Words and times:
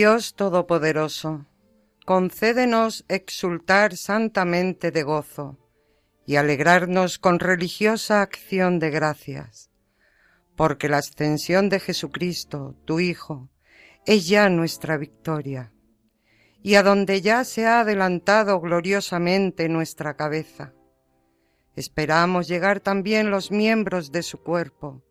Dios 0.00 0.34
Todopoderoso, 0.34 1.44
concédenos 2.06 3.04
exultar 3.08 3.98
santamente 3.98 4.90
de 4.92 5.02
gozo 5.02 5.58
y 6.24 6.36
alegrarnos 6.36 7.18
con 7.18 7.38
religiosa 7.38 8.22
acción 8.22 8.78
de 8.78 8.88
gracias, 8.88 9.70
porque 10.56 10.88
la 10.88 10.96
ascensión 10.96 11.68
de 11.68 11.80
Jesucristo, 11.80 12.76
tu 12.86 12.98
Hijo, 12.98 13.50
es 14.06 14.26
ya 14.26 14.48
nuestra 14.48 14.96
victoria, 14.96 15.70
y 16.62 16.76
a 16.76 16.82
donde 16.82 17.20
ya 17.20 17.44
se 17.44 17.66
ha 17.66 17.80
adelantado 17.80 18.58
gloriosamente 18.58 19.68
nuestra 19.68 20.16
cabeza. 20.16 20.72
Esperamos 21.76 22.48
llegar 22.48 22.80
también 22.80 23.30
los 23.30 23.50
miembros 23.50 24.12
de 24.12 24.22
su 24.22 24.38
cuerpo. 24.38 25.02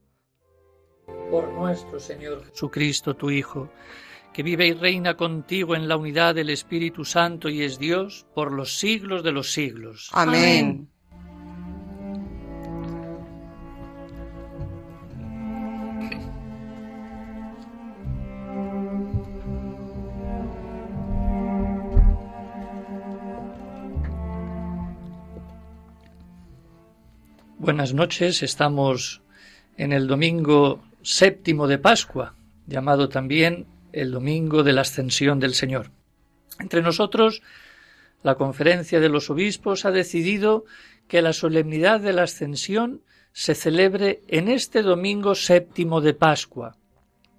Por 1.30 1.48
nuestro 1.50 2.00
Señor 2.00 2.44
Jesucristo, 2.46 3.16
tu 3.16 3.30
Hijo, 3.30 3.70
que 4.34 4.44
vive 4.44 4.68
y 4.68 4.74
reina 4.74 5.16
contigo 5.16 5.76
en 5.76 5.88
la 5.88 5.98
unidad 5.98 6.36
del 6.36 6.50
Espíritu 6.50 7.06
Santo 7.06 7.50
y 7.50 7.64
es 7.64 7.80
Dios 7.80 8.26
por 8.34 8.52
los 8.52 8.78
siglos 8.78 9.24
de 9.24 9.32
los 9.32 9.52
siglos. 9.52 10.10
Amén. 10.14 10.88
Buenas 27.58 27.94
noches, 27.94 28.42
estamos 28.42 29.22
en 29.78 29.94
el 29.94 30.08
domingo 30.08 30.82
séptimo 31.02 31.68
de 31.68 31.78
Pascua, 31.78 32.34
llamado 32.68 33.10
también 33.10 33.68
el 33.94 34.12
domingo 34.12 34.64
de 34.64 34.74
la 34.74 34.82
ascensión 34.82 35.40
del 35.40 35.54
Señor. 35.54 35.92
Entre 36.60 36.82
nosotros, 36.82 37.42
la 38.24 38.36
conferencia 38.36 39.00
de 39.00 39.10
los 39.10 39.30
obispos 39.30 39.86
ha 39.86 39.92
decidido 39.92 40.66
que 41.08 41.22
la 41.22 41.34
solemnidad 41.34 42.00
de 42.00 42.14
la 42.14 42.24
ascensión 42.24 43.02
se 43.32 43.56
celebre 43.56 44.22
en 44.28 44.50
este 44.50 44.82
domingo 44.82 45.36
séptimo 45.36 46.02
de 46.02 46.14
Pascua, 46.14 46.76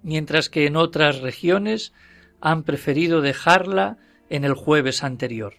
mientras 0.01 0.49
que 0.49 0.65
en 0.65 0.75
otras 0.75 1.19
regiones 1.19 1.93
han 2.39 2.63
preferido 2.63 3.21
dejarla 3.21 3.97
en 4.29 4.43
el 4.43 4.53
jueves 4.53 5.03
anterior. 5.03 5.55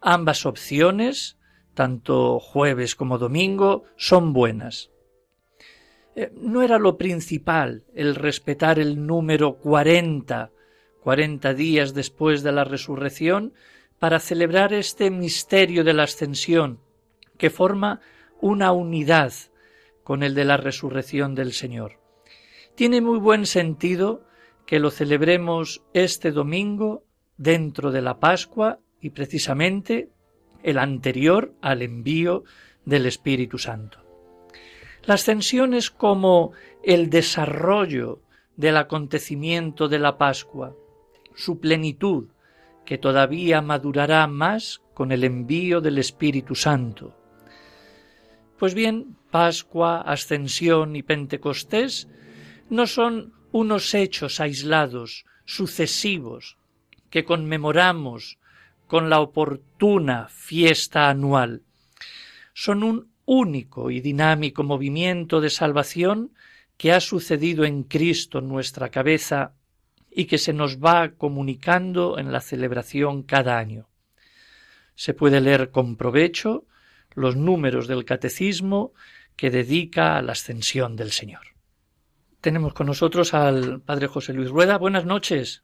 Ambas 0.00 0.46
opciones, 0.46 1.36
tanto 1.74 2.40
jueves 2.40 2.96
como 2.96 3.18
domingo, 3.18 3.84
son 3.96 4.32
buenas. 4.32 4.90
Eh, 6.14 6.30
no 6.36 6.62
era 6.62 6.78
lo 6.78 6.98
principal 6.98 7.84
el 7.94 8.14
respetar 8.14 8.78
el 8.78 9.06
número 9.06 9.54
cuarenta, 9.54 10.50
cuarenta 11.02 11.54
días 11.54 11.94
después 11.94 12.42
de 12.42 12.52
la 12.52 12.64
resurrección, 12.64 13.54
para 13.98 14.18
celebrar 14.18 14.72
este 14.72 15.10
misterio 15.10 15.84
de 15.84 15.94
la 15.94 16.02
ascensión, 16.02 16.80
que 17.38 17.50
forma 17.50 18.00
una 18.40 18.72
unidad 18.72 19.32
con 20.02 20.22
el 20.22 20.34
de 20.34 20.44
la 20.44 20.56
resurrección 20.56 21.34
del 21.34 21.52
Señor. 21.52 22.00
Tiene 22.74 23.00
muy 23.00 23.18
buen 23.18 23.46
sentido 23.46 24.26
que 24.66 24.80
lo 24.80 24.90
celebremos 24.90 25.82
este 25.92 26.32
domingo 26.32 27.04
dentro 27.36 27.92
de 27.92 28.02
la 28.02 28.18
Pascua 28.18 28.80
y 29.00 29.10
precisamente 29.10 30.10
el 30.62 30.78
anterior 30.78 31.54
al 31.60 31.82
envío 31.82 32.44
del 32.84 33.06
Espíritu 33.06 33.58
Santo. 33.58 34.01
La 35.04 35.14
ascensión 35.14 35.74
es 35.74 35.90
como 35.90 36.52
el 36.82 37.10
desarrollo 37.10 38.20
del 38.56 38.76
acontecimiento 38.76 39.88
de 39.88 39.98
la 39.98 40.16
Pascua, 40.16 40.76
su 41.34 41.58
plenitud, 41.58 42.28
que 42.84 42.98
todavía 42.98 43.62
madurará 43.62 44.26
más 44.26 44.80
con 44.94 45.12
el 45.12 45.24
envío 45.24 45.80
del 45.80 45.98
Espíritu 45.98 46.54
Santo. 46.54 47.16
Pues 48.58 48.74
bien, 48.74 49.16
Pascua, 49.30 50.02
Ascensión 50.02 50.94
y 50.94 51.02
Pentecostés 51.02 52.08
no 52.70 52.86
son 52.86 53.32
unos 53.50 53.94
hechos 53.94 54.40
aislados, 54.40 55.24
sucesivos, 55.44 56.58
que 57.10 57.24
conmemoramos 57.24 58.38
con 58.86 59.10
la 59.10 59.20
oportuna 59.20 60.28
fiesta 60.28 61.08
anual. 61.08 61.62
Son 62.54 62.82
un 62.82 63.11
único 63.24 63.90
y 63.90 64.00
dinámico 64.00 64.62
movimiento 64.62 65.40
de 65.40 65.50
salvación 65.50 66.32
que 66.76 66.92
ha 66.92 67.00
sucedido 67.00 67.64
en 67.64 67.84
Cristo 67.84 68.38
en 68.38 68.48
nuestra 68.48 68.90
cabeza 68.90 69.54
y 70.10 70.26
que 70.26 70.38
se 70.38 70.52
nos 70.52 70.78
va 70.78 71.10
comunicando 71.10 72.18
en 72.18 72.32
la 72.32 72.40
celebración 72.40 73.22
cada 73.22 73.58
año. 73.58 73.88
Se 74.94 75.14
puede 75.14 75.40
leer 75.40 75.70
con 75.70 75.96
provecho 75.96 76.66
los 77.14 77.36
números 77.36 77.86
del 77.88 78.04
catecismo 78.04 78.92
que 79.36 79.50
dedica 79.50 80.16
a 80.16 80.22
la 80.22 80.32
ascensión 80.32 80.96
del 80.96 81.12
Señor. 81.12 81.52
Tenemos 82.40 82.74
con 82.74 82.88
nosotros 82.88 83.34
al 83.34 83.80
Padre 83.80 84.08
José 84.08 84.32
Luis 84.32 84.50
Rueda. 84.50 84.76
Buenas 84.76 85.04
noches. 85.04 85.62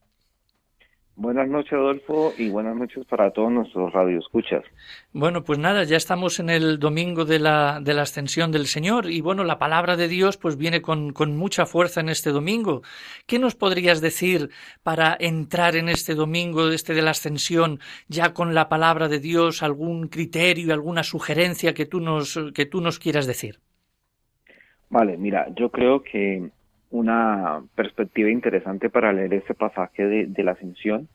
Buenas 1.21 1.49
noches, 1.49 1.73
Adolfo, 1.73 2.33
y 2.39 2.49
buenas 2.49 2.77
noches 2.77 3.05
para 3.05 3.33
todos 3.33 3.51
nuestros 3.51 3.93
radioescuchas. 3.93 4.62
Bueno, 5.12 5.43
pues 5.43 5.59
nada, 5.59 5.83
ya 5.83 5.97
estamos 5.97 6.39
en 6.39 6.49
el 6.49 6.79
domingo 6.79 7.25
de 7.25 7.41
la, 7.41 7.81
de 7.83 7.93
la 7.93 8.03
ascensión 8.03 8.53
del 8.53 8.67
Señor, 8.67 9.11
y 9.11 9.21
bueno, 9.21 9.43
la 9.43 9.59
palabra 9.59 9.97
de 9.97 10.06
Dios 10.06 10.37
pues 10.37 10.56
viene 10.56 10.81
con, 10.81 11.12
con 11.12 11.37
mucha 11.37 11.67
fuerza 11.67 12.01
en 12.01 12.09
este 12.09 12.31
domingo. 12.31 12.83
¿Qué 13.27 13.41
nos 13.41 13.56
podrías 13.56 14.01
decir 14.01 14.51
para 14.84 15.17
entrar 15.19 15.75
en 15.75 15.89
este 15.89 16.15
domingo, 16.15 16.69
este 16.69 16.95
de 16.95 17.03
la 17.03 17.11
ascensión, 17.11 17.81
ya 18.06 18.33
con 18.33 18.55
la 18.55 18.69
palabra 18.69 19.09
de 19.09 19.19
Dios, 19.19 19.65
algún 19.65 20.06
criterio, 20.06 20.73
alguna 20.73 21.03
sugerencia 21.03 21.75
que 21.75 21.85
tú 21.85 21.99
nos, 21.99 22.39
que 22.55 22.65
tú 22.65 22.81
nos 22.81 23.00
quieras 23.00 23.27
decir? 23.27 23.59
Vale, 24.89 25.17
mira, 25.17 25.49
yo 25.56 25.71
creo 25.71 26.00
que 26.00 26.53
una 26.91 27.62
perspectiva 27.75 28.31
interesante 28.31 28.91
para 28.91 29.12
leer 29.12 29.34
este 29.34 29.54
pasaje 29.54 30.06
de, 30.06 30.43
la 30.43 30.53
ascensión 30.53 31.09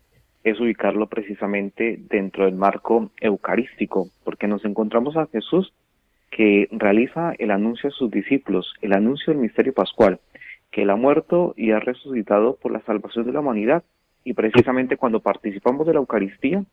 es 0.44 0.59
ubicarlo 0.59 1.07
precisamente 1.07 2.00
dentro 2.09 2.45
del 2.45 2.56
marco 2.56 3.11
eucarístico, 3.19 4.09
porque 4.23 4.47
nos 4.47 4.66
encontramos 4.66 5.16
a 5.16 5.28
Jesús 5.28 5.73
que 6.29 6.67
realiza 6.72 7.34
el 7.37 7.52
anuncio 7.52 7.90
a 7.90 7.93
sus 7.93 8.11
discípulos, 8.11 8.73
el 8.81 8.93
anuncio 8.93 9.31
del 9.31 9.41
misterio 9.41 9.73
pascual, 9.73 10.20
que 10.72 10.81
él 10.81 10.90
ha 10.90 10.96
muerto 10.96 11.53
y 11.55 11.72
ha 11.72 11.79
resucitado 11.79 12.58
por 12.61 12.72
la 12.72 12.81
salvación 12.81 13.26
de 13.26 13.34
la 13.34 13.40
humanidad. 13.40 13.84
Y 14.26 14.34
precisamente 14.34 14.97
cuando 14.97 15.22
participamos 15.22 15.85
de 15.85 15.93
la 15.93 15.99
Eucaristía, 15.99 16.64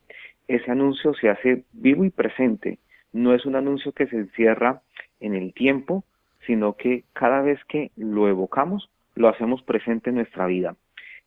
ese 0.49 0.71
anuncio 0.71 1.15
se 1.15 1.29
hace 1.29 1.65
vivo 1.73 2.05
y 2.05 2.11
presente. 2.11 2.79
No 3.13 3.35
es 3.35 3.45
un 3.45 3.57
anuncio 3.57 3.93
que 3.93 4.07
se 4.07 4.17
encierra 4.17 4.83
en 5.21 5.35
el 5.35 5.53
tiempo, 5.53 6.05
sino 6.47 6.75
que 6.75 7.05
cada 7.13 7.43
vez 7.43 7.59
que 7.69 7.91
lo 7.97 8.29
evocamos, 8.29 8.91
lo 9.15 9.29
hacemos 9.29 9.63
presente 9.63 10.11
en 10.11 10.17
nuestra 10.17 10.47
vida. 10.47 10.77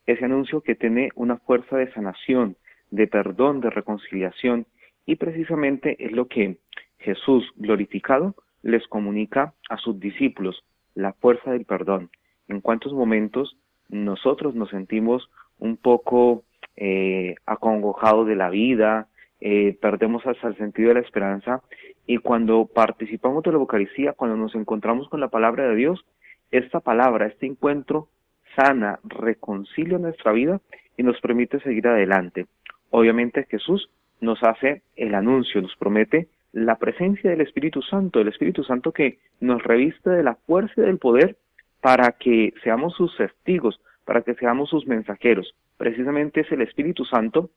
Ese 0.06 0.25
anuncio 0.25 0.62
que 0.62 0.75
tiene 0.75 1.10
una 1.15 1.38
fuerza 1.38 1.77
de 1.77 1.92
sanación, 1.94 2.56
de 2.92 3.07
perdón, 3.07 3.62
de 3.62 3.69
reconciliación, 3.69 4.65
y 5.06 5.15
precisamente 5.15 5.95
es 6.04 6.12
lo 6.12 6.27
que 6.27 6.57
Jesús 7.00 7.51
glorificado 7.56 8.36
les 8.62 8.88
comunica 8.88 9.54
a 9.69 9.77
sus 9.77 10.00
discípulos, 10.00 10.63
la 10.95 11.13
fuerza 11.13 11.51
del 11.51 11.65
perdón. 11.65 12.10
En 12.48 12.62
cuántos 12.62 12.94
momentos 12.94 13.57
nosotros 13.89 14.56
nos 14.56 14.69
sentimos 14.69 15.30
un 15.60 15.77
poco 15.77 16.44
eh, 16.75 17.36
acongojados 17.45 18.27
de 18.27 18.36
la 18.36 18.50
vida, 18.50 19.07
eh, 19.45 19.77
perdemos 19.81 20.25
hasta 20.25 20.47
el 20.47 20.55
sentido 20.55 20.87
de 20.87 20.93
la 20.93 21.01
esperanza 21.01 21.61
y 22.07 22.19
cuando 22.19 22.65
participamos 22.65 23.43
de 23.43 23.51
la 23.51 23.57
Eucaristía, 23.57 24.13
cuando 24.13 24.37
nos 24.37 24.55
encontramos 24.55 25.09
con 25.09 25.19
la 25.19 25.27
palabra 25.27 25.67
de 25.67 25.75
Dios, 25.75 26.05
esta 26.51 26.79
palabra, 26.79 27.27
este 27.27 27.45
encuentro 27.45 28.07
sana, 28.55 28.99
reconcilia 29.03 29.97
nuestra 29.97 30.31
vida 30.31 30.61
y 30.95 31.03
nos 31.03 31.19
permite 31.19 31.59
seguir 31.59 31.89
adelante. 31.89 32.45
Obviamente 32.89 33.45
Jesús 33.49 33.89
nos 34.21 34.41
hace 34.43 34.81
el 34.95 35.13
anuncio, 35.13 35.61
nos 35.61 35.75
promete 35.75 36.29
la 36.53 36.77
presencia 36.77 37.29
del 37.29 37.41
Espíritu 37.41 37.81
Santo, 37.81 38.21
el 38.21 38.29
Espíritu 38.29 38.63
Santo 38.63 38.93
que 38.93 39.17
nos 39.41 39.61
reviste 39.61 40.09
de 40.09 40.23
la 40.23 40.35
fuerza 40.35 40.73
y 40.77 40.85
del 40.85 40.99
poder 40.99 41.35
para 41.81 42.13
que 42.13 42.53
seamos 42.63 42.95
sus 42.95 43.13
testigos, 43.17 43.81
para 44.05 44.21
que 44.21 44.35
seamos 44.35 44.69
sus 44.69 44.87
mensajeros. 44.87 45.53
Precisamente 45.75 46.41
es 46.41 46.51
el 46.53 46.61
Espíritu 46.61 47.03
Santo 47.03 47.49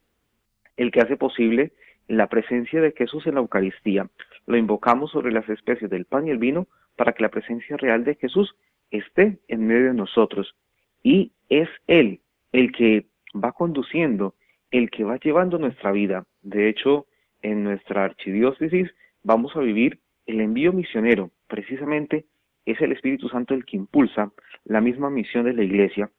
el 0.77 0.91
que 0.91 1.01
hace 1.01 1.17
posible 1.17 1.73
la 2.09 2.29
presencia 2.29 2.81
de 2.81 2.93
Jesús 2.93 3.27
en 3.27 3.35
la 3.35 3.41
Eucaristía. 3.41 4.09
Lo 4.47 4.57
invocamos 4.57 5.11
sobre 5.11 5.33
las 5.33 5.49
especies 5.49 5.91
del 5.91 6.05
pan 6.05 6.27
y 6.27 6.31
el 6.31 6.39
vino 6.39 6.69
para 6.97 7.13
que 7.13 7.23
la 7.23 7.31
presencia 7.31 7.77
real 7.77 8.05
de 8.05 8.15
Jesús 8.15 8.55
esté 8.91 9.39
en 9.49 9.67
medio 9.67 9.87
de 9.87 9.95
nosotros. 9.95 10.55
Y 11.03 11.33
es 11.49 11.69
Él 11.87 12.21
el 12.53 12.73
que 12.73 13.07
va 13.35 13.53
conduciendo, 13.53 14.35
el 14.71 14.91
que 14.91 15.05
va 15.05 15.19
llevando 15.19 15.59
nuestra 15.59 15.93
vida. 15.93 16.25
De 16.43 16.69
hecho, 16.69 17.07
en 17.43 17.65
nuestra 17.65 18.05
archidiócesis 18.05 18.89
vamos 19.23 19.55
a 19.57 19.61
vivir 19.61 20.01
el 20.27 20.41
envío 20.41 20.73
misionero. 20.73 21.31
Precisamente 21.49 22.25
es 22.65 22.81
el 22.81 22.93
Espíritu 22.93 23.29
Santo 23.29 23.55
el 23.55 23.65
que 23.65 23.77
impulsa 23.77 24.33
la 24.65 24.81
misma 24.81 25.11
misión 25.11 25.45
de 25.45 25.55
la 25.55 25.63
Iglesia. 25.63 26.11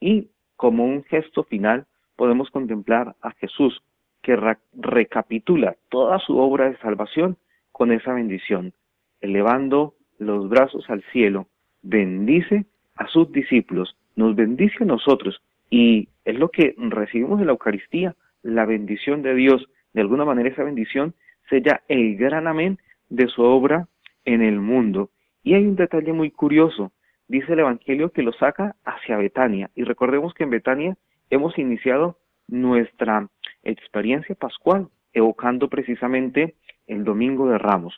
Y 0.00 0.28
como 0.56 0.84
un 0.84 1.02
gesto 1.04 1.44
final 1.44 1.86
podemos 2.16 2.50
contemplar 2.50 3.16
a 3.20 3.32
Jesús 3.32 3.82
que 4.22 4.36
recapitula 4.74 5.76
toda 5.88 6.18
su 6.18 6.38
obra 6.38 6.70
de 6.70 6.76
salvación 6.78 7.36
con 7.72 7.92
esa 7.92 8.12
bendición, 8.12 8.72
elevando 9.20 9.94
los 10.18 10.48
brazos 10.48 10.88
al 10.90 11.02
cielo, 11.12 11.46
bendice 11.82 12.66
a 12.94 13.06
sus 13.06 13.32
discípulos, 13.32 13.96
nos 14.16 14.36
bendice 14.36 14.84
a 14.84 14.86
nosotros 14.86 15.40
y 15.70 16.08
es 16.24 16.38
lo 16.38 16.50
que 16.50 16.74
recibimos 16.76 17.40
en 17.40 17.46
la 17.46 17.52
Eucaristía, 17.52 18.14
la 18.42 18.66
bendición 18.66 19.22
de 19.22 19.34
Dios. 19.34 19.66
De 19.94 20.00
alguna 20.00 20.24
manera 20.24 20.48
esa 20.48 20.64
bendición 20.64 21.14
sella 21.48 21.82
el 21.88 22.16
gran 22.16 22.46
amén 22.46 22.78
de 23.08 23.28
su 23.28 23.42
obra 23.42 23.88
en 24.24 24.42
el 24.42 24.60
mundo. 24.60 25.10
Y 25.42 25.54
hay 25.54 25.64
un 25.64 25.76
detalle 25.76 26.12
muy 26.12 26.30
curioso, 26.30 26.92
dice 27.28 27.52
el 27.52 27.60
Evangelio 27.60 28.10
que 28.10 28.22
lo 28.22 28.32
saca 28.32 28.76
hacia 28.84 29.16
Betania. 29.16 29.70
Y 29.74 29.84
recordemos 29.84 30.34
que 30.34 30.44
en 30.44 30.50
Betania 30.50 30.96
hemos 31.30 31.56
iniciado 31.58 32.18
nuestra 32.48 33.28
experiencia 33.62 34.34
pascual, 34.34 34.88
evocando 35.12 35.68
precisamente 35.68 36.54
el 36.86 37.04
Domingo 37.04 37.48
de 37.48 37.58
Ramos. 37.58 37.94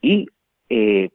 Y 0.00 0.26
eh, 0.68 1.10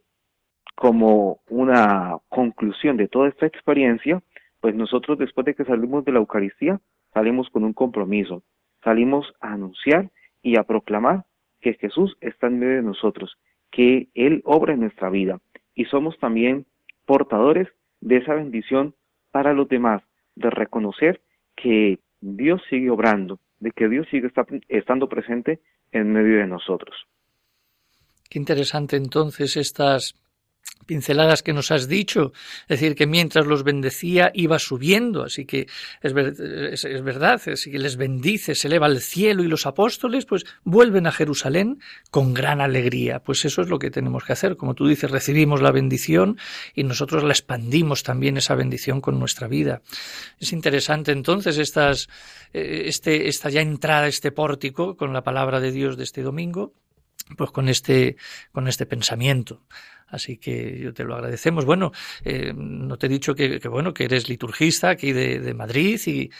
como 0.74 1.40
una 1.48 2.16
conclusión 2.28 2.96
de 2.96 3.08
toda 3.08 3.28
esta 3.28 3.46
experiencia, 3.46 4.22
pues 4.60 4.74
nosotros 4.74 5.18
después 5.18 5.44
de 5.44 5.54
que 5.54 5.64
salimos 5.64 6.04
de 6.04 6.12
la 6.12 6.18
Eucaristía, 6.18 6.80
salimos 7.12 7.48
con 7.50 7.64
un 7.64 7.72
compromiso, 7.72 8.42
salimos 8.82 9.32
a 9.40 9.52
anunciar 9.52 10.10
y 10.42 10.58
a 10.58 10.64
proclamar 10.64 11.24
que 11.60 11.74
Jesús 11.74 12.16
está 12.20 12.48
en 12.48 12.58
medio 12.58 12.76
de 12.76 12.82
nosotros, 12.82 13.38
que 13.70 14.08
Él 14.14 14.42
obra 14.44 14.74
en 14.74 14.80
nuestra 14.80 15.10
vida 15.10 15.40
y 15.74 15.84
somos 15.86 16.18
también 16.18 16.66
portadores 17.06 17.68
de 18.00 18.18
esa 18.18 18.34
bendición 18.34 18.94
para 19.30 19.52
los 19.52 19.68
demás, 19.68 20.02
de 20.36 20.50
reconocer 20.50 21.20
que 21.56 21.98
Dios 22.20 22.62
sigue 22.68 22.90
obrando, 22.90 23.38
de 23.64 23.72
que 23.72 23.88
Dios 23.88 24.06
sigue 24.10 24.30
estando 24.68 25.08
presente 25.08 25.58
en 25.90 26.12
medio 26.12 26.36
de 26.36 26.46
nosotros. 26.46 26.94
Qué 28.28 28.38
interesante 28.38 28.96
entonces 28.96 29.56
estas 29.56 30.14
pinceladas 30.84 31.42
que 31.42 31.52
nos 31.52 31.70
has 31.70 31.88
dicho, 31.88 32.32
es 32.68 32.80
decir, 32.80 32.94
que 32.94 33.06
mientras 33.06 33.46
los 33.46 33.64
bendecía 33.64 34.30
iba 34.34 34.58
subiendo, 34.58 35.22
así 35.24 35.44
que 35.44 35.66
es, 36.02 36.12
verdad, 36.12 37.40
así 37.46 37.70
que 37.70 37.78
les 37.78 37.96
bendice, 37.96 38.54
se 38.54 38.68
eleva 38.68 38.86
al 38.86 39.00
cielo 39.00 39.42
y 39.42 39.48
los 39.48 39.66
apóstoles 39.66 40.26
pues 40.26 40.44
vuelven 40.62 41.06
a 41.06 41.12
Jerusalén 41.12 41.80
con 42.10 42.34
gran 42.34 42.60
alegría, 42.60 43.20
pues 43.20 43.44
eso 43.44 43.62
es 43.62 43.68
lo 43.68 43.78
que 43.78 43.90
tenemos 43.90 44.24
que 44.24 44.32
hacer, 44.32 44.56
como 44.56 44.74
tú 44.74 44.86
dices, 44.86 45.10
recibimos 45.10 45.62
la 45.62 45.72
bendición 45.72 46.38
y 46.74 46.84
nosotros 46.84 47.24
la 47.24 47.32
expandimos 47.32 48.02
también 48.02 48.36
esa 48.36 48.54
bendición 48.54 49.00
con 49.00 49.18
nuestra 49.18 49.48
vida. 49.48 49.82
Es 50.38 50.52
interesante 50.52 51.12
entonces 51.12 51.58
estas, 51.58 52.08
eh, 52.52 52.84
este, 52.86 53.28
esta 53.28 53.50
ya 53.50 53.60
entrada, 53.62 54.06
este 54.06 54.32
pórtico 54.32 54.96
con 54.96 55.12
la 55.12 55.22
palabra 55.22 55.60
de 55.60 55.72
Dios 55.72 55.96
de 55.96 56.04
este 56.04 56.22
domingo, 56.22 56.74
pues 57.36 57.50
con 57.50 57.68
este, 57.68 58.16
con 58.52 58.68
este 58.68 58.86
pensamiento. 58.86 59.62
Así 60.06 60.36
que 60.36 60.78
yo 60.78 60.92
te 60.92 61.02
lo 61.04 61.14
agradecemos. 61.14 61.64
Bueno, 61.64 61.90
eh, 62.24 62.52
no 62.54 62.96
te 62.96 63.06
he 63.06 63.08
dicho 63.08 63.34
que, 63.34 63.58
bueno 63.68 63.92
que 63.92 64.04
eres 64.04 64.28
liturgista 64.28 64.90
aquí 64.90 65.12
de, 65.12 65.54
Madrid 65.54 66.00
y, 66.06 66.30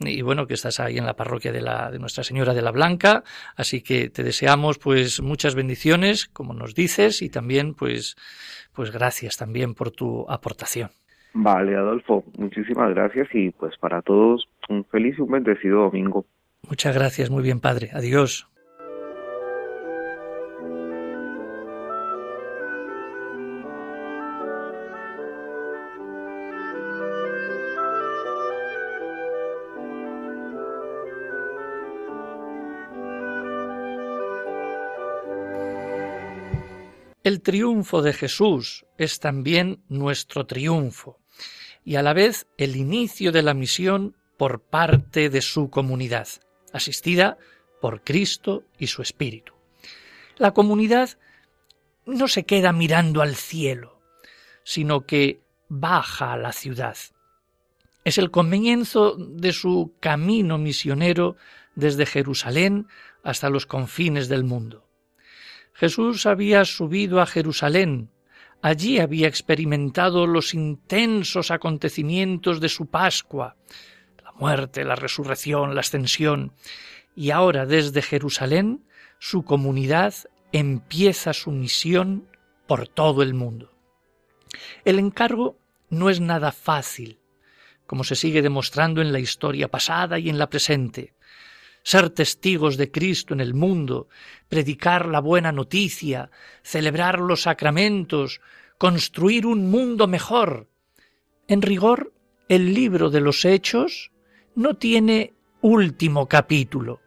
y, 0.00 0.22
bueno 0.22 0.46
que 0.46 0.54
estás 0.54 0.80
ahí 0.80 0.98
en 0.98 1.06
la 1.06 1.14
parroquia 1.14 1.52
de, 1.52 1.62
la, 1.62 1.90
de 1.90 1.98
Nuestra 1.98 2.24
Señora 2.24 2.52
de 2.52 2.62
la 2.62 2.72
Blanca. 2.72 3.24
Así 3.56 3.80
que 3.80 4.10
te 4.10 4.22
deseamos 4.22 4.78
pues 4.78 5.22
muchas 5.22 5.54
bendiciones, 5.54 6.26
como 6.26 6.52
nos 6.52 6.74
dices, 6.74 7.22
y 7.22 7.30
también 7.30 7.74
pues 7.74 8.16
pues 8.74 8.90
gracias 8.90 9.36
también 9.36 9.74
por 9.74 9.90
tu 9.90 10.26
aportación. 10.28 10.90
Vale, 11.34 11.76
Adolfo, 11.76 12.24
muchísimas 12.36 12.90
gracias 12.90 13.28
y 13.32 13.50
pues 13.50 13.76
para 13.78 14.02
todos 14.02 14.46
un 14.68 14.84
feliz 14.84 15.16
y 15.18 15.22
un 15.22 15.30
bendecido 15.30 15.82
domingo. 15.82 16.26
Muchas 16.68 16.94
gracias, 16.94 17.30
muy 17.30 17.42
bien, 17.42 17.60
Padre. 17.60 17.90
Adiós. 17.92 18.51
El 37.24 37.40
triunfo 37.40 38.02
de 38.02 38.12
Jesús 38.12 38.84
es 38.98 39.20
también 39.20 39.84
nuestro 39.88 40.44
triunfo 40.44 41.20
y 41.84 41.94
a 41.94 42.02
la 42.02 42.14
vez 42.14 42.48
el 42.58 42.74
inicio 42.74 43.30
de 43.30 43.42
la 43.42 43.54
misión 43.54 44.16
por 44.36 44.60
parte 44.60 45.30
de 45.30 45.40
su 45.40 45.70
comunidad, 45.70 46.26
asistida 46.72 47.38
por 47.80 48.02
Cristo 48.02 48.64
y 48.76 48.88
su 48.88 49.02
Espíritu. 49.02 49.52
La 50.36 50.52
comunidad 50.52 51.10
no 52.06 52.26
se 52.26 52.44
queda 52.44 52.72
mirando 52.72 53.22
al 53.22 53.36
cielo, 53.36 54.00
sino 54.64 55.06
que 55.06 55.42
baja 55.68 56.32
a 56.32 56.36
la 56.36 56.52
ciudad. 56.52 56.96
Es 58.04 58.18
el 58.18 58.32
comienzo 58.32 59.14
de 59.16 59.52
su 59.52 59.94
camino 60.00 60.58
misionero 60.58 61.36
desde 61.76 62.04
Jerusalén 62.04 62.88
hasta 63.22 63.48
los 63.48 63.64
confines 63.66 64.28
del 64.28 64.42
mundo. 64.42 64.88
Jesús 65.72 66.26
había 66.26 66.64
subido 66.64 67.20
a 67.20 67.26
Jerusalén, 67.26 68.10
allí 68.60 68.98
había 68.98 69.28
experimentado 69.28 70.26
los 70.26 70.54
intensos 70.54 71.50
acontecimientos 71.50 72.60
de 72.60 72.68
su 72.68 72.86
Pascua, 72.86 73.56
la 74.22 74.32
muerte, 74.32 74.84
la 74.84 74.94
resurrección, 74.94 75.74
la 75.74 75.80
ascensión, 75.80 76.52
y 77.14 77.30
ahora 77.30 77.66
desde 77.66 78.02
Jerusalén 78.02 78.84
su 79.18 79.44
comunidad 79.44 80.14
empieza 80.52 81.32
su 81.32 81.50
misión 81.50 82.28
por 82.66 82.88
todo 82.88 83.22
el 83.22 83.34
mundo. 83.34 83.72
El 84.84 84.98
encargo 84.98 85.58
no 85.88 86.10
es 86.10 86.20
nada 86.20 86.52
fácil, 86.52 87.20
como 87.86 88.04
se 88.04 88.16
sigue 88.16 88.42
demostrando 88.42 89.02
en 89.02 89.12
la 89.12 89.18
historia 89.18 89.68
pasada 89.68 90.18
y 90.18 90.28
en 90.28 90.38
la 90.38 90.48
presente 90.48 91.14
ser 91.82 92.10
testigos 92.10 92.76
de 92.76 92.90
Cristo 92.90 93.34
en 93.34 93.40
el 93.40 93.54
mundo, 93.54 94.08
predicar 94.48 95.06
la 95.06 95.20
buena 95.20 95.52
noticia, 95.52 96.30
celebrar 96.62 97.20
los 97.20 97.42
sacramentos, 97.42 98.40
construir 98.78 99.46
un 99.46 99.70
mundo 99.70 100.06
mejor. 100.06 100.68
En 101.48 101.62
rigor, 101.62 102.12
el 102.48 102.74
libro 102.74 103.10
de 103.10 103.20
los 103.20 103.44
Hechos 103.44 104.12
no 104.54 104.74
tiene 104.74 105.34
último 105.60 106.28
capítulo. 106.28 107.00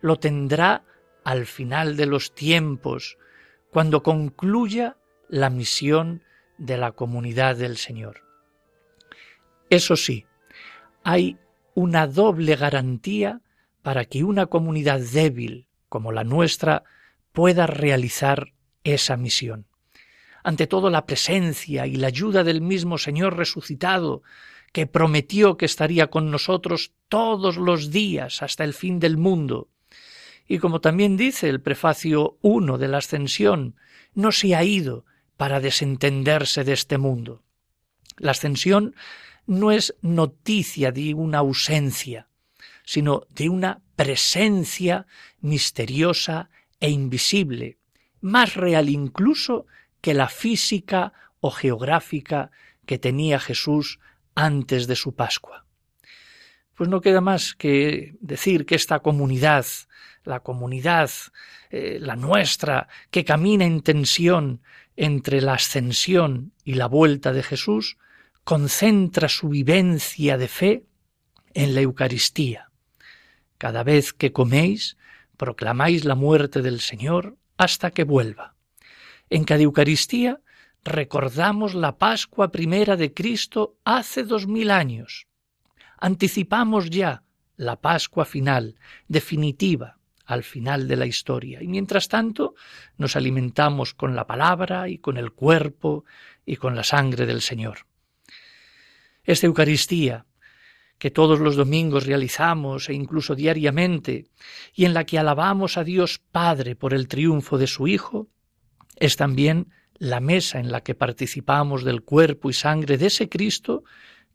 Lo 0.00 0.16
tendrá 0.18 0.84
al 1.24 1.46
final 1.46 1.96
de 1.96 2.06
los 2.06 2.34
tiempos, 2.34 3.16
cuando 3.70 4.02
concluya 4.02 4.96
la 5.28 5.48
misión 5.48 6.22
de 6.58 6.76
la 6.76 6.92
comunidad 6.92 7.56
del 7.56 7.76
Señor. 7.76 8.22
Eso 9.70 9.96
sí, 9.96 10.26
hay 11.04 11.38
una 11.74 12.06
doble 12.06 12.56
garantía 12.56 13.40
para 13.82 14.04
que 14.04 14.24
una 14.24 14.46
comunidad 14.46 15.00
débil 15.00 15.66
como 15.88 16.12
la 16.12 16.24
nuestra 16.24 16.84
pueda 17.32 17.66
realizar 17.66 18.52
esa 18.84 19.16
misión. 19.16 19.66
Ante 20.44 20.66
todo 20.66 20.90
la 20.90 21.06
presencia 21.06 21.86
y 21.86 21.96
la 21.96 22.08
ayuda 22.08 22.44
del 22.44 22.60
mismo 22.60 22.98
Señor 22.98 23.36
resucitado, 23.36 24.22
que 24.72 24.86
prometió 24.86 25.56
que 25.56 25.66
estaría 25.66 26.08
con 26.08 26.30
nosotros 26.30 26.92
todos 27.08 27.56
los 27.56 27.90
días 27.90 28.42
hasta 28.42 28.64
el 28.64 28.72
fin 28.72 28.98
del 28.98 29.18
mundo. 29.18 29.68
Y 30.48 30.58
como 30.58 30.80
también 30.80 31.16
dice 31.16 31.48
el 31.48 31.60
prefacio 31.60 32.38
1 32.40 32.78
de 32.78 32.88
la 32.88 32.98
Ascensión, 32.98 33.76
no 34.14 34.32
se 34.32 34.54
ha 34.54 34.64
ido 34.64 35.04
para 35.36 35.60
desentenderse 35.60 36.64
de 36.64 36.72
este 36.72 36.98
mundo. 36.98 37.42
La 38.16 38.32
Ascensión 38.32 38.94
no 39.46 39.72
es 39.72 39.94
noticia 40.02 40.92
de 40.92 41.14
una 41.14 41.38
ausencia, 41.38 42.28
sino 42.84 43.22
de 43.30 43.48
una 43.48 43.80
presencia 43.96 45.06
misteriosa 45.40 46.50
e 46.80 46.90
invisible, 46.90 47.78
más 48.20 48.54
real 48.54 48.88
incluso 48.88 49.66
que 50.00 50.14
la 50.14 50.28
física 50.28 51.12
o 51.40 51.50
geográfica 51.50 52.50
que 52.86 52.98
tenía 52.98 53.38
Jesús 53.38 54.00
antes 54.34 54.86
de 54.86 54.96
su 54.96 55.14
Pascua. 55.14 55.64
Pues 56.74 56.88
no 56.88 57.00
queda 57.00 57.20
más 57.20 57.54
que 57.54 58.16
decir 58.20 58.66
que 58.66 58.74
esta 58.74 59.00
comunidad, 59.00 59.66
la 60.24 60.40
comunidad, 60.40 61.10
eh, 61.70 61.98
la 62.00 62.16
nuestra, 62.16 62.88
que 63.10 63.24
camina 63.24 63.64
en 63.64 63.82
tensión 63.82 64.62
entre 64.96 65.40
la 65.40 65.54
ascensión 65.54 66.52
y 66.64 66.74
la 66.74 66.86
vuelta 66.86 67.32
de 67.32 67.42
Jesús, 67.42 67.98
concentra 68.44 69.28
su 69.28 69.48
vivencia 69.48 70.36
de 70.36 70.48
fe 70.48 70.86
en 71.54 71.74
la 71.74 71.82
Eucaristía. 71.82 72.71
Cada 73.62 73.84
vez 73.84 74.12
que 74.12 74.32
coméis, 74.32 74.96
proclamáis 75.36 76.04
la 76.04 76.16
muerte 76.16 76.62
del 76.62 76.80
Señor 76.80 77.36
hasta 77.56 77.92
que 77.92 78.02
vuelva. 78.02 78.56
En 79.30 79.44
cada 79.44 79.62
Eucaristía 79.62 80.40
recordamos 80.82 81.72
la 81.74 81.96
Pascua 81.96 82.50
primera 82.50 82.96
de 82.96 83.14
Cristo 83.14 83.76
hace 83.84 84.24
dos 84.24 84.48
mil 84.48 84.72
años. 84.72 85.28
Anticipamos 85.96 86.90
ya 86.90 87.22
la 87.56 87.80
Pascua 87.80 88.24
final, 88.24 88.74
definitiva, 89.06 89.96
al 90.24 90.42
final 90.42 90.88
de 90.88 90.96
la 90.96 91.06
historia. 91.06 91.62
Y 91.62 91.68
mientras 91.68 92.08
tanto 92.08 92.56
nos 92.98 93.14
alimentamos 93.14 93.94
con 93.94 94.16
la 94.16 94.26
palabra 94.26 94.88
y 94.88 94.98
con 94.98 95.16
el 95.16 95.30
cuerpo 95.30 96.04
y 96.44 96.56
con 96.56 96.74
la 96.74 96.82
sangre 96.82 97.26
del 97.26 97.40
Señor. 97.40 97.86
Esta 99.22 99.46
Eucaristía, 99.46 100.26
que 101.02 101.10
todos 101.10 101.40
los 101.40 101.56
domingos 101.56 102.06
realizamos 102.06 102.88
e 102.88 102.94
incluso 102.94 103.34
diariamente, 103.34 104.28
y 104.72 104.84
en 104.84 104.94
la 104.94 105.02
que 105.02 105.18
alabamos 105.18 105.76
a 105.76 105.82
Dios 105.82 106.20
Padre 106.30 106.76
por 106.76 106.94
el 106.94 107.08
triunfo 107.08 107.58
de 107.58 107.66
su 107.66 107.88
Hijo, 107.88 108.28
es 109.00 109.16
también 109.16 109.66
la 109.94 110.20
mesa 110.20 110.60
en 110.60 110.70
la 110.70 110.82
que 110.84 110.94
participamos 110.94 111.82
del 111.82 112.02
cuerpo 112.02 112.50
y 112.50 112.52
sangre 112.52 112.98
de 112.98 113.06
ese 113.06 113.28
Cristo 113.28 113.82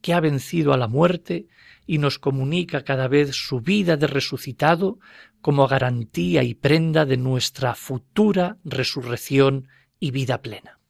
que 0.01 0.13
ha 0.13 0.19
vencido 0.19 0.73
a 0.73 0.77
la 0.77 0.89
muerte 0.89 1.47
y 1.85 1.99
nos 1.99 2.19
comunica 2.19 2.83
cada 2.83 3.07
vez 3.07 3.33
su 3.33 3.61
vida 3.61 3.95
de 3.95 4.07
resucitado 4.07 4.99
como 5.39 5.69
garantía 5.69 6.43
y 6.43 6.53
prenda 6.53 7.05
de 7.05 7.15
nuestra 7.15 7.75
futura 7.75 8.57
resurrección 8.65 9.69
y 10.01 10.11
vida 10.11 10.41
plena. 10.41 10.81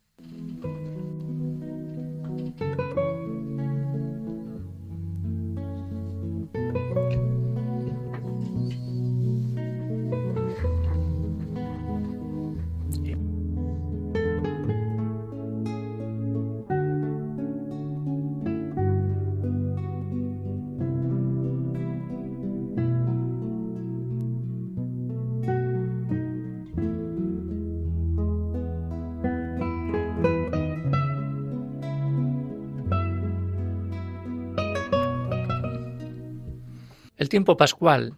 El 37.28 37.30
tiempo 37.30 37.58
pascual 37.58 38.16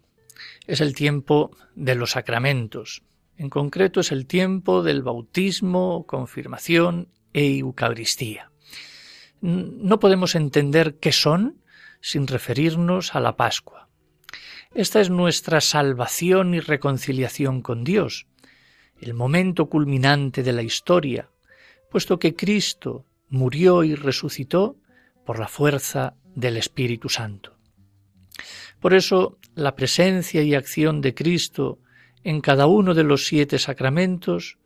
es 0.67 0.81
el 0.81 0.93
tiempo 0.93 1.49
de 1.73 1.95
los 1.95 2.11
sacramentos. 2.11 3.01
En 3.37 3.49
concreto 3.49 4.01
es 4.01 4.11
el 4.11 4.27
tiempo 4.27 4.83
del 4.83 5.01
bautismo, 5.01 6.05
confirmación 6.05 7.07
e 7.33 7.57
Eucaristía. 7.57 8.51
No 9.41 9.97
podemos 9.97 10.35
entender 10.35 10.99
qué 10.99 11.11
son 11.11 11.57
sin 12.01 12.27
referirnos 12.27 13.15
a 13.15 13.19
la 13.19 13.35
Pascua. 13.35 13.89
Esta 14.75 15.01
es 15.01 15.09
nuestra 15.09 15.59
salvación 15.59 16.53
y 16.53 16.59
reconciliación 16.59 17.63
con 17.63 17.83
Dios, 17.83 18.27
el 19.01 19.15
momento 19.15 19.69
culminante 19.69 20.43
de 20.43 20.53
la 20.53 20.61
historia, 20.61 21.31
puesto 21.89 22.19
que 22.19 22.35
Cristo 22.35 23.07
murió 23.27 23.83
y 23.83 23.95
resucitó 23.95 24.77
por 25.25 25.39
la 25.39 25.47
fuerza 25.47 26.13
del 26.35 26.57
Espíritu 26.57 27.09
Santo. 27.09 27.58
Por 28.79 28.93
eso 28.93 29.37
la 29.55 29.75
presencia 29.75 30.41
y 30.41 30.55
acción 30.55 31.01
de 31.01 31.13
Cristo 31.13 31.79
en 32.23 32.41
cada 32.41 32.67
uno 32.67 32.93
de 32.93 33.03
los 33.03 33.27
siete 33.27 33.59
sacramentos 33.59 34.57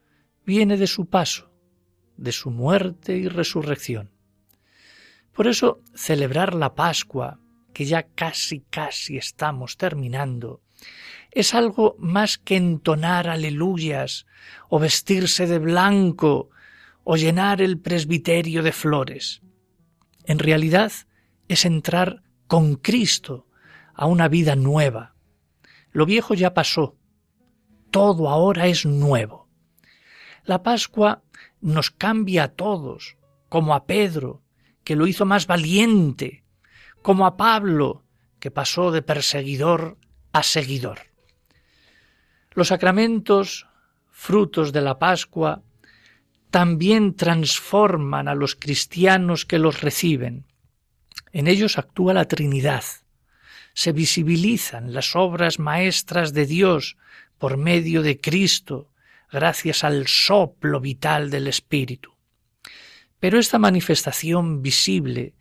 viene 0.46 0.78
de 0.78 0.88
su 0.88 1.08
paso, 1.08 1.52
de 2.18 2.32
su 2.32 2.52
muerte 2.52 3.18
y 3.18 3.28
resurrección. 3.28 4.12
Por 5.34 5.48
eso 5.48 5.82
celebrar 5.96 6.54
la 6.54 6.76
Pascua, 6.76 7.40
que 7.74 7.86
ya 7.86 8.04
casi 8.04 8.62
casi 8.70 9.18
estamos 9.18 9.78
terminando, 9.78 10.62
es 11.32 11.56
algo 11.56 11.96
más 11.98 12.38
que 12.38 12.56
entonar 12.56 13.28
aleluyas 13.28 14.28
o 14.70 14.80
vestirse 14.80 15.48
de 15.48 15.58
blanco 15.58 16.50
o 17.04 17.16
llenar 17.16 17.62
el 17.62 17.80
presbiterio 17.80 18.62
de 18.62 18.72
flores. 18.72 19.42
En 20.26 20.38
realidad 20.38 20.92
es 21.48 21.66
entrar 21.66 22.22
con 22.48 22.76
Cristo 22.76 23.48
a 23.94 24.06
una 24.06 24.28
vida 24.28 24.56
nueva. 24.56 25.16
Lo 25.92 26.06
viejo 26.06 26.34
ya 26.34 26.54
pasó, 26.54 26.96
todo 27.92 28.30
ahora 28.30 28.68
es 28.68 28.86
nuevo. 28.86 29.48
La 30.46 30.64
Pascua 30.64 31.24
nos 31.62 31.92
cambia 31.92 32.46
a 32.46 32.48
todos, 32.50 33.18
como 33.50 33.76
a 33.76 33.86
Pedro, 33.86 34.42
que 34.84 34.96
lo 34.96 35.08
hizo 35.08 35.26
más 35.26 35.48
valiente, 35.48 36.44
como 37.02 37.26
a 37.26 37.38
Pablo, 37.38 38.04
que 38.40 38.52
pasó 38.52 38.92
de 38.92 39.02
perseguidor 39.02 39.98
a 40.32 40.44
seguidor. 40.44 41.00
Los 42.52 42.70
sacramentos, 42.70 43.68
frutos 44.12 44.74
de 44.74 44.82
la 44.82 45.00
Pascua, 45.00 45.62
también 46.50 47.16
transforman 47.16 48.28
a 48.28 48.36
los 48.36 48.56
cristianos 48.56 49.46
que 49.46 49.60
los 49.60 49.82
reciben. 49.82 50.46
En 51.32 51.48
ellos 51.48 51.78
actúa 51.78 52.14
la 52.14 52.26
Trinidad, 52.26 52.84
se 53.74 53.92
visibilizan 53.92 54.94
las 54.94 55.16
obras 55.16 55.60
maestras 55.60 56.34
de 56.34 56.46
Dios 56.46 56.98
por 57.38 57.58
medio 57.58 58.02
de 58.02 58.20
Cristo, 58.20 58.90
gracias 59.32 59.84
al 59.84 60.08
soplo 60.08 60.80
vital 60.80 61.30
del 61.30 61.48
Espíritu. 61.48 62.14
Pero 63.20 63.40
esta 63.40 63.58
manifestación 63.58 64.62
visible 64.62 65.34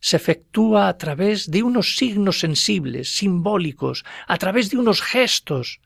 se 0.00 0.16
efectúa 0.16 0.88
a 0.88 0.98
través 0.98 1.50
de 1.50 1.62
unos 1.62 1.96
signos 1.96 2.40
sensibles, 2.40 3.16
simbólicos, 3.16 4.04
a 4.26 4.36
través 4.38 4.70
de 4.70 4.78
unos 4.78 5.00
gestos, 5.02 5.80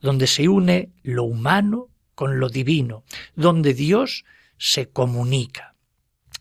donde 0.00 0.26
se 0.26 0.48
une 0.48 0.90
lo 1.02 1.24
humano 1.24 1.88
con 2.14 2.40
lo 2.40 2.48
divino, 2.48 3.04
donde 3.34 3.74
Dios 3.74 4.24
se 4.58 4.88
comunica. 4.88 5.74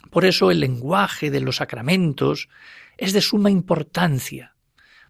Por 0.09 0.25
eso 0.25 0.51
el 0.51 0.59
lenguaje 0.59 1.29
de 1.29 1.39
los 1.39 1.57
sacramentos 1.57 2.49
es 2.97 3.13
de 3.13 3.21
suma 3.21 3.51
importancia, 3.51 4.55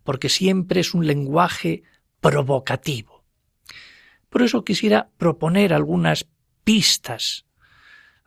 porque 0.10 0.28
siempre 0.28 0.80
es 0.80 0.96
un 0.96 1.06
lenguaje 1.06 1.84
provocativo. 2.20 3.24
Por 4.28 4.42
eso 4.42 4.66
quisiera 4.66 5.12
proponer 5.20 5.72
algunas 5.72 6.26
pistas 6.64 7.46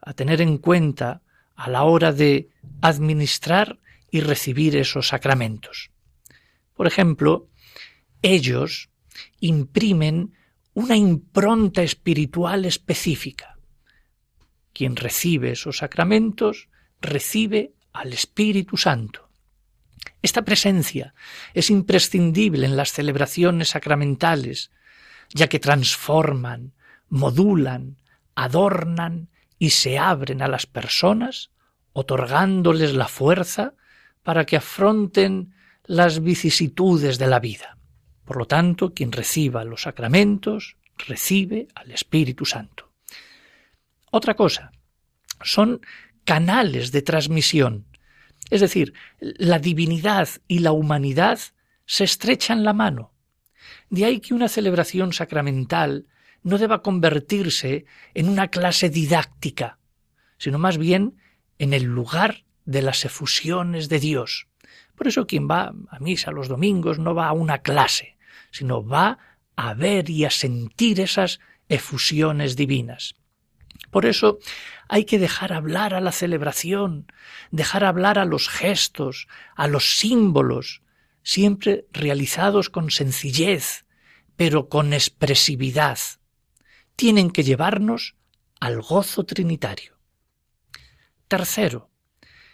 a 0.01 0.13
tener 0.13 0.41
en 0.41 0.59
cuenta 0.59 1.23
a 1.57 1.69
la 1.69 1.83
hora 1.83 2.13
de 2.13 2.51
administrar 2.83 3.81
y 4.13 4.21
recibir 4.21 4.77
esos 4.77 5.09
sacramentos. 5.09 5.91
Por 6.75 6.87
ejemplo, 6.87 7.49
ellos 8.23 8.89
imprimen 9.41 10.35
una 10.75 10.95
impronta 10.95 11.83
espiritual 11.83 12.65
específica. 12.65 13.59
Quien 14.73 14.95
recibe 14.95 15.51
esos 15.51 15.79
sacramentos 15.79 16.69
recibe 17.01 17.73
al 17.93 18.13
Espíritu 18.13 18.77
Santo. 18.77 19.32
Esta 20.23 20.43
presencia 20.43 21.15
es 21.55 21.71
imprescindible 21.71 22.67
en 22.67 22.77
las 22.77 22.93
celebraciones 22.93 23.71
sacramentales, 23.71 24.71
ya 25.31 25.49
que 25.49 25.59
transforman, 25.59 26.73
modulan, 27.09 27.97
adornan 28.35 29.29
y 29.59 29.71
se 29.71 29.99
abren 29.99 30.43
a 30.43 30.49
las 30.49 30.67
personas, 30.67 31.51
otorgándoles 31.93 32.95
la 32.95 33.09
fuerza 33.09 33.75
para 34.23 34.45
que 34.47 34.57
afronten 34.57 35.55
las 35.85 36.23
vicisitudes 36.23 37.19
de 37.19 37.27
la 37.27 37.41
vida. 37.41 37.77
Por 38.25 38.37
lo 38.37 38.47
tanto, 38.47 38.95
quien 38.95 39.13
reciba 39.13 39.65
los 39.65 39.83
sacramentos 39.83 40.77
recibe 40.97 41.69
al 41.75 41.91
Espíritu 41.91 42.45
Santo. 42.45 42.93
Otra 44.11 44.35
cosa, 44.35 44.73
son 45.43 45.81
canales 46.25 46.93
de 46.93 47.03
transmisión 47.03 47.87
es 48.53 48.61
decir, 48.61 48.93
la 49.19 49.59
divinidad 49.59 50.29
y 50.47 50.59
la 50.59 50.73
humanidad 50.73 51.41
se 51.87 52.05
estrechan 52.05 52.65
la 52.65 52.75
mano. 52.75 53.15
De 53.89 54.05
ahí 54.05 54.21
que 54.21 54.35
una 54.35 54.47
celebración 54.49 55.15
sacramental 55.15 56.07
no 56.43 56.59
deba 56.59 56.83
convertirse 56.83 57.87
en 58.13 58.29
una 58.29 58.49
clase 58.49 58.91
didáctica, 58.91 59.79
sino 60.37 60.59
más 60.59 60.77
bien 60.77 61.17
en 61.59 61.73
el 61.73 61.85
lugar 61.85 62.45
de 62.67 62.83
las 62.83 63.07
efusiones 63.07 63.89
de 63.89 64.01
Dios. 64.01 64.49
Por 64.97 65.09
eso 65.09 65.27
quien 65.27 65.49
va 65.49 65.73
a 65.89 65.99
misa 66.01 66.31
los 66.31 66.49
domingos 66.49 66.99
no 66.99 67.15
va 67.15 67.29
a 67.29 67.33
una 67.33 67.63
clase, 67.63 68.19
sino 68.51 68.87
va 68.87 69.17
a 69.57 69.73
ver 69.73 70.11
y 70.11 70.27
a 70.27 70.31
sentir 70.31 71.01
esas 71.01 71.41
efusiones 71.71 72.55
divinas. 72.55 73.15
Por 73.91 74.05
eso 74.05 74.41
hay 74.93 75.07
que 75.07 75.19
dejar 75.19 75.55
hablar 75.55 75.95
a 75.95 76.03
la 76.03 76.13
celebración, 76.13 77.11
dejar 77.51 77.83
hablar 77.83 78.19
a 78.19 78.27
los 78.27 78.51
gestos, 78.51 79.27
a 79.57 79.67
los 79.67 79.97
símbolos, 79.97 80.83
siempre 81.23 81.87
realizados 81.95 82.69
con 82.69 82.91
sencillez, 82.91 83.87
pero 84.37 84.69
con 84.69 84.93
expresividad. 84.93 85.99
Tienen 86.95 87.31
que 87.31 87.43
llevarnos 87.43 88.17
al 88.61 88.83
gozo 88.83 89.25
trinitario. 89.25 89.97
Tercero, 91.27 91.89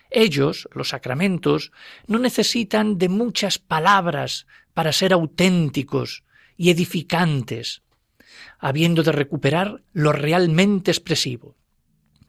ellos, 0.08 0.68
los 0.72 0.90
sacramentos, 0.90 1.72
no 2.06 2.20
necesitan 2.20 2.98
de 2.98 3.08
muchas 3.08 3.58
palabras 3.58 4.46
para 4.74 4.92
ser 4.92 5.12
auténticos 5.12 6.22
y 6.56 6.70
edificantes, 6.70 7.82
habiendo 8.60 9.02
de 9.02 9.10
recuperar 9.10 9.82
lo 9.92 10.12
realmente 10.12 10.92
expresivo. 10.92 11.57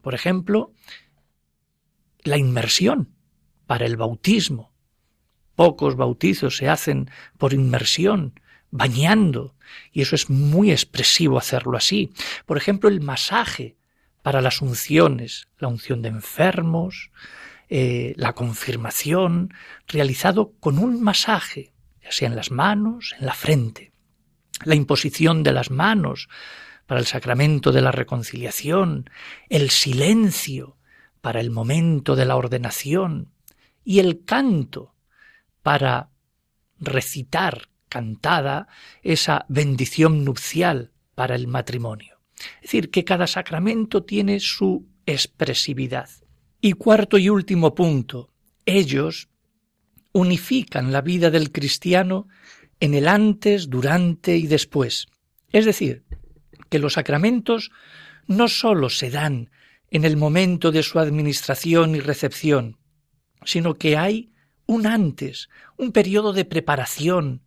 Por 0.00 0.14
ejemplo, 0.14 0.72
la 2.22 2.36
inmersión 2.36 3.14
para 3.66 3.86
el 3.86 3.96
bautismo. 3.96 4.72
Pocos 5.54 5.96
bautizos 5.96 6.56
se 6.56 6.68
hacen 6.68 7.10
por 7.38 7.52
inmersión, 7.52 8.40
bañando, 8.70 9.54
y 9.92 10.02
eso 10.02 10.14
es 10.14 10.30
muy 10.30 10.70
expresivo 10.70 11.38
hacerlo 11.38 11.76
así. 11.76 12.12
Por 12.46 12.56
ejemplo, 12.56 12.88
el 12.88 13.00
masaje 13.00 13.76
para 14.22 14.40
las 14.40 14.60
unciones, 14.60 15.48
la 15.58 15.68
unción 15.68 16.02
de 16.02 16.08
enfermos, 16.08 17.10
eh, 17.68 18.14
la 18.16 18.32
confirmación, 18.32 19.54
realizado 19.86 20.52
con 20.60 20.78
un 20.78 21.02
masaje, 21.02 21.72
ya 22.02 22.12
sea 22.12 22.28
en 22.28 22.36
las 22.36 22.50
manos, 22.50 23.14
en 23.18 23.26
la 23.26 23.34
frente. 23.34 23.92
La 24.64 24.74
imposición 24.74 25.42
de 25.42 25.52
las 25.52 25.70
manos 25.70 26.28
para 26.90 26.98
el 26.98 27.06
sacramento 27.06 27.70
de 27.70 27.82
la 27.82 27.92
reconciliación, 27.92 29.08
el 29.48 29.70
silencio 29.70 30.76
para 31.20 31.38
el 31.38 31.52
momento 31.52 32.16
de 32.16 32.24
la 32.24 32.34
ordenación 32.34 33.30
y 33.84 34.00
el 34.00 34.24
canto 34.24 34.96
para 35.62 36.10
recitar 36.80 37.68
cantada 37.88 38.66
esa 39.04 39.46
bendición 39.48 40.24
nupcial 40.24 40.90
para 41.14 41.36
el 41.36 41.46
matrimonio. 41.46 42.18
Es 42.56 42.62
decir, 42.62 42.90
que 42.90 43.04
cada 43.04 43.28
sacramento 43.28 44.02
tiene 44.02 44.40
su 44.40 44.84
expresividad. 45.06 46.10
Y 46.60 46.72
cuarto 46.72 47.18
y 47.18 47.28
último 47.28 47.72
punto, 47.72 48.32
ellos 48.66 49.28
unifican 50.10 50.90
la 50.90 51.02
vida 51.02 51.30
del 51.30 51.52
cristiano 51.52 52.26
en 52.80 52.94
el 52.94 53.06
antes, 53.06 53.70
durante 53.70 54.36
y 54.36 54.48
después. 54.48 55.06
Es 55.52 55.66
decir, 55.66 56.02
que 56.70 56.78
los 56.78 56.94
sacramentos 56.94 57.70
no 58.26 58.48
sólo 58.48 58.88
se 58.88 59.10
dan 59.10 59.50
en 59.90 60.04
el 60.04 60.16
momento 60.16 60.70
de 60.70 60.82
su 60.82 60.98
administración 60.98 61.94
y 61.94 62.00
recepción, 62.00 62.78
sino 63.44 63.74
que 63.74 63.96
hay 63.96 64.30
un 64.66 64.86
antes, 64.86 65.48
un 65.76 65.92
periodo 65.92 66.32
de 66.32 66.44
preparación, 66.44 67.42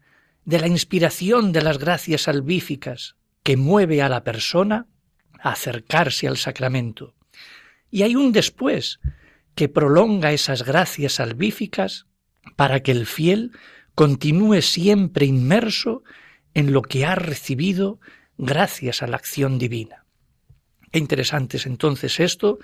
de 0.46 0.60
la 0.60 0.68
inspiración 0.68 1.54
de 1.54 1.62
las 1.62 1.78
gracias 1.80 2.24
salvíficas 2.24 3.16
que 3.44 3.56
mueve 3.56 4.02
a 4.02 4.10
la 4.10 4.24
persona 4.24 4.88
a 5.40 5.52
acercarse 5.52 6.28
al 6.28 6.38
sacramento. 6.38 7.16
Y 7.90 8.04
hay 8.04 8.16
un 8.16 8.34
después 8.34 9.00
que 9.56 9.70
prolonga 9.70 10.34
esas 10.34 10.64
gracias 10.64 11.14
salvíficas 11.14 12.08
para 12.56 12.82
que 12.82 12.92
el 12.92 13.06
fiel 13.06 13.52
continúe 13.96 14.62
siempre 14.62 15.26
inmerso 15.26 16.04
en 16.54 16.74
lo 16.74 16.82
que 16.82 17.06
ha 17.06 17.16
recibido 17.16 18.00
gracias 18.46 19.02
a 19.02 19.08
la 19.08 19.18
acción 19.18 19.58
divina. 19.58 20.06
Qué 20.92 21.00
interesante 21.00 21.58
es 21.58 21.66
entonces 21.66 22.20
esto 22.20 22.60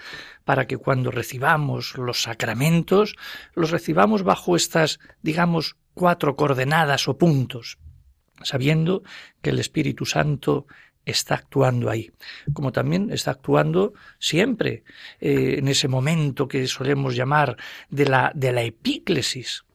para 0.46 0.68
que 0.68 0.78
cuando 0.78 1.10
recibamos 1.10 1.98
los 1.98 2.22
sacramentos 2.22 3.16
los 3.56 3.72
recibamos 3.72 4.22
bajo 4.24 4.56
estas, 4.56 5.00
digamos, 5.24 5.78
cuatro 5.96 6.36
coordenadas 6.36 7.08
o 7.08 7.18
puntos, 7.18 7.80
sabiendo 8.44 9.02
que 9.42 9.50
el 9.50 9.60
Espíritu 9.60 10.06
Santo 10.06 10.68
está 11.06 11.36
actuando 11.36 11.90
ahí, 11.90 12.12
como 12.54 12.72
también 12.72 13.12
está 13.12 13.32
actuando 13.32 13.94
siempre 14.20 14.84
eh, 15.20 15.56
en 15.58 15.68
ese 15.68 15.88
momento 15.88 16.48
que 16.48 16.68
solemos 16.68 17.16
llamar 17.16 17.58
de 17.90 18.06
la, 18.06 18.32
de 18.36 18.52
la 18.52 18.62
epíclesis, 18.62 19.66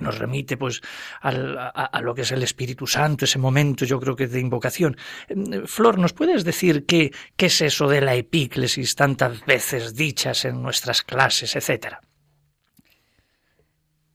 nos 0.00 0.18
remite 0.18 0.56
pues 0.56 0.80
a, 1.20 2.00
lo 2.02 2.14
que 2.14 2.22
es 2.22 2.32
el 2.32 2.42
Espíritu 2.42 2.86
Santo, 2.86 3.24
ese 3.24 3.38
momento 3.38 3.84
yo 3.84 3.98
creo 3.98 4.14
que 4.14 4.28
de 4.28 4.40
invocación. 4.40 4.96
Eh, 5.28 5.62
Flor, 5.66 5.98
¿nos 5.98 6.12
puedes 6.12 6.44
decir 6.44 6.86
qué, 6.86 7.12
qué 7.36 7.46
es 7.46 7.60
eso 7.60 7.88
de 7.88 8.00
la 8.00 8.14
epíclesis 8.14 8.94
tantas 8.94 9.44
veces 9.44 9.94
dichas 9.94 10.44
en 10.44 10.62
nuestras 10.62 11.02
clases, 11.02 11.56
etcétera? 11.56 12.00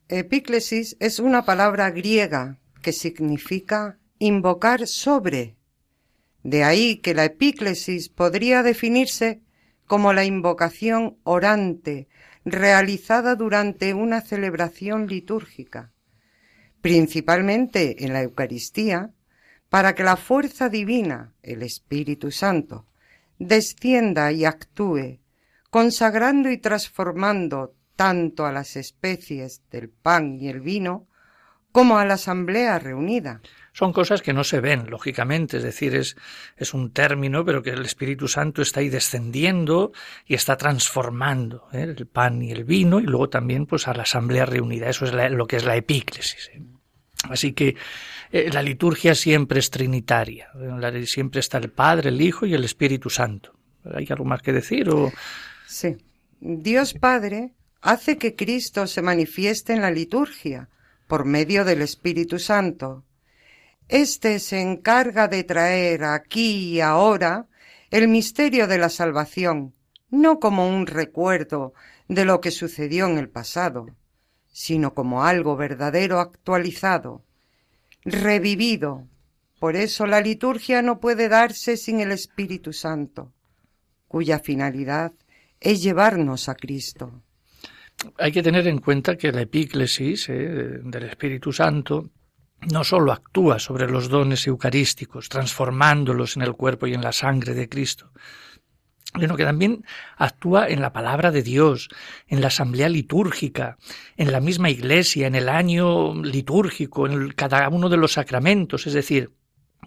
Epíclesis 0.09 0.95
es 0.99 1.19
una 1.19 1.43
palabra 1.43 1.91
griega 1.91 2.59
que 2.81 2.93
significa 2.93 3.97
invocar 4.19 4.87
sobre. 4.87 5.57
De 6.43 6.63
ahí 6.63 6.97
que 6.97 7.13
la 7.13 7.25
epíclesis 7.25 8.07
podría 8.07 8.63
definirse 8.63 9.41
como 9.85 10.13
la 10.13 10.23
invocación 10.23 11.17
orante 11.23 12.07
realizada 12.51 13.35
durante 13.35 13.93
una 13.93 14.21
celebración 14.21 15.07
litúrgica, 15.07 15.91
principalmente 16.81 18.05
en 18.05 18.13
la 18.13 18.21
Eucaristía, 18.21 19.11
para 19.69 19.93
que 19.95 20.03
la 20.03 20.15
fuerza 20.15 20.69
divina, 20.69 21.33
el 21.43 21.61
Espíritu 21.61 22.31
Santo, 22.31 22.85
descienda 23.37 24.31
y 24.31 24.45
actúe, 24.45 25.19
consagrando 25.69 26.49
y 26.49 26.57
transformando 26.57 27.75
tanto 27.97 28.45
a 28.45 28.53
las 28.53 28.77
especies 28.77 29.61
del 29.69 29.89
pan 29.89 30.39
y 30.39 30.47
el 30.47 30.61
vino 30.61 31.07
como 31.71 31.97
a 31.97 32.05
la 32.05 32.15
asamblea 32.15 32.79
reunida. 32.79 33.41
Son 33.77 33.93
cosas 33.93 34.23
que 34.23 34.33
no 34.33 34.43
se 34.43 34.59
ven, 34.59 34.89
lógicamente, 34.89 35.57
es 35.57 35.63
decir, 35.63 35.93
es, 35.93 36.15
es 36.55 36.73
un 36.73 36.91
término, 36.91 37.45
pero 37.45 37.61
que 37.61 37.69
el 37.69 37.85
Espíritu 37.85 38.27
Santo 38.27 38.63
está 38.63 38.79
ahí 38.79 38.89
descendiendo 38.89 39.91
y 40.25 40.33
está 40.33 40.57
transformando 40.57 41.67
¿eh? 41.71 41.93
el 41.95 42.07
pan 42.07 42.41
y 42.41 42.51
el 42.51 42.63
vino 42.63 42.99
y 42.99 43.03
luego 43.03 43.29
también 43.29 43.67
pues 43.67 43.87
a 43.87 43.93
la 43.93 44.01
asamblea 44.01 44.47
reunida. 44.47 44.89
Eso 44.89 45.05
es 45.05 45.31
lo 45.31 45.45
que 45.45 45.57
es 45.57 45.65
la 45.65 45.75
epíclesis. 45.75 46.49
¿eh? 46.55 46.63
Así 47.29 47.53
que 47.53 47.75
eh, 48.31 48.49
la 48.51 48.63
liturgia 48.63 49.13
siempre 49.13 49.59
es 49.59 49.69
trinitaria, 49.69 50.49
siempre 51.05 51.39
está 51.39 51.59
el 51.59 51.69
Padre, 51.69 52.09
el 52.09 52.19
Hijo 52.19 52.47
y 52.47 52.55
el 52.55 52.63
Espíritu 52.63 53.11
Santo. 53.11 53.53
¿Hay 53.93 54.07
algo 54.09 54.25
más 54.25 54.41
que 54.41 54.53
decir? 54.53 54.89
O... 54.89 55.11
Sí. 55.67 55.97
Dios 56.39 56.93
Padre 56.93 57.53
hace 57.81 58.17
que 58.17 58.35
Cristo 58.35 58.87
se 58.87 59.01
manifieste 59.01 59.73
en 59.73 59.81
la 59.81 59.91
liturgia 59.91 60.69
por 61.07 61.25
medio 61.25 61.65
del 61.65 61.81
Espíritu 61.81 62.37
Santo. 62.37 63.03
Este 63.87 64.39
se 64.39 64.61
encarga 64.61 65.27
de 65.27 65.43
traer 65.43 66.03
aquí 66.03 66.73
y 66.73 66.81
ahora 66.81 67.47
el 67.89 68.09
misterio 68.09 68.67
de 68.67 68.77
la 68.77 68.89
salvación, 68.89 69.73
no 70.09 70.39
como 70.39 70.67
un 70.67 70.85
recuerdo 70.85 71.73
de 72.09 72.25
lo 72.25 72.41
que 72.41 72.51
sucedió 72.51 73.07
en 73.07 73.17
el 73.17 73.29
pasado, 73.29 73.87
sino 74.51 74.93
como 74.93 75.23
algo 75.23 75.55
verdadero 75.55 76.19
actualizado, 76.19 77.23
revivido. 78.03 79.07
Por 79.59 79.75
eso 79.75 80.05
la 80.05 80.19
liturgia 80.19 80.81
no 80.81 80.99
puede 80.99 81.29
darse 81.29 81.77
sin 81.77 82.01
el 82.01 82.11
Espíritu 82.11 82.73
Santo, 82.73 83.31
cuya 84.07 84.39
finalidad 84.39 85.13
es 85.59 85.81
llevarnos 85.81 86.49
a 86.49 86.55
Cristo 86.55 87.23
hay 88.17 88.31
que 88.31 88.43
tener 88.43 88.67
en 88.67 88.79
cuenta 88.79 89.17
que 89.17 89.31
la 89.31 89.41
epíclesis 89.41 90.29
eh, 90.29 90.79
del 90.83 91.03
Espíritu 91.03 91.51
Santo 91.51 92.09
no 92.71 92.83
sólo 92.83 93.11
actúa 93.11 93.59
sobre 93.59 93.89
los 93.89 94.09
dones 94.09 94.47
eucarísticos, 94.47 95.29
transformándolos 95.29 96.35
en 96.35 96.43
el 96.43 96.53
cuerpo 96.53 96.87
y 96.87 96.93
en 96.93 97.01
la 97.01 97.11
sangre 97.11 97.53
de 97.53 97.69
Cristo, 97.69 98.11
sino 99.19 99.35
que 99.35 99.43
también 99.43 99.85
actúa 100.17 100.67
en 100.67 100.81
la 100.81 100.91
palabra 100.91 101.31
de 101.31 101.43
Dios, 101.43 101.89
en 102.27 102.41
la 102.41 102.47
asamblea 102.47 102.89
litúrgica, 102.89 103.77
en 104.15 104.31
la 104.31 104.39
misma 104.39 104.69
iglesia, 104.69 105.27
en 105.27 105.35
el 105.35 105.49
año 105.49 106.15
litúrgico, 106.15 107.07
en 107.07 107.29
cada 107.29 107.69
uno 107.69 107.89
de 107.89 107.97
los 107.97 108.13
sacramentos, 108.13 108.87
es 108.87 108.93
decir, 108.93 109.31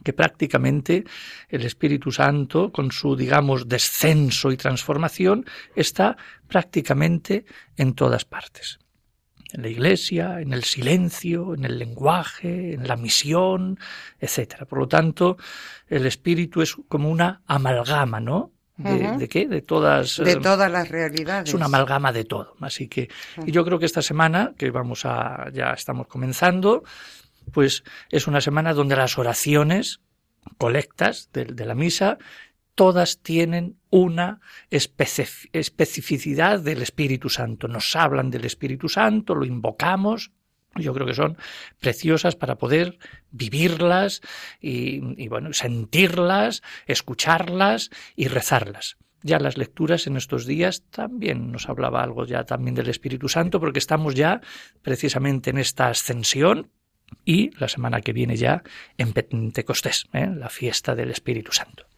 que 0.03 0.12
prácticamente 0.12 1.05
el 1.48 1.64
Espíritu 1.64 2.11
Santo, 2.11 2.72
con 2.72 2.90
su, 2.90 3.16
digamos, 3.16 3.68
descenso 3.68 4.50
y 4.50 4.57
transformación, 4.57 5.44
está 5.74 6.16
prácticamente 6.48 7.44
en 7.76 7.94
todas 7.94 8.24
partes. 8.24 8.79
En 9.53 9.62
la 9.62 9.68
iglesia, 9.68 10.40
en 10.40 10.53
el 10.53 10.62
silencio, 10.64 11.55
en 11.55 11.64
el 11.64 11.79
lenguaje, 11.79 12.74
en 12.74 12.87
la 12.87 12.96
misión, 12.96 13.79
etc. 14.20 14.64
Por 14.68 14.79
lo 14.79 14.88
tanto, 14.88 15.37
el 15.88 16.07
Espíritu 16.07 16.62
es 16.62 16.76
como 16.88 17.11
una 17.11 17.42
amalgama, 17.46 18.20
¿no? 18.20 18.53
de, 18.76 19.29
qué? 19.29 19.46
De 19.46 19.61
todas. 19.61 20.16
De 20.16 20.33
eh, 20.33 20.37
todas 20.37 20.70
las 20.70 20.88
realidades. 20.88 21.50
Es 21.50 21.55
una 21.55 21.66
amalgama 21.66 22.12
de 22.12 22.24
todo. 22.24 22.55
Así 22.61 22.88
que, 22.88 23.09
y 23.44 23.53
yo 23.53 23.64
creo 23.64 23.79
que 23.79 23.87
esta 23.87 24.03
semana, 24.03 24.55
que 24.57 24.70
vamos 24.70 25.05
a, 25.05 25.50
ya 25.53 25.72
estamos 25.72 26.07
comenzando, 26.07 26.83
pues 27.53 27.85
es 28.11 28.27
una 28.27 28.41
semana 28.41 28.75
donde 28.75 28.97
las 28.97 29.19
oraciones 29.19 30.01
colectas 30.59 31.31
de, 31.33 31.47
la 31.65 31.75
misa 31.75 32.19
todas 32.75 33.19
tienen 33.19 33.77
una 33.91 34.41
especificidad 34.71 36.61
del 36.61 36.83
Espíritu 36.83 37.29
Santo. 37.29 37.69
Nos 37.69 37.95
hablan 37.95 38.31
del 38.31 38.45
Espíritu 38.45 38.89
Santo, 38.89 39.35
lo 39.35 39.45
invocamos, 39.45 40.31
yo 40.77 40.95
creo 40.95 41.07
que 41.07 41.15
son 41.15 41.37
preciosas 41.81 42.37
para 42.37 42.57
poder 42.57 42.99
vivirlas 43.33 44.23
y, 44.61 45.29
bueno, 45.29 45.53
sentirlas, 45.53 46.63
escucharlas 46.87 47.91
y 48.15 48.29
rezarlas. 48.29 48.97
Ya 49.23 49.39
las 49.39 49.59
lecturas 49.59 50.07
en 50.07 50.17
estos 50.17 50.47
días 50.47 50.85
también 50.91 51.53
nos 51.53 51.69
hablaba 51.69 52.03
algo 52.03 52.25
ya 52.25 52.45
también 52.45 52.75
del 52.75 52.89
Espíritu 52.89 53.29
Santo, 53.29 53.61
porque 53.61 53.79
estamos 53.79 54.15
ya 54.15 54.41
precisamente 54.81 55.51
en 55.51 55.59
esta 55.59 55.89
ascensión 55.89 56.71
y 57.25 57.51
la 57.59 57.68
semana 57.68 58.01
que 58.01 58.12
viene 58.12 58.37
ya 58.37 58.62
en 58.99 59.12
Pentecostés, 59.12 60.07
¿eh? 60.12 60.27
la 60.27 60.49
fiesta 60.49 60.94
del 60.94 61.11
Espíritu 61.11 61.53
Santo. 61.53 61.89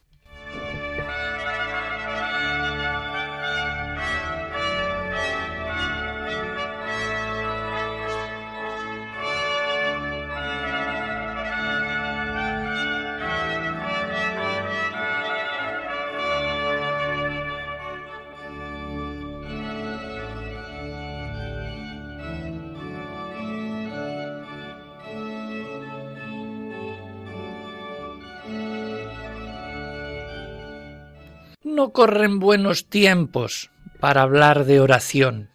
No 31.83 31.91
corren 31.91 32.39
buenos 32.39 32.87
tiempos 32.87 33.73
para 33.99 34.23
hablar 34.23 34.67
de 34.67 34.79
oración. 34.79 35.51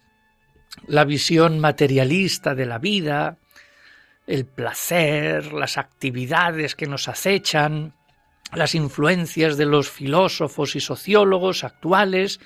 La 0.86 1.06
visión 1.06 1.58
materialista 1.58 2.54
de 2.54 2.66
la 2.66 2.78
vida, 2.78 3.38
el 4.26 4.44
placer, 4.44 5.54
las 5.54 5.78
actividades 5.78 6.74
que 6.74 6.86
nos 6.86 7.08
acechan, 7.08 7.94
las 8.52 8.74
influencias 8.74 9.56
de 9.56 9.64
los 9.64 9.88
filósofos 9.88 10.76
y 10.76 10.80
sociólogos 10.80 11.64
actuales 11.64 12.40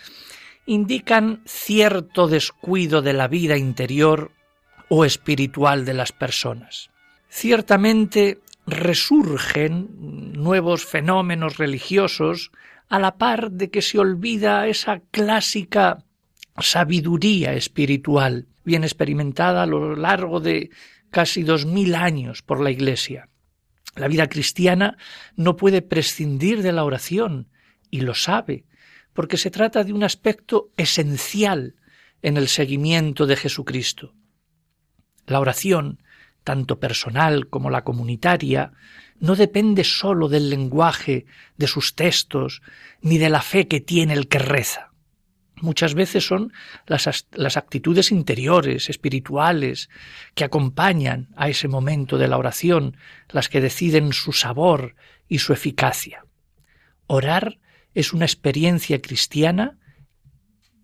indican 0.65 1.43
cierto 1.45 2.29
descuido 2.29 3.03
de 3.03 3.15
la 3.15 3.27
vida 3.27 3.57
interior 3.57 4.31
o 4.91 5.05
espiritual 5.05 5.85
de 5.85 5.95
las 5.95 6.13
personas. 6.13 6.89
Ciertamente 7.29 8.43
resurgen 8.65 9.89
nuevos 10.35 10.87
fenómenos 10.87 11.59
religiosos 11.59 12.53
a 12.93 12.99
la 12.99 13.17
par 13.17 13.51
de 13.51 13.71
que 13.71 13.81
se 13.81 13.99
olvida 13.99 14.67
esa 14.69 15.01
clásica 15.11 16.05
sabiduría 16.59 17.55
espiritual, 17.55 18.49
bien 18.67 18.85
experimentada 18.85 19.63
a 19.63 19.67
lo 19.67 19.97
largo 19.97 20.41
de 20.41 20.69
casi 21.09 21.43
dos 21.43 21.65
mil 21.65 21.95
años 21.95 22.43
por 22.43 22.61
la 22.61 22.71
Iglesia. 22.71 23.31
La 23.97 24.09
vida 24.09 24.29
cristiana 24.29 24.99
no 25.37 25.57
puede 25.57 25.81
prescindir 25.81 26.61
de 26.61 26.73
la 26.73 26.85
oración, 26.85 27.49
y 27.91 28.03
lo 28.03 28.13
sabe, 28.13 28.67
porque 29.15 29.39
se 29.39 29.51
trata 29.51 29.85
de 29.85 29.95
un 29.95 30.05
aspecto 30.05 30.69
esencial 30.77 31.77
en 32.21 32.37
el 32.37 32.47
seguimiento 32.47 33.25
de 33.25 33.37
Jesucristo. 33.37 34.13
La 35.27 35.41
oración, 35.41 36.03
tanto 36.45 36.79
personal 36.79 37.49
como 37.49 37.71
la 37.71 37.85
comunitaria, 37.85 38.75
no 39.23 39.37
depende 39.37 39.85
sólo 39.85 40.29
del 40.29 40.51
lenguaje, 40.51 41.27
de 41.57 41.69
sus 41.69 41.95
textos, 41.95 42.61
ni 43.01 43.19
de 43.19 43.31
la 43.31 43.41
fe 43.41 43.69
que 43.69 43.81
tiene 43.81 44.15
el 44.15 44.27
que 44.27 44.41
reza. 44.41 44.91
Muchas 45.55 45.95
veces 45.95 46.27
son 46.27 46.53
las, 46.87 47.29
las, 47.31 47.57
actitudes 47.57 48.11
interiores, 48.11 48.91
espirituales, 48.91 49.91
que 50.35 50.43
acompañan 50.43 51.29
a 51.37 51.49
ese 51.49 51.69
momento 51.69 52.19
de 52.19 52.27
la 52.27 52.37
oración, 52.37 52.97
las 53.29 53.49
que 53.49 53.61
deciden 53.61 54.13
su 54.13 54.33
sabor 54.33 54.97
y 55.29 55.39
su 55.39 55.53
eficacia. 55.53 56.25
Orar 57.07 57.61
es 57.95 58.13
una 58.13 58.25
experiencia 58.25 59.01
cristiana 59.01 59.79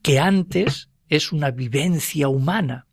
que 0.01 0.21
antes 0.21 0.91
es 1.09 1.33
una 1.33 1.51
vivencia 1.51 2.29
humana 2.29 2.87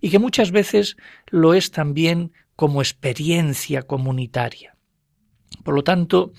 y 0.00 0.10
que 0.10 0.20
muchas 0.20 0.52
veces 0.52 0.96
lo 1.26 1.54
es 1.54 1.72
también 1.72 2.32
como 2.54 2.82
experiencia 2.82 3.82
comunitaria. 3.82 4.71
Por 5.62 5.74
lo 5.74 5.82
tanto, 5.82 6.32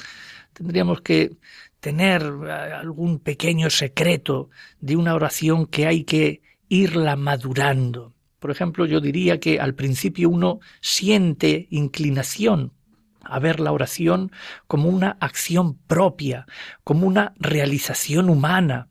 tendríamos 0.53 1.01
que 1.01 1.37
tener 1.79 2.21
eh, 2.21 2.51
algún 2.51 3.19
pequeño 3.19 3.69
secreto 3.69 4.49
de 4.79 4.95
una 4.95 5.15
oración 5.15 5.65
que 5.65 5.85
hay 5.85 6.03
que 6.03 6.41
irla 6.69 7.15
madurando. 7.15 8.13
Por 8.39 8.51
ejemplo, 8.51 8.85
yo 8.85 8.99
diría 8.99 9.39
que 9.39 9.59
al 9.59 9.73
principio 9.73 10.29
uno 10.29 10.59
siente 10.81 11.67
inclinación 11.69 12.71
a 13.23 13.39
ver 13.39 13.59
la 13.59 13.71
oración 13.71 14.31
como 14.67 14.89
una 14.89 15.17
acción 15.19 15.75
propia, 15.75 16.45
como 16.83 17.07
una 17.07 17.33
realización 17.37 18.29
humana. 18.29 18.89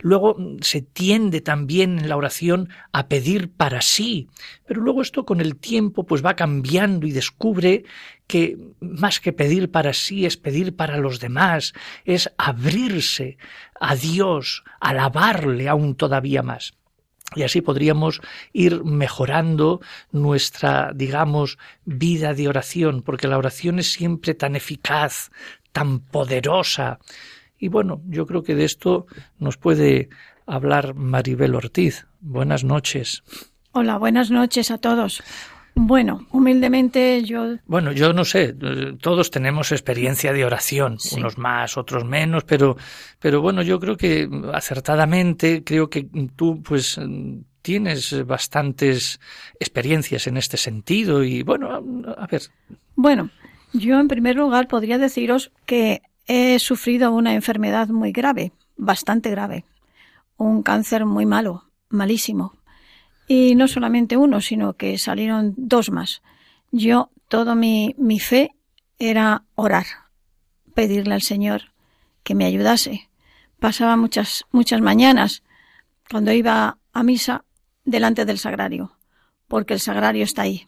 Luego 0.00 0.34
mm, 0.38 0.58
se 0.62 0.82
tiende 0.82 1.40
también 1.40 1.98
en 1.98 2.08
la 2.08 2.16
oración 2.16 2.68
a 2.92 3.08
pedir 3.08 3.50
para 3.52 3.82
sí, 3.82 4.28
pero 4.66 4.80
luego 4.80 5.02
esto 5.02 5.24
con 5.24 5.40
el 5.40 5.56
tiempo 5.56 6.04
pues 6.04 6.24
va 6.24 6.36
cambiando 6.36 7.06
y 7.06 7.12
descubre 7.12 7.84
que 8.26 8.56
más 8.80 9.20
que 9.20 9.32
pedir 9.32 9.70
para 9.70 9.92
sí 9.92 10.26
es 10.26 10.36
pedir 10.36 10.74
para 10.74 10.98
los 10.98 11.20
demás, 11.20 11.72
es 12.04 12.32
abrirse 12.38 13.38
a 13.80 13.94
Dios, 13.94 14.64
alabarle 14.80 15.68
aún 15.68 15.94
todavía 15.94 16.42
más. 16.42 16.74
Y 17.34 17.42
así 17.42 17.60
podríamos 17.60 18.20
ir 18.52 18.84
mejorando 18.84 19.80
nuestra, 20.12 20.92
digamos, 20.94 21.58
vida 21.84 22.34
de 22.34 22.48
oración, 22.48 23.02
porque 23.02 23.26
la 23.26 23.36
oración 23.36 23.78
es 23.80 23.92
siempre 23.92 24.34
tan 24.34 24.54
eficaz, 24.54 25.30
tan 25.72 25.98
poderosa. 26.00 27.00
Y 27.58 27.68
bueno, 27.68 28.02
yo 28.06 28.26
creo 28.26 28.42
que 28.42 28.54
de 28.54 28.64
esto 28.64 29.06
nos 29.38 29.56
puede 29.56 30.08
hablar 30.46 30.94
Maribel 30.94 31.54
Ortiz. 31.54 32.06
Buenas 32.20 32.64
noches. 32.64 33.22
Hola, 33.72 33.98
buenas 33.98 34.30
noches 34.30 34.70
a 34.70 34.78
todos. 34.78 35.22
Bueno, 35.78 36.26
humildemente 36.30 37.22
yo. 37.22 37.56
Bueno, 37.66 37.92
yo 37.92 38.14
no 38.14 38.24
sé, 38.24 38.54
todos 38.98 39.30
tenemos 39.30 39.72
experiencia 39.72 40.32
de 40.32 40.46
oración, 40.46 40.96
unos 41.12 41.36
más, 41.36 41.76
otros 41.76 42.06
menos, 42.06 42.44
pero, 42.44 42.78
pero 43.18 43.42
bueno, 43.42 43.60
yo 43.60 43.78
creo 43.78 43.94
que 43.98 44.26
acertadamente, 44.54 45.62
creo 45.62 45.90
que 45.90 46.08
tú, 46.34 46.62
pues, 46.62 46.98
tienes 47.60 48.26
bastantes 48.26 49.20
experiencias 49.60 50.26
en 50.26 50.38
este 50.38 50.56
sentido 50.56 51.22
y 51.22 51.42
bueno, 51.42 51.68
a 52.16 52.26
ver. 52.26 52.42
Bueno, 52.94 53.28
yo 53.74 54.00
en 54.00 54.08
primer 54.08 54.36
lugar 54.36 54.68
podría 54.68 54.96
deciros 54.96 55.52
que 55.66 56.00
he 56.26 56.58
sufrido 56.58 57.12
una 57.12 57.34
enfermedad 57.34 57.88
muy 57.88 58.12
grave, 58.12 58.52
bastante 58.76 59.30
grave, 59.30 59.64
un 60.36 60.62
cáncer 60.62 61.06
muy 61.06 61.26
malo, 61.26 61.64
malísimo, 61.88 62.54
y 63.28 63.54
no 63.54 63.68
solamente 63.68 64.16
uno, 64.16 64.40
sino 64.40 64.74
que 64.74 64.98
salieron 64.98 65.54
dos 65.56 65.90
más. 65.90 66.22
Yo, 66.70 67.10
toda 67.28 67.54
mi, 67.54 67.94
mi 67.98 68.20
fe 68.20 68.54
era 68.98 69.44
orar, 69.54 69.86
pedirle 70.74 71.14
al 71.14 71.22
Señor 71.22 71.72
que 72.22 72.34
me 72.34 72.44
ayudase. 72.44 73.08
Pasaba 73.58 73.96
muchas, 73.96 74.44
muchas 74.50 74.80
mañanas 74.80 75.42
cuando 76.10 76.32
iba 76.32 76.78
a 76.92 77.02
misa 77.02 77.44
delante 77.84 78.24
del 78.24 78.38
sagrario, 78.38 78.96
porque 79.48 79.74
el 79.74 79.80
sagrario 79.80 80.24
está 80.24 80.42
ahí. 80.42 80.66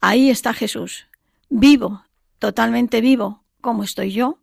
Ahí 0.00 0.30
está 0.30 0.52
Jesús, 0.52 1.06
vivo, 1.48 2.04
totalmente 2.38 3.00
vivo, 3.00 3.42
como 3.60 3.82
estoy 3.82 4.12
yo, 4.12 4.38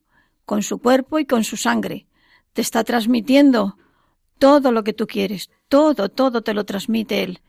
con 0.46 0.64
su 0.64 0.80
cuerpo 0.80 1.20
y 1.20 1.26
con 1.26 1.44
su 1.44 1.58
sangre. 1.58 2.08
Te 2.54 2.62
está 2.62 2.84
transmitiendo 2.84 3.78
todo 4.40 4.72
lo 4.72 4.84
que 4.84 4.94
tú 4.94 5.08
quieres, 5.08 5.50
todo, 5.68 6.10
todo 6.10 6.42
te 6.42 6.54
lo 6.54 6.66
transmite 6.66 7.24
Él. 7.24 7.42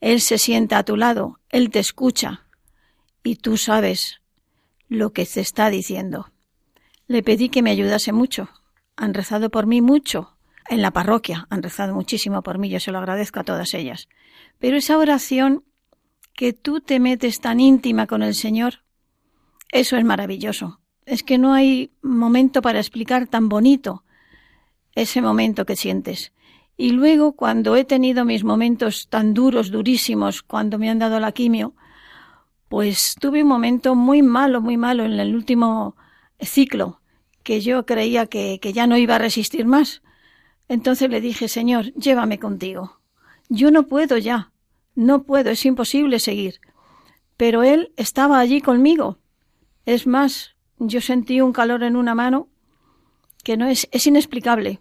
Él 0.00 0.20
se 0.20 0.38
sienta 0.38 0.78
a 0.78 0.84
tu 0.84 0.96
lado, 0.96 1.38
Él 1.50 1.70
te 1.70 1.78
escucha 1.78 2.46
y 3.22 3.36
tú 3.36 3.56
sabes 3.56 4.20
lo 4.88 5.12
que 5.12 5.24
te 5.26 5.40
está 5.40 5.70
diciendo. 5.70 6.32
Le 7.06 7.22
pedí 7.22 7.48
que 7.48 7.62
me 7.62 7.70
ayudase 7.70 8.12
mucho. 8.12 8.48
Han 8.96 9.14
rezado 9.14 9.50
por 9.50 9.66
mí 9.66 9.80
mucho. 9.80 10.36
En 10.68 10.82
la 10.82 10.90
parroquia 10.90 11.46
han 11.50 11.62
rezado 11.62 11.94
muchísimo 11.94 12.42
por 12.42 12.58
mí, 12.58 12.68
yo 12.68 12.80
se 12.80 12.92
lo 12.92 12.98
agradezco 12.98 13.40
a 13.40 13.44
todas 13.44 13.74
ellas. 13.74 14.08
Pero 14.58 14.76
esa 14.76 14.98
oración 14.98 15.64
que 16.34 16.52
tú 16.52 16.80
te 16.80 17.00
metes 17.00 17.40
tan 17.40 17.60
íntima 17.60 18.06
con 18.06 18.22
el 18.22 18.34
Señor, 18.34 18.84
eso 19.70 19.96
es 19.96 20.04
maravilloso. 20.04 20.81
Es 21.04 21.22
que 21.22 21.38
no 21.38 21.52
hay 21.52 21.90
momento 22.02 22.62
para 22.62 22.78
explicar 22.78 23.26
tan 23.26 23.48
bonito 23.48 24.04
ese 24.94 25.20
momento 25.20 25.64
que 25.64 25.76
sientes. 25.76 26.32
Y 26.76 26.90
luego, 26.90 27.32
cuando 27.32 27.76
he 27.76 27.84
tenido 27.84 28.24
mis 28.24 28.44
momentos 28.44 29.08
tan 29.08 29.34
duros, 29.34 29.70
durísimos, 29.70 30.42
cuando 30.42 30.78
me 30.78 30.90
han 30.90 30.98
dado 30.98 31.20
la 31.20 31.32
quimio, 31.32 31.74
pues 32.68 33.16
tuve 33.20 33.42
un 33.42 33.48
momento 33.48 33.94
muy 33.94 34.22
malo, 34.22 34.60
muy 34.60 34.76
malo 34.76 35.04
en 35.04 35.12
el 35.12 35.34
último 35.34 35.96
ciclo, 36.40 37.00
que 37.42 37.60
yo 37.60 37.84
creía 37.84 38.26
que, 38.26 38.58
que 38.60 38.72
ya 38.72 38.86
no 38.86 38.96
iba 38.96 39.16
a 39.16 39.18
resistir 39.18 39.66
más. 39.66 40.02
Entonces 40.68 41.10
le 41.10 41.20
dije, 41.20 41.48
Señor, 41.48 41.92
llévame 41.94 42.38
contigo. 42.38 43.00
Yo 43.48 43.70
no 43.70 43.86
puedo 43.88 44.16
ya, 44.16 44.52
no 44.94 45.24
puedo, 45.24 45.50
es 45.50 45.64
imposible 45.66 46.18
seguir. 46.18 46.60
Pero 47.36 47.62
Él 47.62 47.92
estaba 47.96 48.38
allí 48.38 48.60
conmigo. 48.60 49.18
Es 49.84 50.06
más, 50.06 50.51
yo 50.88 51.00
sentí 51.00 51.40
un 51.40 51.52
calor 51.52 51.82
en 51.82 51.96
una 51.96 52.14
mano 52.14 52.48
que 53.44 53.56
no 53.56 53.66
es, 53.66 53.88
es 53.92 54.06
inexplicable. 54.06 54.80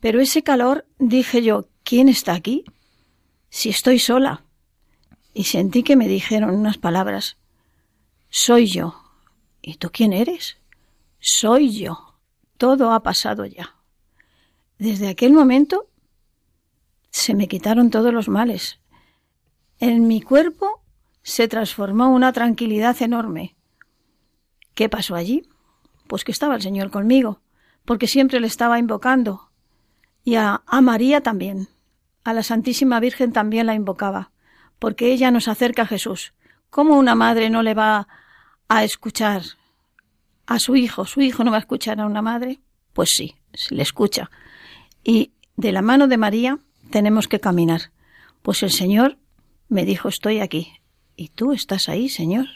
Pero 0.00 0.20
ese 0.20 0.42
calor 0.42 0.86
dije 0.98 1.42
yo, 1.42 1.68
¿quién 1.84 2.08
está 2.08 2.34
aquí? 2.34 2.64
Si 3.50 3.68
estoy 3.68 3.98
sola. 3.98 4.44
Y 5.34 5.44
sentí 5.44 5.82
que 5.82 5.96
me 5.96 6.08
dijeron 6.08 6.54
unas 6.54 6.78
palabras. 6.78 7.36
Soy 8.28 8.66
yo. 8.66 9.02
¿Y 9.60 9.76
tú 9.76 9.90
quién 9.92 10.12
eres? 10.12 10.58
Soy 11.20 11.70
yo. 11.70 12.16
Todo 12.58 12.92
ha 12.92 13.02
pasado 13.02 13.46
ya. 13.46 13.76
Desde 14.78 15.08
aquel 15.08 15.32
momento 15.32 15.88
se 17.10 17.34
me 17.34 17.46
quitaron 17.46 17.90
todos 17.90 18.12
los 18.12 18.28
males. 18.28 18.80
En 19.78 20.08
mi 20.08 20.20
cuerpo 20.20 20.82
se 21.22 21.46
transformó 21.46 22.08
una 22.10 22.32
tranquilidad 22.32 23.00
enorme. 23.02 23.54
¿Qué 24.74 24.88
pasó 24.88 25.14
allí? 25.14 25.48
Pues 26.06 26.24
que 26.24 26.32
estaba 26.32 26.54
el 26.54 26.62
Señor 26.62 26.90
conmigo, 26.90 27.40
porque 27.84 28.06
siempre 28.06 28.40
le 28.40 28.46
estaba 28.46 28.78
invocando. 28.78 29.50
Y 30.24 30.36
a, 30.36 30.62
a 30.66 30.80
María 30.80 31.20
también. 31.20 31.68
A 32.24 32.32
la 32.32 32.42
Santísima 32.42 33.00
Virgen 33.00 33.32
también 33.32 33.66
la 33.66 33.74
invocaba, 33.74 34.30
porque 34.78 35.12
ella 35.12 35.30
nos 35.30 35.48
acerca 35.48 35.82
a 35.82 35.86
Jesús. 35.86 36.34
¿Cómo 36.70 36.96
una 36.96 37.14
madre 37.14 37.50
no 37.50 37.62
le 37.62 37.74
va 37.74 38.08
a 38.68 38.84
escuchar 38.84 39.42
a 40.46 40.58
su 40.58 40.76
hijo? 40.76 41.04
¿Su 41.04 41.20
hijo 41.20 41.44
no 41.44 41.50
va 41.50 41.58
a 41.58 41.60
escuchar 41.60 42.00
a 42.00 42.06
una 42.06 42.22
madre? 42.22 42.60
Pues 42.92 43.10
sí, 43.10 43.36
le 43.70 43.82
escucha. 43.82 44.30
Y 45.04 45.32
de 45.56 45.72
la 45.72 45.82
mano 45.82 46.08
de 46.08 46.16
María 46.16 46.58
tenemos 46.90 47.28
que 47.28 47.40
caminar. 47.40 47.90
Pues 48.42 48.62
el 48.62 48.70
Señor 48.70 49.18
me 49.68 49.84
dijo, 49.84 50.08
estoy 50.08 50.40
aquí. 50.40 50.72
¿Y 51.16 51.28
tú 51.28 51.52
estás 51.52 51.88
ahí, 51.88 52.08
Señor? 52.08 52.46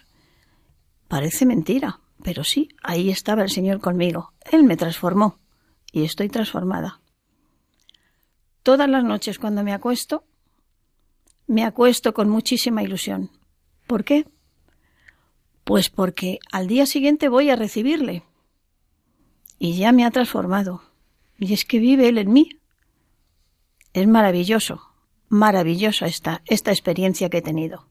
Parece 1.08 1.46
mentira, 1.46 2.00
pero 2.22 2.44
sí, 2.44 2.68
ahí 2.82 3.10
estaba 3.10 3.42
el 3.42 3.50
Señor 3.50 3.80
conmigo. 3.80 4.32
Él 4.50 4.64
me 4.64 4.76
transformó 4.76 5.38
y 5.92 6.04
estoy 6.04 6.28
transformada. 6.28 7.00
Todas 8.62 8.88
las 8.88 9.04
noches 9.04 9.38
cuando 9.38 9.62
me 9.62 9.72
acuesto, 9.72 10.24
me 11.46 11.64
acuesto 11.64 12.12
con 12.14 12.28
muchísima 12.28 12.82
ilusión. 12.82 13.30
¿Por 13.86 14.04
qué? 14.04 14.26
Pues 15.64 15.90
porque 15.90 16.38
al 16.50 16.66
día 16.66 16.86
siguiente 16.86 17.28
voy 17.28 17.50
a 17.50 17.56
recibirle. 17.56 18.24
Y 19.58 19.76
ya 19.76 19.92
me 19.92 20.04
ha 20.04 20.10
transformado. 20.10 20.82
Y 21.38 21.52
es 21.52 21.64
que 21.64 21.78
vive 21.78 22.08
él 22.08 22.18
en 22.18 22.32
mí. 22.32 22.60
Es 23.92 24.06
maravilloso, 24.06 24.82
maravillosa 25.28 26.06
esta, 26.06 26.42
esta 26.46 26.70
experiencia 26.70 27.30
que 27.30 27.38
he 27.38 27.42
tenido. 27.42 27.88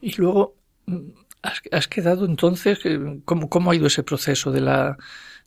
Y 0.00 0.14
luego, 0.16 0.54
¿has, 1.70 1.88
quedado 1.88 2.24
entonces? 2.24 2.80
¿cómo, 3.24 3.48
¿Cómo 3.48 3.70
ha 3.70 3.74
ido 3.74 3.86
ese 3.86 4.02
proceso 4.02 4.50
de 4.50 4.60
la, 4.60 4.96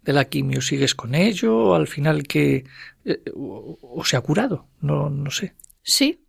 de 0.04 0.14
la 0.14 0.26
quimio? 0.26 0.62
¿Sigues 0.62 0.96
con 0.96 1.16
ello 1.16 1.58
o 1.58 1.76
al 1.76 1.88
final 1.88 2.24
que... 2.24 2.66
Eh, 3.06 3.22
o, 3.36 4.04
se 4.04 4.18
ha 4.18 4.22
curado? 4.22 4.68
No, 4.82 5.10
no 5.10 5.32
sé. 5.32 5.56
Sí, 5.82 6.24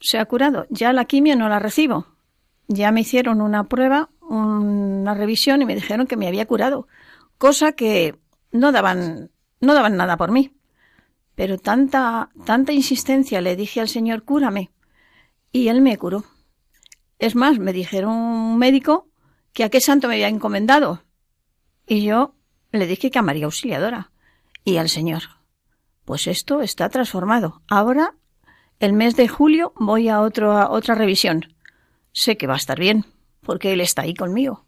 se 0.00 0.18
ha 0.18 0.24
curado. 0.26 0.66
Ya 0.70 0.92
la 0.92 1.04
quimio 1.06 1.36
no 1.36 1.48
la 1.48 1.58
recibo. 1.58 2.06
Ya 2.68 2.92
me 2.92 3.00
hicieron 3.00 3.40
una 3.40 3.64
prueba, 3.68 4.10
una 4.20 5.14
revisión 5.14 5.62
y 5.62 5.66
me 5.66 5.74
dijeron 5.74 6.06
que 6.06 6.16
me 6.16 6.28
había 6.28 6.46
curado. 6.46 6.86
Cosa 7.38 7.72
que 7.72 8.16
no 8.50 8.72
daban, 8.72 9.30
no 9.60 9.74
daban 9.74 9.96
nada 9.96 10.16
por 10.16 10.30
mí. 10.30 10.52
Pero 11.34 11.58
tanta, 11.58 12.30
tanta 12.44 12.72
insistencia 12.72 13.40
le 13.40 13.56
dije 13.56 13.80
al 13.80 13.88
Señor, 13.88 14.22
cúrame. 14.22 14.70
Y 15.50 15.68
él 15.68 15.80
me 15.80 15.96
curó. 15.96 16.24
Es 17.22 17.36
más, 17.36 17.60
me 17.60 17.72
dijeron 17.72 18.12
un 18.14 18.58
médico 18.58 19.08
que 19.52 19.62
a 19.62 19.68
qué 19.68 19.80
santo 19.80 20.08
me 20.08 20.14
había 20.14 20.26
encomendado. 20.26 21.04
Y 21.86 22.02
yo 22.02 22.34
le 22.72 22.84
dije 22.88 23.12
que 23.12 23.18
a 23.20 23.22
María 23.22 23.44
Auxiliadora 23.44 24.10
y 24.64 24.78
al 24.78 24.88
Señor. 24.88 25.22
Pues 26.04 26.26
esto 26.26 26.62
está 26.62 26.88
transformado. 26.88 27.62
Ahora, 27.68 28.16
el 28.80 28.92
mes 28.92 29.14
de 29.14 29.28
julio, 29.28 29.72
voy 29.76 30.08
a, 30.08 30.20
otro, 30.20 30.50
a 30.50 30.70
otra 30.70 30.96
revisión. 30.96 31.54
Sé 32.10 32.36
que 32.36 32.48
va 32.48 32.54
a 32.54 32.56
estar 32.56 32.80
bien, 32.80 33.06
porque 33.42 33.72
Él 33.72 33.80
está 33.80 34.02
ahí 34.02 34.14
conmigo. 34.14 34.66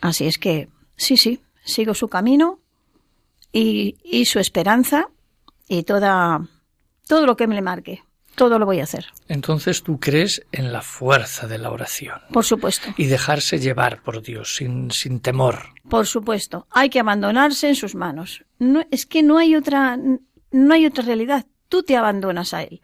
Así 0.00 0.28
es 0.28 0.38
que, 0.38 0.68
sí, 0.94 1.16
sí, 1.16 1.42
sigo 1.64 1.94
su 1.94 2.06
camino 2.06 2.60
y, 3.50 3.96
y 4.04 4.26
su 4.26 4.38
esperanza 4.38 5.08
y 5.66 5.82
toda, 5.82 6.48
todo 7.08 7.26
lo 7.26 7.36
que 7.36 7.48
me 7.48 7.56
le 7.56 7.62
marque 7.62 8.04
todo 8.34 8.58
lo 8.58 8.66
voy 8.66 8.80
a 8.80 8.84
hacer. 8.84 9.06
Entonces 9.28 9.82
tú 9.82 9.98
crees 9.98 10.44
en 10.52 10.72
la 10.72 10.82
fuerza 10.82 11.46
de 11.46 11.58
la 11.58 11.70
oración. 11.70 12.20
Por 12.32 12.44
supuesto. 12.44 12.88
Y 12.96 13.06
dejarse 13.06 13.58
llevar 13.58 14.02
por 14.02 14.22
Dios, 14.22 14.56
sin, 14.56 14.90
sin 14.90 15.20
temor. 15.20 15.70
Por 15.88 16.06
supuesto. 16.06 16.66
Hay 16.70 16.90
que 16.90 17.00
abandonarse 17.00 17.68
en 17.68 17.76
sus 17.76 17.94
manos. 17.94 18.44
No, 18.58 18.82
es 18.90 19.06
que 19.06 19.22
no 19.22 19.38
hay 19.38 19.56
otra, 19.56 19.98
no 20.50 20.74
hay 20.74 20.86
otra 20.86 21.04
realidad. 21.04 21.46
Tú 21.68 21.82
te 21.82 21.96
abandonas 21.96 22.54
a 22.54 22.62
Él. 22.62 22.80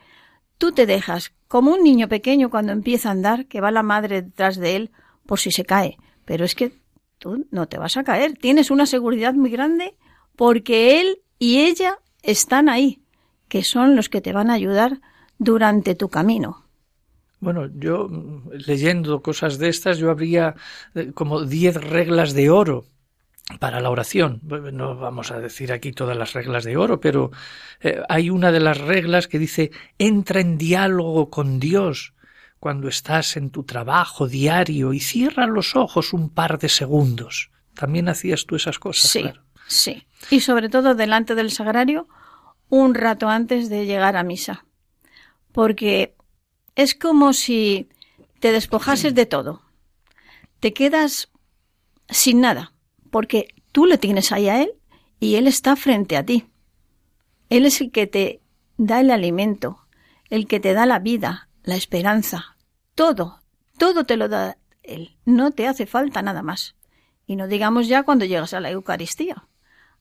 Tú 0.59 0.73
te 0.73 0.87
dejas, 0.87 1.33
como 1.47 1.73
un 1.73 1.83
niño 1.83 2.09
pequeño 2.09 2.51
cuando 2.51 2.73
empieza 2.73 3.09
a 3.09 3.13
andar, 3.13 3.47
que 3.47 3.61
va 3.61 3.71
la 3.71 3.83
madre 3.83 4.23
detrás 4.23 4.57
de 4.57 4.77
él 4.77 4.91
por 5.25 5.39
si 5.39 5.53
se 5.53 5.65
cae. 5.65 5.97
Pero 6.25 6.45
es 6.45 6.55
que 6.55 6.73
tú 7.19 7.47
no 7.51 7.69
te 7.69 7.79
vas 7.79 7.97
a 7.97 8.05
caer. 8.05 8.35
Tienes 8.37 8.71
una 8.71 8.87
seguridad 8.87 9.35
muy 9.35 9.51
grande 9.51 9.95
porque 10.37 11.01
Él 11.01 11.21
y 11.39 11.59
ella 11.59 11.99
están 12.23 12.69
ahí, 12.69 13.03
que 13.49 13.63
son 13.63 13.97
los 13.97 14.09
que 14.09 14.21
te 14.21 14.33
van 14.33 14.51
a 14.51 14.55
ayudar 14.55 15.01
durante 15.39 15.95
tu 15.95 16.09
camino. 16.09 16.65
Bueno, 17.41 17.69
yo 17.73 18.09
leyendo 18.51 19.23
cosas 19.23 19.59
de 19.59 19.69
estas, 19.69 19.99
yo 19.99 20.11
habría 20.11 20.57
eh, 20.95 21.13
como 21.15 21.45
diez 21.45 21.77
reglas 21.77 22.33
de 22.33 22.51
oro 22.51 22.87
para 23.61 23.81
la 23.81 23.91
oración. 23.91 24.41
No 24.43 24.97
vamos 24.97 25.31
a 25.31 25.39
decir 25.39 25.73
aquí 25.73 25.93
todas 25.93 26.17
las 26.17 26.33
reglas 26.33 26.65
de 26.65 26.77
oro, 26.77 27.01
pero 27.01 27.31
eh, 27.81 28.03
hay 28.09 28.29
una 28.31 28.51
de 28.51 28.61
las 28.61 28.79
reglas 28.79 29.29
que 29.29 29.39
dice 29.39 29.71
entra 29.99 30.41
en 30.41 30.59
diálogo 30.59 31.31
con 31.31 31.61
Dios 31.61 32.13
cuando 32.59 32.89
estás 32.89 33.37
en 33.37 33.51
tu 33.51 33.63
trabajo 33.63 34.27
diario 34.27 34.93
y 34.93 34.99
cierra 34.99 35.47
los 35.47 35.77
ojos 35.77 36.13
un 36.13 36.31
par 36.31 36.59
de 36.59 36.69
segundos. 36.69 37.51
También 37.75 38.09
hacías 38.09 38.47
tú 38.47 38.57
esas 38.57 38.81
cosas. 38.81 39.09
Sí, 39.13 39.25
sí. 39.69 40.07
Y 40.31 40.41
sobre 40.41 40.69
todo 40.69 40.97
delante 40.97 41.37
del 41.37 41.53
sagrario, 41.53 42.09
un 42.69 42.97
rato 42.97 43.29
antes 43.29 43.71
de 43.71 43.87
llegar 43.87 44.17
a 44.17 44.25
misa 44.25 44.65
porque 45.59 46.15
es 46.77 46.95
como 46.95 47.33
si 47.33 47.89
te 48.39 48.53
despojases 48.53 49.13
de 49.17 49.27
todo. 49.27 49.61
Te 50.61 50.73
quedas 50.73 51.33
sin 52.09 52.41
nada, 52.41 52.75
porque 53.11 53.49
tú 53.73 53.85
le 53.85 53.99
tienes 53.99 54.31
ahí 54.31 54.49
a 54.49 54.63
él 54.63 54.71
y 55.19 55.35
él 55.35 55.49
está 55.49 55.75
frente 55.75 56.17
a 56.17 56.25
ti. 56.25 56.47
Él 57.51 57.67
es 57.67 57.81
el 57.81 57.91
que 57.91 58.07
te 58.07 58.41
da 58.77 59.01
el 59.01 59.11
alimento, 59.11 59.89
el 60.31 60.47
que 60.47 60.61
te 60.61 60.75
da 60.75 60.87
la 60.87 61.01
vida, 61.01 61.49
la 61.65 61.75
esperanza, 61.75 62.57
todo, 62.95 63.41
todo 63.79 64.05
te 64.05 64.17
lo 64.17 64.29
da 64.29 64.59
él. 64.85 65.17
No 65.25 65.51
te 65.51 65.67
hace 65.67 65.87
falta 65.87 66.23
nada 66.23 66.43
más. 66.43 66.77
Y 67.27 67.35
no 67.35 67.49
digamos 67.49 67.89
ya 67.89 68.05
cuando 68.05 68.27
llegas 68.27 68.55
a 68.55 68.61
la 68.61 68.71
Eucaristía, 68.71 69.49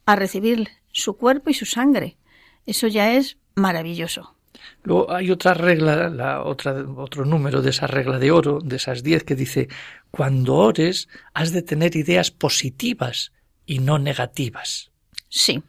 a 0.05 0.15
recibir 0.15 0.67
su 0.91 1.17
cuerpo 1.17 1.49
y 1.49 1.55
su 1.55 1.65
sangre. 1.65 2.19
Eso 2.67 2.85
ya 2.85 3.13
es 3.13 3.39
maravilloso. 3.55 4.36
Luego 4.83 5.11
hay 5.11 5.31
otra 5.31 5.53
regla, 5.53 6.09
la 6.09 6.43
otra, 6.43 6.73
otro 6.95 7.25
número 7.25 7.61
de 7.61 7.71
esa 7.71 7.87
regla 7.87 8.19
de 8.19 8.31
oro, 8.31 8.59
de 8.63 8.75
esas 8.77 9.03
diez, 9.03 9.23
que 9.23 9.35
dice, 9.35 9.67
cuando 10.11 10.55
ores 10.55 11.09
has 11.33 11.51
de 11.51 11.61
tener 11.61 11.95
ideas 11.95 12.31
positivas 12.31 13.31
y 13.65 13.79
no 13.79 13.99
negativas. 13.99 14.91
Sí. 15.29 15.61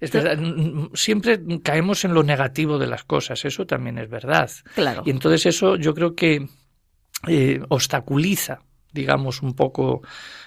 Es 0.00 0.12
verdad, 0.12 0.38
siempre 0.94 1.40
caemos 1.62 2.04
en 2.04 2.14
lo 2.14 2.22
negativo 2.22 2.78
de 2.78 2.86
las 2.86 3.04
cosas, 3.04 3.44
eso 3.44 3.66
también 3.66 3.98
es 3.98 4.08
verdad. 4.08 4.50
Claro. 4.74 5.02
Y 5.04 5.10
entonces 5.10 5.44
eso 5.46 5.76
yo 5.76 5.94
creo 5.94 6.14
que 6.14 6.48
eh, 7.28 7.60
obstaculiza, 7.68 8.62
digamos, 8.92 9.42
un 9.42 9.54
poco 9.54 10.02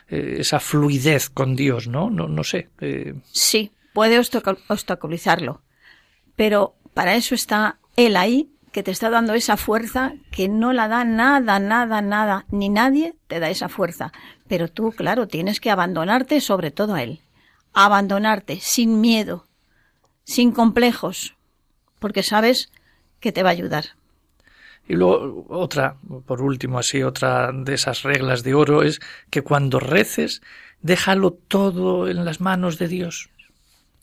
eh, 0.08 0.38
esa 0.40 0.60
fluidez 0.60 1.30
con 1.30 1.56
Dios, 1.56 1.88
¿no? 1.88 2.10
No, 2.10 2.28
no 2.28 2.44
sé. 2.44 2.70
Eh. 2.82 3.14
Sí, 3.32 3.72
puede 3.94 4.20
obstaculizarlo. 4.20 5.62
Pero 6.36 6.76
para 6.94 7.16
eso 7.16 7.36
está 7.36 7.80
Él 7.96 8.16
ahí, 8.16 8.50
que 8.72 8.84
te 8.84 8.92
está 8.92 9.10
dando 9.10 9.34
esa 9.36 9.56
fuerza 9.56 10.14
que 10.32 10.50
no 10.50 10.74
la 10.74 10.88
da 10.88 11.06
nada, 11.06 11.60
nada, 11.60 12.02
nada, 12.02 12.46
ni 12.50 12.70
nadie 12.70 13.16
te 13.28 13.40
da 13.40 13.50
esa 13.50 13.70
fuerza. 13.70 14.12
Pero 14.48 14.68
tú, 14.68 14.92
claro, 14.92 15.28
tienes 15.28 15.60
que 15.60 15.70
abandonarte 15.70 16.42
sobre 16.42 16.72
todo 16.72 16.96
a 16.96 17.04
Él. 17.04 17.22
Abandonarte 17.74 18.60
sin 18.60 19.00
miedo, 19.00 19.46
sin 20.24 20.52
complejos, 20.52 21.36
porque 22.00 22.24
sabes 22.24 22.72
que 23.20 23.32
te 23.32 23.44
va 23.44 23.50
a 23.50 23.54
ayudar. 23.54 23.86
Y 24.88 24.94
luego 24.94 25.46
otra, 25.50 25.98
por 26.26 26.42
último, 26.42 26.78
así, 26.80 27.04
otra 27.04 27.52
de 27.54 27.76
esas 27.76 28.04
reglas 28.04 28.44
de 28.44 28.54
oro 28.54 28.84
es 28.84 29.00
que 29.30 29.42
cuando 29.42 29.80
reces, 29.80 30.42
déjalo 30.82 31.32
todo 31.32 32.10
en 32.10 32.26
las 32.26 32.42
manos 32.42 32.78
de 32.80 32.88
Dios. 32.88 33.30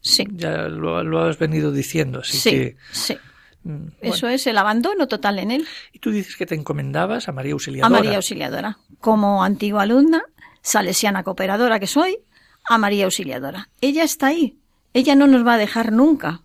Sí. 0.01 0.27
Ya 0.33 0.69
lo, 0.69 1.23
has 1.23 1.39
venido 1.39 1.73
diciendo, 1.73 2.21
así 2.21 2.39
sí, 2.39 2.51
que. 2.51 2.77
Sí. 2.93 3.17
Mm, 3.65 3.89
Eso 4.01 4.29
es 4.29 4.47
el 4.47 4.57
abandono 4.57 5.09
total 5.09 5.39
en 5.39 5.51
él. 5.51 5.67
Y 5.93 5.99
tú 5.99 6.11
dices 6.11 6.37
que 6.37 6.47
te 6.47 6.55
encomendabas 6.55 7.29
a 7.29 7.33
María 7.33 7.53
Auxiliadora. 7.53 7.87
A 7.87 8.03
María 8.03 8.17
Auxiliadora. 8.17 8.79
Como 9.01 9.45
antigua 9.45 9.83
alumna, 9.83 10.23
salesiana 10.63 11.23
cooperadora 11.23 11.79
que 11.79 11.87
soy, 11.87 12.19
a 12.65 12.79
María 12.79 13.05
Auxiliadora. 13.05 13.69
Ella 13.81 14.05
está 14.05 14.29
ahí. 14.29 14.59
Ella 14.95 15.15
no 15.15 15.27
nos 15.27 15.47
va 15.47 15.55
a 15.55 15.59
dejar 15.59 15.93
nunca. 15.93 16.43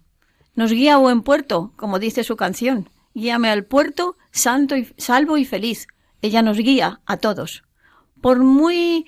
Nos 0.56 0.72
guía 0.72 0.96
a 0.96 0.98
buen 0.98 1.22
puerto, 1.22 1.74
como 1.76 2.00
dice 2.00 2.24
su 2.24 2.36
canción. 2.36 2.89
Guíame 3.13 3.50
al 3.50 3.63
puerto, 3.63 4.18
santo 4.32 4.76
y 4.76 4.94
salvo 4.98 5.38
y 5.38 5.46
feliz. 5.46 5.88
Ella 6.22 6.41
nos 6.41 6.58
guía 6.58 7.02
a 7.06 7.18
todos. 7.18 7.63
Por 8.22 8.39
muy 8.39 9.06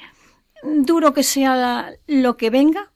duro 0.63 1.13
que 1.13 1.23
sea 1.23 1.91
lo 2.07 2.37
que 2.37 2.49
venga, 2.49 2.91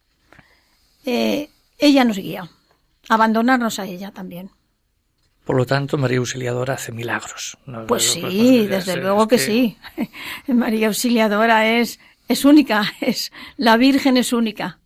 eh, 1.05 1.49
ella 1.77 2.03
nos 2.03 2.17
guía. 2.17 2.49
Abandonarnos 3.09 3.79
a 3.79 3.85
ella 3.85 4.11
también. 4.11 4.51
Por 5.43 5.57
lo 5.57 5.65
tanto, 5.65 5.97
María 5.97 6.19
Auxiliadora 6.19 6.75
hace 6.75 6.91
milagros. 6.91 7.57
Pues 7.87 8.11
sí, 8.11 8.67
desde 8.67 8.95
luego 8.97 9.27
que, 9.27 9.39
sí. 9.39 9.77
María 10.47 10.87
Auxiliadora 10.87 11.67
es, 11.67 11.99
es 12.27 12.45
única, 12.45 12.83
es, 13.01 13.31
la 13.57 13.77
Virgen 13.77 14.17
es 14.17 14.33
única. 14.33 14.79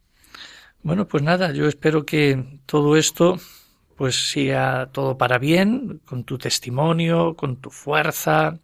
Bueno, 0.82 1.08
pues 1.08 1.24
nada, 1.24 1.52
yo 1.52 1.68
espero 1.68 2.06
que 2.06 2.60
todo 2.66 2.96
esto 2.96 3.40
pues 3.96 4.30
siga 4.30 4.90
todo 4.92 5.18
para 5.18 5.38
bien, 5.38 6.02
con 6.06 6.26
tu 6.26 6.38
testimonio, 6.38 7.36
con 7.36 7.58
tu 7.58 7.70
fuerza, 7.70 8.60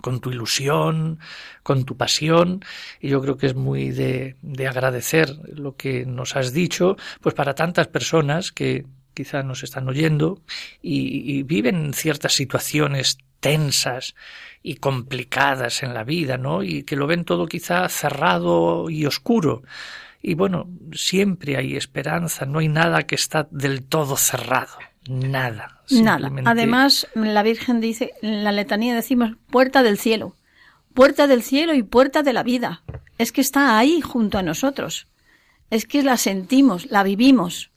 con 0.00 0.20
tu 0.20 0.30
ilusión, 0.30 1.18
con 1.62 1.84
tu 1.84 1.96
pasión, 1.96 2.64
y 3.00 3.08
yo 3.08 3.20
creo 3.20 3.36
que 3.36 3.46
es 3.46 3.54
muy 3.54 3.90
de, 3.90 4.36
de 4.42 4.66
agradecer 4.66 5.30
lo 5.54 5.76
que 5.76 6.04
nos 6.06 6.36
has 6.36 6.52
dicho, 6.52 6.96
pues 7.20 7.34
para 7.34 7.54
tantas 7.54 7.88
personas 7.88 8.52
que 8.52 8.86
quizá 9.14 9.42
nos 9.42 9.62
están 9.62 9.88
oyendo 9.88 10.42
y, 10.82 11.38
y 11.38 11.42
viven 11.44 11.94
ciertas 11.94 12.34
situaciones 12.34 13.18
tensas 13.40 14.14
y 14.62 14.76
complicadas 14.76 15.82
en 15.82 15.92
la 15.94 16.04
vida, 16.04 16.38
¿no? 16.38 16.62
Y 16.62 16.82
que 16.84 16.96
lo 16.96 17.06
ven 17.06 17.24
todo 17.24 17.46
quizá 17.46 17.88
cerrado 17.88 18.88
y 18.88 19.04
oscuro. 19.04 19.62
Y 20.22 20.34
bueno, 20.34 20.66
siempre 20.94 21.58
hay 21.58 21.76
esperanza, 21.76 22.46
no 22.46 22.60
hay 22.60 22.68
nada 22.68 23.02
que 23.02 23.14
está 23.14 23.46
del 23.50 23.84
todo 23.84 24.16
cerrado. 24.16 24.78
Nada. 25.06 25.73
Nada. 25.90 26.30
Además, 26.44 27.06
la 27.14 27.42
Virgen 27.42 27.80
dice, 27.80 28.12
en 28.22 28.44
la 28.44 28.52
letanía 28.52 28.94
decimos 28.94 29.36
puerta 29.50 29.82
del 29.82 29.98
cielo. 29.98 30.36
Puerta 30.94 31.26
del 31.26 31.42
cielo 31.42 31.74
y 31.74 31.82
puerta 31.82 32.22
de 32.22 32.32
la 32.32 32.42
vida. 32.42 32.82
Es 33.18 33.32
que 33.32 33.40
está 33.40 33.78
ahí 33.78 34.00
junto 34.00 34.38
a 34.38 34.42
nosotros. 34.42 35.08
Es 35.70 35.86
que 35.86 36.02
la 36.02 36.16
sentimos, 36.16 36.90
la 36.90 37.02
vivimos. 37.02 37.70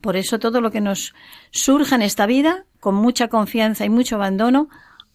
Por 0.00 0.16
eso 0.16 0.38
todo 0.38 0.60
lo 0.60 0.70
que 0.70 0.80
nos 0.80 1.14
surja 1.50 1.96
en 1.96 2.02
esta 2.02 2.26
vida, 2.26 2.64
con 2.78 2.94
mucha 2.94 3.28
confianza 3.28 3.84
y 3.84 3.90
mucho 3.90 4.16
abandono, 4.16 4.68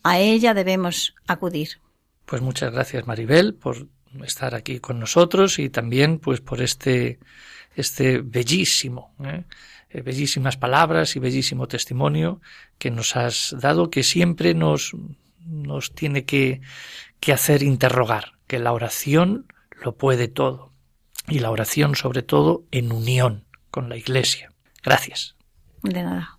a 0.03 0.19
ella 0.19 0.53
debemos 0.53 1.15
acudir. 1.27 1.79
Pues 2.25 2.41
muchas 2.41 2.71
gracias 2.71 3.07
Maribel 3.07 3.55
por 3.55 3.87
estar 4.23 4.55
aquí 4.55 4.79
con 4.79 4.99
nosotros 4.99 5.59
y 5.59 5.69
también 5.69 6.19
pues 6.19 6.41
por 6.41 6.61
este 6.61 7.19
este 7.75 8.19
bellísimo 8.19 9.13
¿eh? 9.23 9.43
Eh, 9.95 10.01
bellísimas 10.01 10.57
palabras 10.57 11.15
y 11.15 11.19
bellísimo 11.19 11.67
testimonio 11.67 12.41
que 12.77 12.91
nos 12.91 13.15
has 13.15 13.55
dado 13.57 13.89
que 13.89 14.03
siempre 14.03 14.53
nos 14.53 14.91
nos 15.39 15.93
tiene 15.93 16.25
que, 16.25 16.59
que 17.21 17.31
hacer 17.31 17.63
interrogar 17.63 18.33
que 18.45 18.59
la 18.59 18.73
oración 18.73 19.45
lo 19.83 19.95
puede 19.95 20.27
todo 20.27 20.73
y 21.29 21.39
la 21.39 21.51
oración 21.51 21.95
sobre 21.95 22.23
todo 22.23 22.65
en 22.71 22.91
unión 22.91 23.45
con 23.71 23.87
la 23.87 23.95
Iglesia 23.95 24.51
Gracias. 24.85 25.35
De 25.81 26.03
nada. 26.03 26.34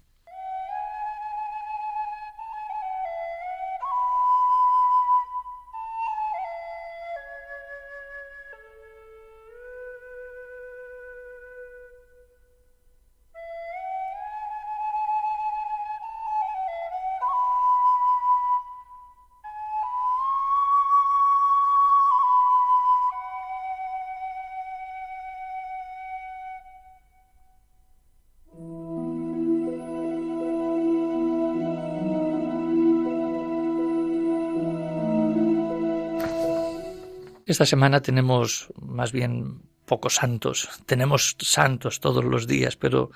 Esta 37.56 37.64
semana 37.64 38.02
tenemos 38.02 38.68
más 38.82 39.12
bien 39.12 39.62
pocos 39.86 40.16
santos. 40.16 40.68
Tenemos 40.84 41.36
santos 41.38 42.00
todos 42.00 42.22
los 42.22 42.46
días, 42.46 42.76
pero 42.76 43.10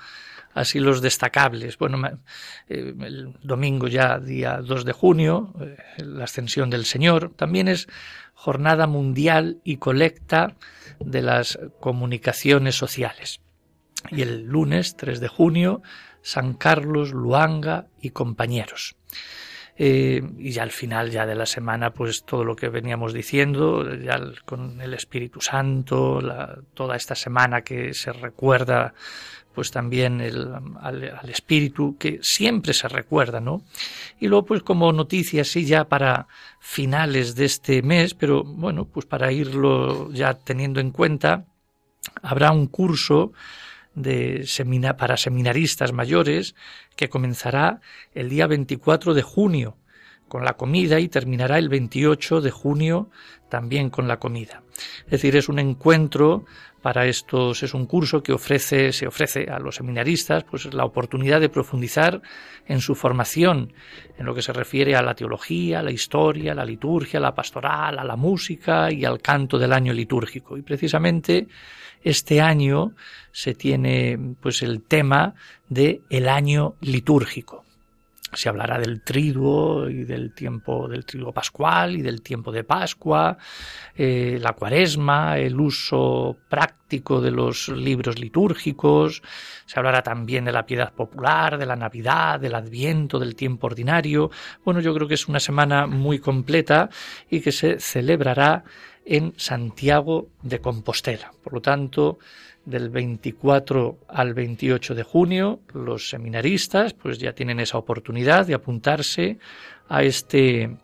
así 0.55 0.79
los 0.79 0.99
destacables. 0.99 1.77
Bueno, 1.77 2.01
eh, 2.67 2.95
el 3.01 3.37
domingo 3.43 3.87
ya, 3.87 4.17
día 4.17 4.57
2 4.57 4.83
de 4.83 4.93
junio, 4.93 5.53
eh, 5.61 5.77
la 6.03 6.23
ascensión 6.23 6.71
del 6.71 6.85
Señor. 6.85 7.31
También 7.35 7.67
es 7.67 7.87
jornada 8.33 8.87
mundial 8.87 9.61
y 9.63 9.77
colecta 9.77 10.55
de 10.99 11.21
las 11.21 11.59
comunicaciones 11.79 12.73
sociales. 12.73 13.41
Y 14.09 14.23
el 14.23 14.45
lunes 14.45 14.95
3 14.97 15.19
de 15.19 15.27
junio, 15.27 15.83
San 16.23 16.55
Carlos, 16.55 17.11
Luanga 17.11 17.85
y 18.01 18.09
compañeros. 18.09 18.95
Eh, 19.77 20.21
y 20.37 20.51
ya 20.51 20.63
al 20.63 20.71
final 20.71 21.11
ya 21.11 21.25
de 21.25 21.33
la 21.33 21.45
semana 21.45 21.91
pues 21.91 22.23
todo 22.23 22.43
lo 22.43 22.57
que 22.57 22.67
veníamos 22.67 23.13
diciendo 23.13 23.95
ya 23.95 24.19
con 24.43 24.81
el 24.81 24.93
Espíritu 24.93 25.39
Santo 25.39 26.21
toda 26.73 26.97
esta 26.97 27.15
semana 27.15 27.61
que 27.61 27.93
se 27.93 28.11
recuerda 28.11 28.93
pues 29.55 29.71
también 29.71 30.19
el, 30.19 30.53
al, 30.81 31.17
al, 31.17 31.29
Espíritu 31.29 31.95
que 31.97 32.19
siempre 32.21 32.73
se 32.73 32.89
recuerda 32.89 33.39
no 33.39 33.63
y 34.19 34.27
luego 34.27 34.45
pues 34.45 34.61
como 34.61 34.91
noticia 34.91 35.45
sí 35.45 35.65
ya 35.65 35.85
para 35.85 36.27
finales 36.59 37.35
de 37.35 37.45
este 37.45 37.81
mes 37.81 38.13
pero 38.13 38.43
bueno 38.43 38.85
pues 38.85 39.05
para 39.05 39.31
irlo 39.31 40.11
ya 40.11 40.33
teniendo 40.33 40.81
en 40.81 40.91
cuenta 40.91 41.45
habrá 42.21 42.51
un 42.51 42.67
curso 42.67 43.31
de 43.93 44.45
para 44.97 45.17
seminaristas 45.17 45.91
mayores 45.91 46.55
que 46.95 47.09
comenzará 47.09 47.81
el 48.13 48.29
día 48.29 48.47
24 48.47 49.13
de 49.13 49.21
junio 49.21 49.77
con 50.27 50.45
la 50.45 50.53
comida 50.53 50.99
y 50.99 51.09
terminará 51.09 51.57
el 51.57 51.67
28 51.67 52.39
de 52.39 52.51
junio 52.51 53.09
también 53.49 53.89
con 53.89 54.07
la 54.07 54.17
comida. 54.17 54.63
Es 55.03 55.11
decir, 55.11 55.35
es 55.35 55.49
un 55.49 55.59
encuentro 55.59 56.45
para 56.81 57.05
estos, 57.05 57.61
es 57.63 57.73
un 57.73 57.85
curso 57.85 58.23
que 58.23 58.31
ofrece, 58.31 58.93
se 58.93 59.07
ofrece 59.07 59.47
a 59.51 59.59
los 59.59 59.75
seminaristas, 59.75 60.43
pues 60.45 60.73
la 60.73 60.85
oportunidad 60.85 61.41
de 61.41 61.49
profundizar 61.49 62.21
en 62.65 62.79
su 62.79 62.95
formación, 62.95 63.73
en 64.17 64.25
lo 64.25 64.33
que 64.33 64.41
se 64.41 64.53
refiere 64.53 64.95
a 64.95 65.01
la 65.01 65.13
teología, 65.13 65.83
la 65.83 65.91
historia, 65.91 66.55
la 66.55 66.65
liturgia, 66.65 67.19
la 67.19 67.35
pastoral, 67.35 67.99
a 67.99 68.03
la 68.03 68.15
música 68.15 68.91
y 68.91 69.05
al 69.05 69.21
canto 69.21 69.59
del 69.59 69.73
año 69.73 69.93
litúrgico. 69.93 70.57
Y 70.57 70.61
precisamente 70.61 71.47
este 72.03 72.41
año 72.41 72.93
se 73.31 73.53
tiene 73.53 74.35
pues 74.41 74.61
el 74.61 74.81
tema 74.81 75.35
de 75.69 76.01
el 76.09 76.27
año 76.27 76.75
litúrgico. 76.81 77.65
Se 78.33 78.47
hablará 78.47 78.79
del 78.79 79.01
triduo 79.01 79.89
y 79.89 80.05
del 80.05 80.33
tiempo 80.33 80.87
del 80.87 81.05
triduo 81.05 81.33
pascual 81.33 81.97
y 81.97 82.01
del 82.01 82.21
tiempo 82.21 82.53
de 82.53 82.63
Pascua, 82.63 83.37
eh, 83.93 84.37
la 84.41 84.53
cuaresma, 84.53 85.37
el 85.37 85.59
uso 85.59 86.37
práctico 86.47 87.19
de 87.19 87.31
los 87.31 87.67
libros 87.67 88.19
litúrgicos. 88.19 89.21
Se 89.65 89.77
hablará 89.77 90.01
también 90.01 90.45
de 90.45 90.53
la 90.53 90.65
piedad 90.65 90.93
popular, 90.93 91.57
de 91.57 91.65
la 91.65 91.75
Navidad, 91.75 92.39
del 92.39 92.55
Adviento, 92.55 93.19
del 93.19 93.35
tiempo 93.35 93.67
ordinario. 93.67 94.31
Bueno, 94.63 94.79
yo 94.79 94.93
creo 94.93 95.09
que 95.09 95.15
es 95.15 95.27
una 95.27 95.41
semana 95.41 95.85
muy 95.85 96.19
completa 96.19 96.89
y 97.29 97.41
que 97.41 97.51
se 97.51 97.81
celebrará 97.81 98.63
en 99.05 99.33
Santiago 99.37 100.29
de 100.41 100.59
Compostela. 100.59 101.31
Por 101.43 101.53
lo 101.53 101.61
tanto, 101.61 102.19
del 102.65 102.89
24 102.89 103.99
al 104.07 104.33
28 104.33 104.95
de 104.95 105.03
junio, 105.03 105.59
los 105.73 106.09
seminaristas 106.09 106.93
pues 106.93 107.17
ya 107.17 107.33
tienen 107.33 107.59
esa 107.59 107.77
oportunidad 107.77 108.45
de 108.45 108.53
apuntarse 108.53 109.39
a 109.89 110.03
este 110.03 110.77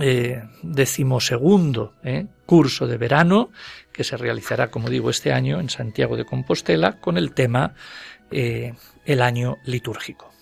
eh, 0.00 0.42
decimosegundo 0.62 1.94
eh, 2.04 2.26
curso 2.44 2.86
de 2.86 2.98
verano 2.98 3.50
que 3.92 4.04
se 4.04 4.16
realizará, 4.16 4.70
como 4.70 4.90
digo, 4.90 5.08
este 5.08 5.32
año 5.32 5.58
en 5.58 5.70
Santiago 5.70 6.16
de 6.16 6.26
Compostela 6.26 7.00
con 7.00 7.16
el 7.16 7.32
tema 7.32 7.74
eh, 8.30 8.74
el 9.06 9.22
año 9.22 9.56
litúrgico. 9.64 10.35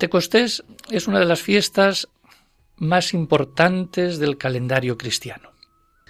Pentecostés 0.00 0.64
es 0.88 1.08
una 1.08 1.18
de 1.18 1.26
las 1.26 1.42
fiestas 1.42 2.08
más 2.78 3.12
importantes 3.12 4.18
del 4.18 4.38
calendario 4.38 4.96
cristiano. 4.96 5.52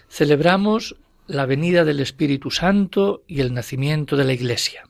Celebramos 0.08 0.94
la 1.26 1.44
venida 1.44 1.84
del 1.84 1.98
Espíritu 1.98 2.52
Santo 2.52 3.24
y 3.26 3.40
el 3.40 3.52
nacimiento 3.52 4.16
de 4.16 4.22
la 4.22 4.32
Iglesia. 4.32 4.84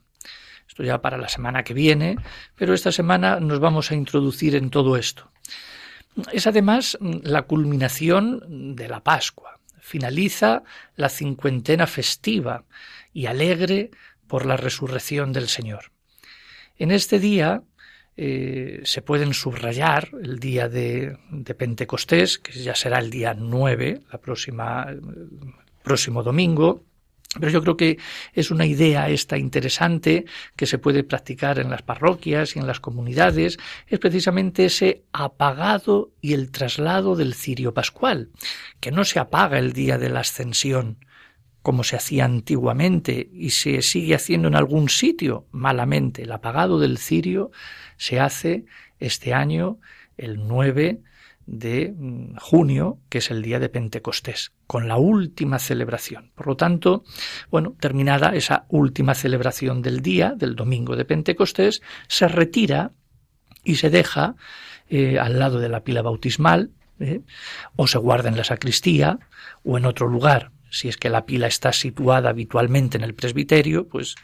Esto 0.68 0.82
ya 0.82 1.00
para 1.00 1.16
la 1.16 1.30
semana 1.30 1.64
que 1.64 1.72
viene, 1.72 2.18
pero 2.56 2.74
esta 2.74 2.92
semana 2.92 3.40
nos 3.40 3.58
vamos 3.58 3.90
a 3.90 3.94
introducir 3.94 4.54
en 4.54 4.68
todo 4.68 4.98
esto. 4.98 5.32
Es 6.30 6.46
además 6.46 6.98
la 7.00 7.44
culminación 7.44 8.76
de 8.76 8.86
la 8.86 9.02
Pascua. 9.02 9.60
Finaliza 9.80 10.62
la 10.96 11.08
cincuentena 11.08 11.86
festiva 11.86 12.64
y 13.14 13.24
alegre 13.24 13.92
por 14.26 14.44
la 14.44 14.58
resurrección 14.58 15.32
del 15.32 15.48
Señor. 15.48 15.90
En 16.76 16.90
este 16.90 17.18
día 17.18 17.62
eh, 18.22 18.82
se 18.84 19.00
pueden 19.00 19.32
subrayar 19.32 20.10
el 20.22 20.38
día 20.38 20.68
de, 20.68 21.16
Pentecostés, 21.56 22.38
que 22.38 22.52
ya 22.52 22.74
será 22.74 22.98
el 22.98 23.08
día 23.08 23.32
9, 23.32 24.02
la 24.12 24.20
próxima, 24.20 24.88
próximo 25.82 26.22
domingo, 26.22 26.84
pero 27.38 27.50
yo 27.50 27.62
creo 27.62 27.78
que 27.78 27.98
es 28.34 28.50
una 28.50 28.66
idea 28.66 29.08
esta 29.08 29.38
interesante 29.38 30.26
que 30.54 30.66
se 30.66 30.76
puede 30.76 31.02
practicar 31.02 31.58
en 31.60 31.70
las 31.70 31.80
parroquias 31.80 32.56
y 32.56 32.58
en 32.58 32.66
las 32.66 32.78
comunidades, 32.78 33.56
es 33.86 33.98
precisamente 33.98 34.66
ese 34.66 35.04
apagado 35.12 36.12
y 36.20 36.34
el 36.34 36.50
traslado 36.50 37.16
del 37.16 37.32
cirio 37.32 37.72
pascual, 37.72 38.28
que 38.80 38.90
no 38.90 39.04
se 39.04 39.18
apaga 39.18 39.58
el 39.58 39.72
día 39.72 39.96
de 39.96 40.10
la 40.10 40.20
ascensión, 40.20 40.98
como 41.62 41.84
se 41.84 41.96
hacía 41.96 42.24
antiguamente 42.24 43.28
y 43.32 43.50
se 43.50 43.82
sigue 43.82 44.14
haciendo 44.14 44.48
en 44.48 44.54
algún 44.54 44.88
sitio 44.88 45.46
malamente. 45.52 46.22
El 46.22 46.32
apagado 46.32 46.78
del 46.78 46.98
cirio 46.98 47.50
se 47.96 48.20
hace 48.20 48.64
este 48.98 49.34
año 49.34 49.78
el 50.16 50.46
9 50.46 51.00
de 51.46 51.92
mm, 51.96 52.36
junio, 52.36 52.98
que 53.08 53.18
es 53.18 53.30
el 53.30 53.42
día 53.42 53.58
de 53.58 53.68
Pentecostés, 53.68 54.52
con 54.66 54.88
la 54.88 54.96
última 54.96 55.58
celebración. 55.58 56.30
Por 56.34 56.46
lo 56.46 56.56
tanto, 56.56 57.04
bueno, 57.50 57.74
terminada 57.78 58.34
esa 58.34 58.66
última 58.68 59.14
celebración 59.14 59.82
del 59.82 60.00
día, 60.00 60.34
del 60.36 60.56
domingo 60.56 60.96
de 60.96 61.04
Pentecostés, 61.04 61.82
se 62.08 62.28
retira 62.28 62.92
y 63.64 63.76
se 63.76 63.90
deja 63.90 64.36
eh, 64.88 65.18
al 65.18 65.38
lado 65.38 65.58
de 65.58 65.68
la 65.68 65.82
pila 65.82 66.02
bautismal, 66.02 66.70
eh, 67.00 67.22
o 67.76 67.86
se 67.86 67.98
guarda 67.98 68.28
en 68.28 68.36
la 68.36 68.44
sacristía, 68.44 69.18
o 69.64 69.76
en 69.76 69.86
otro 69.86 70.06
lugar 70.06 70.52
si 70.70 70.88
es 70.88 70.96
que 70.96 71.10
la 71.10 71.26
pila 71.26 71.46
está 71.46 71.72
situada 71.72 72.30
habitualmente 72.30 72.96
en 72.96 73.04
el 73.04 73.14
presbiterio, 73.14 73.88
pues 73.88 74.14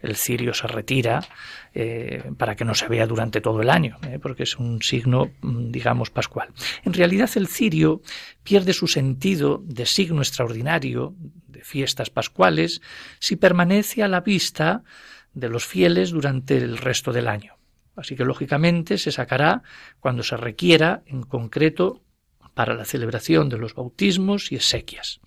el 0.00 0.16
cirio 0.16 0.54
se 0.54 0.68
retira 0.68 1.26
eh, 1.74 2.30
para 2.36 2.54
que 2.54 2.64
no 2.64 2.74
se 2.74 2.86
vea 2.88 3.06
durante 3.06 3.40
todo 3.40 3.62
el 3.62 3.70
año, 3.70 3.98
eh, 4.06 4.18
porque 4.20 4.44
es 4.44 4.56
un 4.56 4.80
signo, 4.82 5.32
mm, 5.40 5.70
digamos, 5.70 6.10
pascual. 6.10 6.48
En 6.84 6.92
realidad 6.92 7.30
el 7.34 7.48
cirio 7.48 8.00
pierde 8.42 8.72
su 8.72 8.86
sentido 8.86 9.62
de 9.64 9.86
signo 9.86 10.22
extraordinario 10.22 11.14
de 11.48 11.62
fiestas 11.64 12.10
pascuales 12.10 12.80
si 13.18 13.36
permanece 13.36 14.02
a 14.02 14.08
la 14.08 14.20
vista 14.20 14.84
de 15.34 15.48
los 15.48 15.66
fieles 15.66 16.10
durante 16.10 16.56
el 16.56 16.78
resto 16.78 17.12
del 17.12 17.28
año. 17.28 17.56
Así 17.96 18.14
que 18.14 18.24
lógicamente 18.24 18.96
se 18.98 19.10
sacará 19.10 19.62
cuando 19.98 20.22
se 20.22 20.36
requiera, 20.36 21.02
en 21.06 21.22
concreto, 21.22 22.02
para 22.54 22.74
la 22.74 22.84
celebración 22.84 23.48
de 23.48 23.58
los 23.58 23.74
bautismos 23.74 24.52
y 24.52 24.56
exequias 24.56 25.20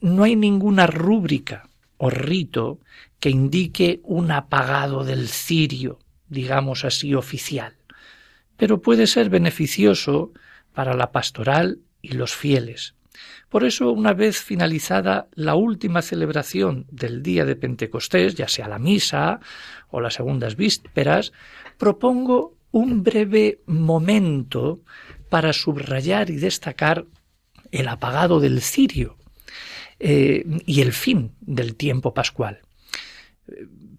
no 0.00 0.24
hay 0.24 0.36
ninguna 0.36 0.86
rúbrica 0.86 1.68
o 1.96 2.10
rito 2.10 2.80
que 3.18 3.30
indique 3.30 4.00
un 4.04 4.30
apagado 4.30 5.04
del 5.04 5.28
cirio, 5.28 5.98
digamos 6.28 6.84
así, 6.84 7.14
oficial, 7.14 7.74
pero 8.56 8.80
puede 8.80 9.06
ser 9.06 9.28
beneficioso 9.28 10.32
para 10.72 10.94
la 10.94 11.12
pastoral 11.12 11.80
y 12.00 12.12
los 12.12 12.34
fieles. 12.34 12.94
Por 13.48 13.64
eso, 13.64 13.90
una 13.90 14.14
vez 14.14 14.40
finalizada 14.40 15.28
la 15.34 15.56
última 15.56 16.02
celebración 16.02 16.86
del 16.90 17.22
día 17.22 17.44
de 17.44 17.56
Pentecostés, 17.56 18.34
ya 18.34 18.48
sea 18.48 18.68
la 18.68 18.78
misa 18.78 19.40
o 19.90 20.00
las 20.00 20.14
segundas 20.14 20.56
vísperas, 20.56 21.32
propongo 21.76 22.54
un 22.70 23.02
breve 23.02 23.60
momento 23.66 24.80
para 25.28 25.52
subrayar 25.52 26.30
y 26.30 26.36
destacar 26.36 27.04
el 27.72 27.88
apagado 27.88 28.40
del 28.40 28.60
cirio, 28.62 29.16
eh, 30.00 30.44
y 30.66 30.80
el 30.80 30.92
fin 30.92 31.32
del 31.40 31.76
tiempo 31.76 32.14
pascual. 32.14 32.60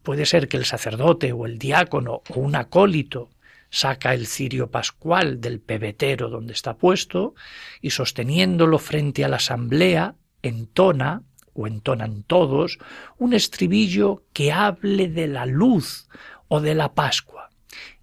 Puede 0.01 0.25
ser 0.25 0.47
que 0.47 0.57
el 0.57 0.65
sacerdote 0.65 1.31
o 1.31 1.45
el 1.45 1.59
diácono 1.59 2.23
o 2.27 2.39
un 2.39 2.55
acólito 2.55 3.29
saca 3.69 4.13
el 4.13 4.25
cirio 4.25 4.71
pascual 4.71 5.39
del 5.39 5.59
pebetero 5.59 6.29
donde 6.29 6.53
está 6.53 6.75
puesto 6.75 7.35
y 7.81 7.91
sosteniéndolo 7.91 8.79
frente 8.79 9.23
a 9.23 9.29
la 9.29 9.37
asamblea 9.37 10.15
entona 10.41 11.23
o 11.53 11.67
entonan 11.67 12.23
todos 12.23 12.79
un 13.17 13.33
estribillo 13.33 14.23
que 14.33 14.51
hable 14.51 15.07
de 15.07 15.27
la 15.27 15.45
luz 15.45 16.07
o 16.47 16.61
de 16.61 16.75
la 16.75 16.93
Pascua. 16.93 17.49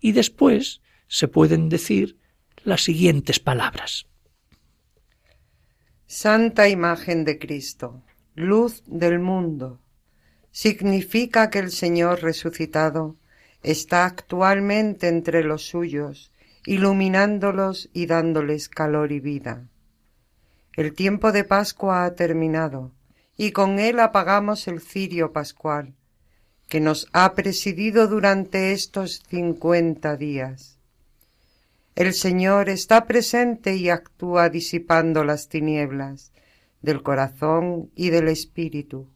Y 0.01 0.13
después 0.13 0.81
se 1.09 1.29
pueden 1.29 1.69
decir 1.69 2.17
las 2.63 2.83
siguientes 2.83 3.41
palabras. 3.41 4.07
Santa 6.11 6.71
imagen 6.71 7.27
de 7.27 7.39
Cristo, 7.39 8.01
luz 8.35 8.83
del 8.87 9.19
mundo, 9.19 9.79
significa 10.51 11.51
que 11.51 11.59
el 11.59 11.71
Señor 11.71 12.23
resucitado 12.23 13.15
está 13.63 14.07
actualmente 14.07 15.09
entre 15.09 15.45
los 15.45 15.69
suyos, 15.69 16.33
iluminándolos 16.65 17.91
y 17.93 18.07
dándoles 18.07 18.71
calor 18.71 19.13
y 19.13 19.21
vida. 19.21 19.69
El 20.73 20.95
tiempo 20.95 21.31
de 21.31 21.45
Pascua 21.45 22.07
ha 22.07 22.15
terminado, 22.15 22.91
y 23.37 23.53
con 23.53 23.79
él 23.79 24.01
apagamos 24.01 24.67
el 24.67 24.81
cirio 24.81 25.33
pascual, 25.33 25.93
que 26.69 26.81
nos 26.81 27.07
ha 27.13 27.35
presidido 27.35 28.09
durante 28.09 28.73
estos 28.73 29.23
cincuenta 29.29 30.17
días. 30.17 30.78
El 31.99 32.15
Señor 32.15 32.69
está 32.69 33.09
presente 33.09 33.75
y 33.75 33.89
actúa 33.91 34.51
disipando 34.51 35.25
las 35.25 35.49
tinieblas 35.49 36.31
del 36.81 37.03
corazón 37.03 37.91
y 37.97 38.11
del 38.11 38.29
espíritu. 38.29 39.11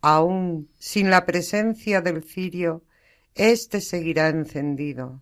Aun 0.00 0.70
sin 0.78 1.10
la 1.10 1.26
presencia 1.26 2.00
del 2.00 2.24
cirio, 2.24 2.82
éste 3.34 3.82
seguirá 3.82 4.30
encendido 4.30 5.20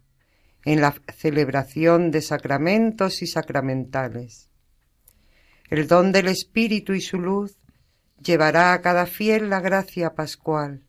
en 0.65 0.81
la 0.81 0.95
celebración 1.17 2.13
de 2.13 2.23
sacramentos 2.23 3.23
y 3.23 3.27
sacramentales. 3.27 4.49
El 5.71 5.89
don 5.89 6.13
del 6.13 6.29
Espíritu 6.29 6.93
y 6.93 7.01
su 7.01 7.19
luz 7.19 7.59
llevará 8.23 8.73
a 8.73 8.81
cada 8.83 9.07
fiel 9.07 9.51
la 9.51 9.61
gracia 9.61 10.15
pascual. 10.15 10.85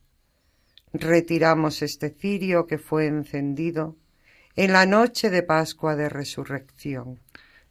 Retiramos 0.92 1.82
este 1.82 2.10
cirio 2.10 2.68
que 2.68 2.78
fue 2.78 3.08
encendido 3.08 3.96
en 4.56 4.72
la 4.72 4.86
noche 4.86 5.30
de 5.30 5.42
Pascua 5.42 5.96
de 5.96 6.08
Resurrección. 6.08 7.20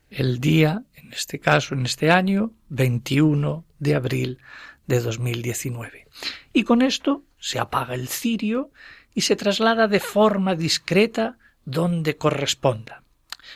El 0.09 0.39
día, 0.39 0.83
en 0.95 1.13
este 1.13 1.39
caso, 1.39 1.75
en 1.75 1.85
este 1.85 2.09
año, 2.09 2.51
21 2.69 3.65
de 3.77 3.95
abril 3.95 4.39
de 4.87 4.99
2019. 4.99 6.07
Y 6.53 6.63
con 6.63 6.81
esto 6.81 7.23
se 7.37 7.59
apaga 7.59 7.93
el 7.93 8.07
cirio 8.07 8.71
y 9.13 9.21
se 9.21 9.35
traslada 9.35 9.87
de 9.87 9.99
forma 9.99 10.55
discreta 10.55 11.37
donde 11.65 12.17
corresponda. 12.17 13.03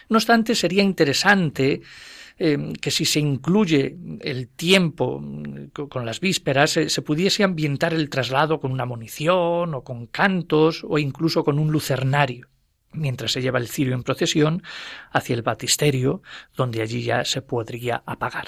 No 0.09 0.17
obstante, 0.17 0.53
sería 0.53 0.83
interesante 0.83 1.81
eh, 2.37 2.73
que 2.79 2.91
si 2.91 3.05
se 3.05 3.19
incluye 3.19 3.95
el 4.21 4.47
tiempo 4.47 5.19
mm, 5.19 5.69
con 5.89 6.05
las 6.05 6.19
vísperas, 6.19 6.71
se 6.71 7.01
pudiese 7.01 7.43
ambientar 7.43 7.93
el 7.93 8.09
traslado 8.09 8.59
con 8.59 8.71
una 8.71 8.85
munición 8.85 9.73
o 9.73 9.83
con 9.83 10.07
cantos 10.07 10.85
o 10.87 10.99
incluso 10.99 11.43
con 11.43 11.57
un 11.57 11.71
lucernario. 11.71 12.52
Mientras 12.93 13.31
se 13.31 13.41
lleva 13.41 13.59
el 13.59 13.67
cirio 13.67 13.93
en 13.93 14.03
procesión 14.03 14.63
hacia 15.11 15.35
el 15.35 15.41
batisterio, 15.41 16.21
donde 16.55 16.81
allí 16.81 17.03
ya 17.03 17.25
se 17.25 17.41
podría 17.41 18.03
apagar. 18.05 18.47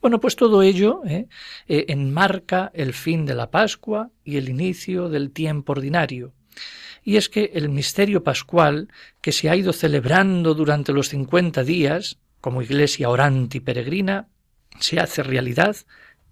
Bueno, 0.00 0.20
pues 0.20 0.36
todo 0.36 0.62
ello 0.62 1.02
¿eh? 1.06 1.28
Eh, 1.68 1.86
enmarca 1.88 2.70
el 2.74 2.92
fin 2.92 3.26
de 3.26 3.34
la 3.34 3.50
Pascua 3.50 4.10
y 4.24 4.36
el 4.36 4.48
inicio 4.48 5.08
del 5.08 5.30
tiempo 5.30 5.72
ordinario. 5.72 6.34
Y 7.04 7.16
es 7.16 7.28
que 7.28 7.50
el 7.54 7.68
misterio 7.68 8.22
pascual, 8.22 8.88
que 9.20 9.32
se 9.32 9.50
ha 9.50 9.56
ido 9.56 9.72
celebrando 9.72 10.54
durante 10.54 10.92
los 10.92 11.08
cincuenta 11.08 11.64
días, 11.64 12.18
como 12.40 12.62
iglesia 12.62 13.08
orante 13.08 13.58
y 13.58 13.60
peregrina, 13.60 14.28
se 14.78 15.00
hace 15.00 15.22
realidad 15.22 15.76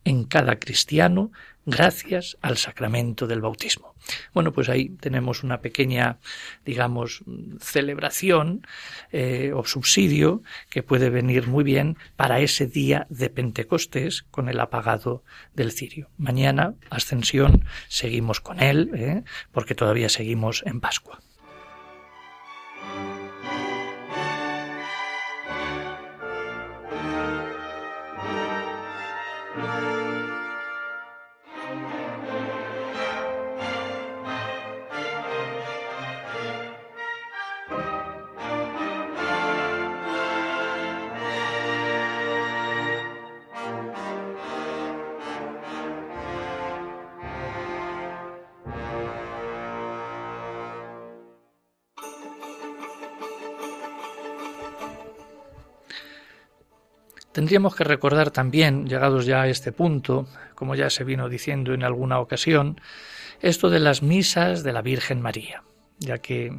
en 0.05 0.24
cada 0.24 0.59
cristiano 0.59 1.30
gracias 1.66 2.36
al 2.40 2.57
sacramento 2.57 3.26
del 3.26 3.40
bautismo. 3.40 3.94
Bueno, 4.32 4.53
pues 4.53 4.68
ahí 4.68 4.88
tenemos 4.88 5.42
una 5.42 5.61
pequeña, 5.61 6.18
digamos, 6.64 7.22
celebración 7.61 8.66
eh, 9.12 9.53
o 9.55 9.64
subsidio 9.64 10.42
que 10.68 10.82
puede 10.82 11.11
venir 11.11 11.46
muy 11.46 11.64
bien 11.64 11.96
para 12.16 12.40
ese 12.40 12.66
día 12.66 13.07
de 13.11 13.30
Pentecostés 13.30 14.22
con 14.30 14.48
el 14.48 14.59
apagado 14.59 15.22
del 15.55 15.72
cirio. 15.72 16.09
Mañana, 16.16 16.74
ascensión, 16.88 17.64
seguimos 17.88 18.40
con 18.40 18.61
él, 18.61 18.90
¿eh? 18.94 19.22
porque 19.53 19.74
todavía 19.74 20.09
seguimos 20.09 20.62
en 20.66 20.80
Pascua. 20.80 21.20
Tendríamos 57.51 57.74
que 57.74 57.82
recordar 57.82 58.30
también, 58.30 58.86
llegados 58.86 59.26
ya 59.26 59.42
a 59.42 59.48
este 59.48 59.72
punto, 59.72 60.28
como 60.55 60.76
ya 60.76 60.88
se 60.88 61.03
vino 61.03 61.28
diciendo 61.28 61.74
en 61.74 61.82
alguna 61.82 62.20
ocasión, 62.20 62.80
esto 63.40 63.70
de 63.70 63.80
las 63.80 64.05
misas 64.05 64.62
de 64.62 64.72
la 64.72 64.82
Virgen 64.82 65.20
María, 65.20 65.64
ya 65.98 66.18
que 66.18 66.57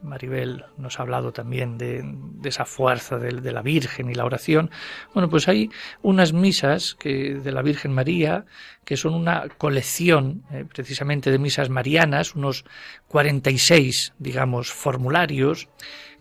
Maribel 0.00 0.64
nos 0.78 0.98
ha 0.98 1.02
hablado 1.02 1.32
también 1.32 1.76
de, 1.76 2.02
esa 2.42 2.64
fuerza 2.64 3.18
de, 3.18 3.52
la 3.52 3.60
Virgen 3.60 4.08
y 4.08 4.14
la 4.14 4.24
oración. 4.24 4.70
Bueno, 5.12 5.28
pues 5.28 5.46
hay 5.46 5.68
unas 6.00 6.32
misas 6.32 6.94
que, 6.94 7.34
de 7.34 7.52
la 7.52 7.60
Virgen 7.60 7.92
María 7.92 8.46
que 8.86 8.96
son 8.96 9.12
una 9.12 9.46
colección 9.58 10.44
eh, 10.50 10.64
precisamente 10.66 11.30
de 11.30 11.38
misas 11.38 11.68
marianas, 11.68 12.34
unos 12.34 12.64
46, 13.08 14.14
digamos, 14.18 14.72
formularios 14.72 15.68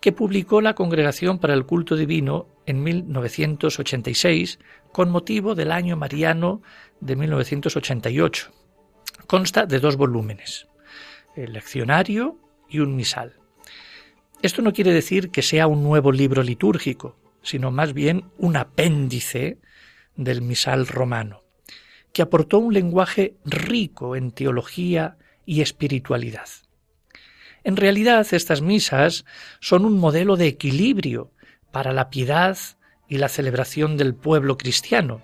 que 0.01 0.11
publicó 0.11 0.61
la 0.61 0.75
Congregación 0.75 1.39
para 1.39 1.53
el 1.53 1.65
Culto 1.65 1.95
Divino 1.95 2.47
en 2.69 2.83
1986 2.83 4.59
con 4.91 5.09
motivo 5.09 5.55
del 5.55 5.71
año 5.71 5.97
mariano 5.97 6.61
de 6.99 7.15
1988. 7.15 8.51
Consta 9.25 9.65
de 9.65 9.79
dos 9.79 9.95
volúmenes, 9.95 10.67
el 11.35 11.53
leccionario 11.53 12.37
y 12.69 12.79
un 12.79 12.95
misal. 12.95 13.37
Esto 14.43 14.61
no 14.61 14.71
quiere 14.71 14.93
decir 14.93 15.31
que 15.31 15.41
sea 15.41 15.65
un 15.65 15.83
nuevo 15.83 16.11
libro 16.11 16.43
litúrgico, 16.43 17.17
sino 17.41 17.71
más 17.71 17.93
bien 17.93 18.25
un 18.37 18.55
apéndice 18.55 19.57
del 20.15 20.43
misal 20.43 20.85
romano, 20.85 21.41
que 22.13 22.21
aportó 22.21 22.59
un 22.59 22.73
lenguaje 22.73 23.35
rico 23.45 24.15
en 24.15 24.31
teología 24.31 25.17
y 25.43 25.61
espiritualidad. 25.61 26.47
En 27.63 27.77
realidad 27.77 28.27
estas 28.31 28.61
misas 28.61 29.25
son 29.59 29.85
un 29.85 29.97
modelo 29.97 30.37
de 30.37 30.47
equilibrio 30.47 31.31
para 31.71 31.93
la 31.93 32.09
piedad 32.09 32.57
y 33.07 33.17
la 33.17 33.29
celebración 33.29 33.97
del 33.97 34.15
pueblo 34.15 34.57
cristiano, 34.57 35.21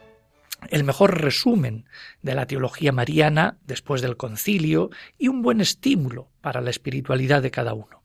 el 0.69 0.83
mejor 0.83 1.21
resumen 1.21 1.85
de 2.21 2.35
la 2.35 2.47
teología 2.47 2.91
mariana 2.91 3.57
después 3.65 4.01
del 4.01 4.17
concilio 4.17 4.89
y 5.17 5.27
un 5.27 5.41
buen 5.41 5.61
estímulo 5.61 6.29
para 6.41 6.61
la 6.61 6.69
espiritualidad 6.69 7.41
de 7.41 7.51
cada 7.51 7.73
uno. 7.73 8.03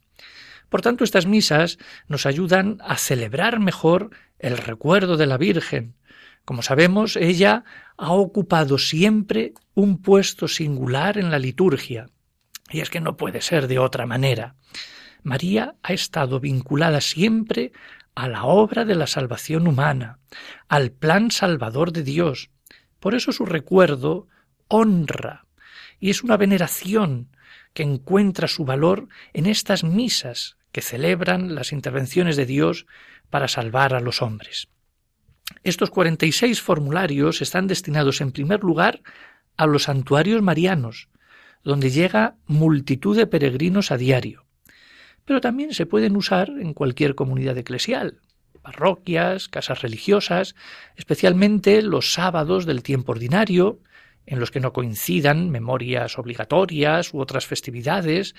Por 0.68 0.82
tanto, 0.82 1.02
estas 1.02 1.26
misas 1.26 1.78
nos 2.06 2.26
ayudan 2.26 2.78
a 2.80 2.96
celebrar 2.96 3.58
mejor 3.58 4.10
el 4.38 4.56
recuerdo 4.56 5.16
de 5.16 5.26
la 5.26 5.36
Virgen. 5.36 5.96
Como 6.44 6.62
sabemos, 6.62 7.16
ella 7.16 7.64
ha 7.96 8.12
ocupado 8.12 8.78
siempre 8.78 9.52
un 9.74 10.00
puesto 10.00 10.48
singular 10.48 11.18
en 11.18 11.30
la 11.30 11.38
liturgia, 11.38 12.08
y 12.70 12.80
es 12.80 12.90
que 12.90 13.00
no 13.00 13.16
puede 13.16 13.40
ser 13.40 13.66
de 13.66 13.78
otra 13.78 14.06
manera. 14.06 14.54
María 15.22 15.74
ha 15.82 15.92
estado 15.92 16.40
vinculada 16.40 17.00
siempre 17.00 17.72
a 18.20 18.28
la 18.28 18.44
obra 18.44 18.84
de 18.84 18.94
la 18.94 19.06
salvación 19.06 19.66
humana, 19.66 20.18
al 20.68 20.92
plan 20.92 21.30
salvador 21.30 21.90
de 21.90 22.02
Dios. 22.02 22.50
Por 22.98 23.14
eso 23.14 23.32
su 23.32 23.46
recuerdo 23.46 24.28
honra 24.68 25.46
y 25.98 26.10
es 26.10 26.22
una 26.22 26.36
veneración 26.36 27.34
que 27.72 27.82
encuentra 27.82 28.46
su 28.46 28.66
valor 28.66 29.08
en 29.32 29.46
estas 29.46 29.84
misas 29.84 30.58
que 30.70 30.82
celebran 30.82 31.54
las 31.54 31.72
intervenciones 31.72 32.36
de 32.36 32.44
Dios 32.44 32.86
para 33.30 33.48
salvar 33.48 33.94
a 33.94 34.00
los 34.00 34.20
hombres. 34.20 34.68
Estos 35.62 35.88
46 35.88 36.60
formularios 36.60 37.40
están 37.40 37.68
destinados 37.68 38.20
en 38.20 38.32
primer 38.32 38.60
lugar 38.60 39.00
a 39.56 39.66
los 39.66 39.84
santuarios 39.84 40.42
marianos, 40.42 41.08
donde 41.64 41.90
llega 41.90 42.36
multitud 42.46 43.16
de 43.16 43.26
peregrinos 43.26 43.90
a 43.90 43.96
diario. 43.96 44.44
Pero 45.30 45.40
también 45.40 45.72
se 45.74 45.86
pueden 45.86 46.16
usar 46.16 46.50
en 46.50 46.74
cualquier 46.74 47.14
comunidad 47.14 47.56
eclesial, 47.56 48.18
parroquias, 48.62 49.48
casas 49.48 49.80
religiosas, 49.80 50.56
especialmente 50.96 51.82
los 51.82 52.12
sábados 52.12 52.66
del 52.66 52.82
tiempo 52.82 53.12
ordinario, 53.12 53.78
en 54.26 54.40
los 54.40 54.50
que 54.50 54.58
no 54.58 54.72
coincidan 54.72 55.48
memorias 55.50 56.18
obligatorias 56.18 57.14
u 57.14 57.20
otras 57.20 57.46
festividades 57.46 58.34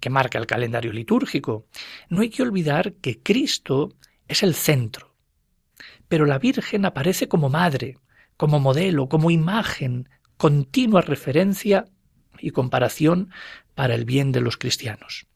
que 0.00 0.10
marca 0.10 0.36
el 0.40 0.48
calendario 0.48 0.92
litúrgico. 0.92 1.68
No 2.08 2.22
hay 2.22 2.30
que 2.30 2.42
olvidar 2.42 2.94
que 2.94 3.20
Cristo 3.22 3.90
es 4.26 4.42
el 4.42 4.54
centro, 4.54 5.14
pero 6.08 6.26
la 6.26 6.40
Virgen 6.40 6.84
aparece 6.86 7.28
como 7.28 7.50
madre, 7.50 7.98
como 8.36 8.58
modelo, 8.58 9.08
como 9.08 9.30
imagen, 9.30 10.08
continua 10.38 11.02
referencia 11.02 11.84
y 12.40 12.50
comparación 12.50 13.30
para 13.76 13.94
el 13.94 14.04
bien 14.04 14.32
de 14.32 14.40
los 14.40 14.56
cristianos. 14.56 15.28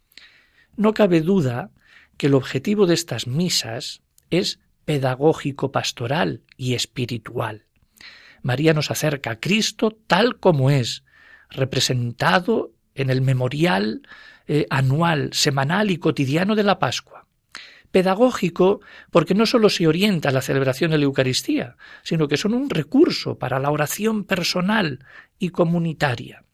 No 0.76 0.92
cabe 0.94 1.20
duda 1.20 1.70
que 2.16 2.26
el 2.26 2.34
objetivo 2.34 2.86
de 2.86 2.94
estas 2.94 3.26
misas 3.26 4.02
es 4.30 4.60
pedagógico 4.84 5.72
pastoral 5.72 6.42
y 6.56 6.74
espiritual. 6.74 7.66
María 8.42 8.74
nos 8.74 8.90
acerca 8.90 9.32
a 9.32 9.40
Cristo 9.40 9.96
tal 10.06 10.38
como 10.38 10.70
es, 10.70 11.04
representado 11.50 12.72
en 12.94 13.10
el 13.10 13.20
memorial 13.20 14.02
eh, 14.46 14.66
anual, 14.70 15.30
semanal 15.32 15.90
y 15.90 15.98
cotidiano 15.98 16.54
de 16.54 16.62
la 16.62 16.78
Pascua. 16.78 17.26
Pedagógico 17.90 18.80
porque 19.10 19.34
no 19.34 19.46
sólo 19.46 19.68
se 19.70 19.86
orienta 19.86 20.28
a 20.28 20.32
la 20.32 20.42
celebración 20.42 20.90
de 20.90 20.98
la 20.98 21.04
Eucaristía, 21.04 21.76
sino 22.02 22.28
que 22.28 22.36
son 22.36 22.54
un 22.54 22.70
recurso 22.70 23.38
para 23.38 23.58
la 23.58 23.70
oración 23.70 24.24
personal 24.24 25.04
y 25.38 25.50
comunitaria. 25.50 26.44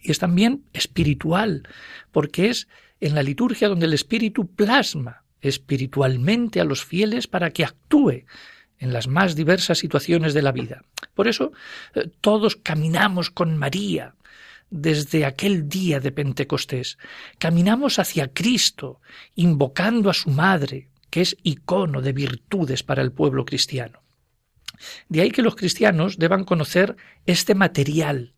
Y 0.00 0.10
es 0.10 0.18
también 0.18 0.64
espiritual, 0.72 1.66
porque 2.12 2.50
es 2.50 2.68
en 3.00 3.14
la 3.14 3.22
liturgia 3.22 3.68
donde 3.68 3.86
el 3.86 3.94
Espíritu 3.94 4.46
plasma 4.46 5.24
espiritualmente 5.40 6.60
a 6.60 6.64
los 6.64 6.84
fieles 6.84 7.26
para 7.26 7.50
que 7.50 7.64
actúe 7.64 8.24
en 8.78 8.92
las 8.92 9.08
más 9.08 9.34
diversas 9.34 9.78
situaciones 9.78 10.34
de 10.34 10.42
la 10.42 10.52
vida. 10.52 10.82
Por 11.14 11.28
eso 11.28 11.52
eh, 11.94 12.08
todos 12.20 12.56
caminamos 12.56 13.30
con 13.30 13.56
María 13.56 14.14
desde 14.70 15.24
aquel 15.24 15.68
día 15.68 16.00
de 16.00 16.12
Pentecostés. 16.12 16.98
Caminamos 17.38 17.98
hacia 17.98 18.32
Cristo, 18.32 19.00
invocando 19.34 20.10
a 20.10 20.14
su 20.14 20.30
Madre, 20.30 20.88
que 21.10 21.22
es 21.22 21.36
icono 21.42 22.02
de 22.02 22.12
virtudes 22.12 22.82
para 22.82 23.02
el 23.02 23.12
pueblo 23.12 23.44
cristiano. 23.44 24.02
De 25.08 25.22
ahí 25.22 25.30
que 25.30 25.42
los 25.42 25.56
cristianos 25.56 26.18
deban 26.18 26.44
conocer 26.44 26.96
este 27.26 27.54
material 27.54 28.34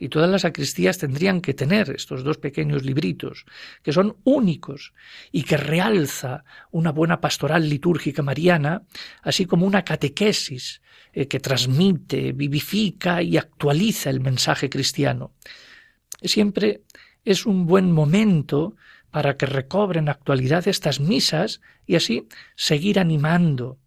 y 0.00 0.08
todas 0.08 0.30
las 0.30 0.42
sacristías 0.42 0.96
tendrían 0.96 1.42
que 1.42 1.52
tener 1.52 1.90
estos 1.90 2.24
dos 2.24 2.38
pequeños 2.38 2.82
libritos, 2.82 3.44
que 3.82 3.92
son 3.92 4.16
únicos 4.24 4.94
y 5.30 5.42
que 5.42 5.58
realza 5.58 6.42
una 6.70 6.90
buena 6.90 7.20
pastoral 7.20 7.68
litúrgica 7.68 8.22
mariana, 8.22 8.82
así 9.22 9.44
como 9.44 9.66
una 9.66 9.84
catequesis 9.84 10.80
eh, 11.12 11.28
que 11.28 11.38
transmite, 11.38 12.32
vivifica 12.32 13.22
y 13.22 13.36
actualiza 13.36 14.08
el 14.08 14.20
mensaje 14.20 14.70
cristiano. 14.70 15.34
Siempre 16.22 16.80
es 17.22 17.44
un 17.44 17.66
buen 17.66 17.92
momento 17.92 18.76
para 19.10 19.36
que 19.36 19.44
recobren 19.44 20.08
actualidad 20.08 20.66
estas 20.66 20.98
misas 20.98 21.60
y 21.86 21.96
así 21.96 22.26
seguir 22.56 22.98
animando, 22.98 23.78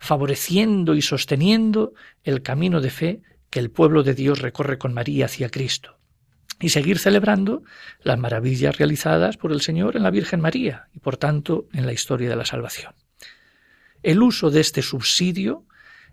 favoreciendo 0.00 0.96
y 0.96 1.02
sosteniendo 1.02 1.92
el 2.24 2.42
camino 2.42 2.80
de 2.80 2.90
fe 2.90 3.22
que 3.50 3.58
el 3.58 3.70
pueblo 3.70 4.02
de 4.02 4.14
Dios 4.14 4.40
recorre 4.40 4.78
con 4.78 4.94
María 4.94 5.26
hacia 5.26 5.50
Cristo 5.50 5.98
y 6.60 6.68
seguir 6.70 6.98
celebrando 6.98 7.62
las 8.02 8.18
maravillas 8.18 8.78
realizadas 8.78 9.36
por 9.36 9.52
el 9.52 9.60
Señor 9.60 9.96
en 9.96 10.02
la 10.02 10.10
Virgen 10.10 10.40
María 10.40 10.88
y 10.94 11.00
por 11.00 11.16
tanto 11.16 11.68
en 11.72 11.86
la 11.86 11.92
historia 11.92 12.28
de 12.28 12.36
la 12.36 12.44
salvación. 12.44 12.94
El 14.02 14.22
uso 14.22 14.50
de 14.50 14.60
este 14.60 14.82
subsidio 14.82 15.66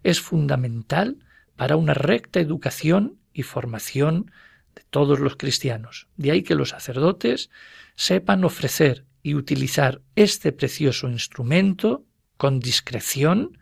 es 0.03 0.19
fundamental 0.21 1.17
para 1.55 1.75
una 1.75 1.93
recta 1.93 2.39
educación 2.39 3.19
y 3.33 3.43
formación 3.43 4.31
de 4.75 4.83
todos 4.89 5.19
los 5.19 5.35
cristianos. 5.35 6.07
De 6.15 6.31
ahí 6.31 6.43
que 6.43 6.55
los 6.55 6.69
sacerdotes 6.69 7.49
sepan 7.95 8.43
ofrecer 8.43 9.05
y 9.21 9.35
utilizar 9.35 10.01
este 10.15 10.51
precioso 10.51 11.09
instrumento 11.09 12.05
con 12.37 12.59
discreción, 12.59 13.57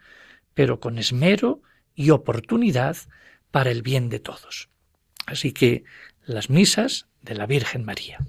pero 0.54 0.80
con 0.80 0.98
esmero 0.98 1.62
y 1.96 2.10
oportunidad 2.10 2.98
para 3.56 3.72
el 3.72 3.84
bien 3.84 4.10
de 4.10 4.20
todos. 4.20 4.68
Así 5.28 5.54
que 5.54 5.86
las 6.26 6.50
misas 6.50 7.08
de 7.22 7.36
la 7.36 7.46
Virgen 7.46 7.86
María. 7.86 8.20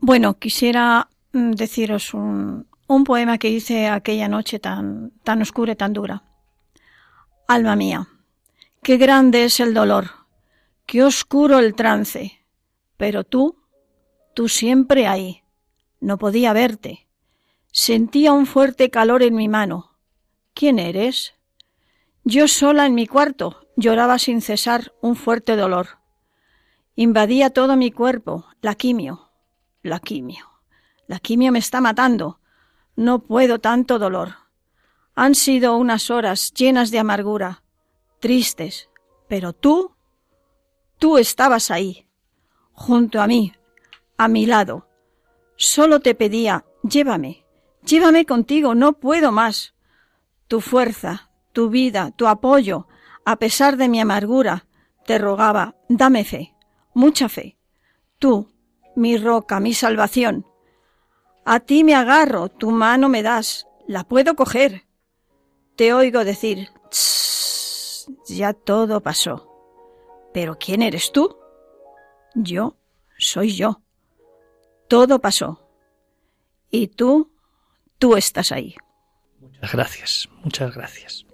Bueno, 0.00 0.38
quisiera 0.38 1.11
deciros 1.32 2.14
un, 2.14 2.66
un 2.86 3.04
poema 3.04 3.38
que 3.38 3.48
hice 3.48 3.88
aquella 3.88 4.28
noche 4.28 4.58
tan, 4.58 5.12
tan 5.24 5.42
oscura 5.42 5.72
y 5.72 5.76
tan 5.76 5.92
dura. 5.92 6.24
Alma 7.48 7.76
mía, 7.76 8.08
qué 8.82 8.96
grande 8.96 9.44
es 9.44 9.60
el 9.60 9.74
dolor, 9.74 10.10
qué 10.86 11.02
oscuro 11.02 11.58
el 11.58 11.74
trance, 11.74 12.44
pero 12.96 13.24
tú, 13.24 13.56
tú 14.34 14.48
siempre 14.48 15.06
ahí. 15.06 15.42
No 16.00 16.18
podía 16.18 16.52
verte. 16.52 17.06
Sentía 17.70 18.32
un 18.32 18.46
fuerte 18.46 18.90
calor 18.90 19.22
en 19.22 19.34
mi 19.34 19.48
mano. 19.48 19.92
¿Quién 20.52 20.78
eres? 20.78 21.34
Yo 22.24 22.48
sola 22.48 22.86
en 22.86 22.94
mi 22.94 23.06
cuarto 23.06 23.68
lloraba 23.76 24.18
sin 24.18 24.42
cesar 24.42 24.92
un 25.00 25.16
fuerte 25.16 25.56
dolor. 25.56 25.98
Invadía 26.94 27.50
todo 27.50 27.76
mi 27.76 27.90
cuerpo, 27.90 28.46
la 28.60 28.74
quimio, 28.74 29.30
la 29.82 29.98
quimio. 30.00 30.51
La 31.12 31.18
quimio 31.18 31.52
me 31.52 31.58
está 31.58 31.82
matando. 31.82 32.40
No 32.96 33.18
puedo 33.18 33.58
tanto 33.58 33.98
dolor. 33.98 34.36
Han 35.14 35.34
sido 35.34 35.76
unas 35.76 36.08
horas 36.08 36.54
llenas 36.54 36.90
de 36.90 37.00
amargura, 37.00 37.64
tristes, 38.18 38.88
pero 39.28 39.52
tú, 39.52 39.94
tú 40.96 41.18
estabas 41.18 41.70
ahí, 41.70 42.08
junto 42.72 43.20
a 43.20 43.26
mí, 43.26 43.52
a 44.16 44.26
mi 44.26 44.46
lado. 44.46 44.88
Solo 45.56 46.00
te 46.00 46.14
pedía, 46.14 46.64
llévame, 46.82 47.44
llévame 47.84 48.24
contigo, 48.24 48.74
no 48.74 48.94
puedo 48.94 49.32
más. 49.32 49.74
Tu 50.48 50.62
fuerza, 50.62 51.30
tu 51.52 51.68
vida, 51.68 52.10
tu 52.12 52.26
apoyo, 52.26 52.88
a 53.26 53.36
pesar 53.36 53.76
de 53.76 53.90
mi 53.90 54.00
amargura, 54.00 54.64
te 55.04 55.18
rogaba, 55.18 55.76
dame 55.90 56.24
fe, 56.24 56.54
mucha 56.94 57.28
fe. 57.28 57.58
Tú, 58.18 58.50
mi 58.96 59.18
roca, 59.18 59.60
mi 59.60 59.74
salvación, 59.74 60.46
a 61.44 61.60
ti 61.60 61.84
me 61.84 61.94
agarro, 61.94 62.48
tu 62.48 62.70
mano 62.70 63.08
me 63.08 63.22
das, 63.22 63.66
la 63.86 64.04
puedo 64.04 64.36
coger. 64.36 64.84
Te 65.76 65.92
oigo 65.92 66.24
decir, 66.24 66.70
ya 68.26 68.52
todo 68.52 69.00
pasó. 69.00 69.48
Pero 70.32 70.56
¿quién 70.58 70.82
eres 70.82 71.12
tú? 71.12 71.36
Yo 72.34 72.76
soy 73.18 73.54
yo. 73.54 73.80
Todo 74.88 75.20
pasó. 75.20 75.68
Y 76.70 76.88
tú, 76.88 77.32
tú 77.98 78.16
estás 78.16 78.52
ahí. 78.52 78.74
Muchas 79.40 79.72
gracias, 79.72 80.28
muchas 80.42 80.74
gracias. 80.74 81.26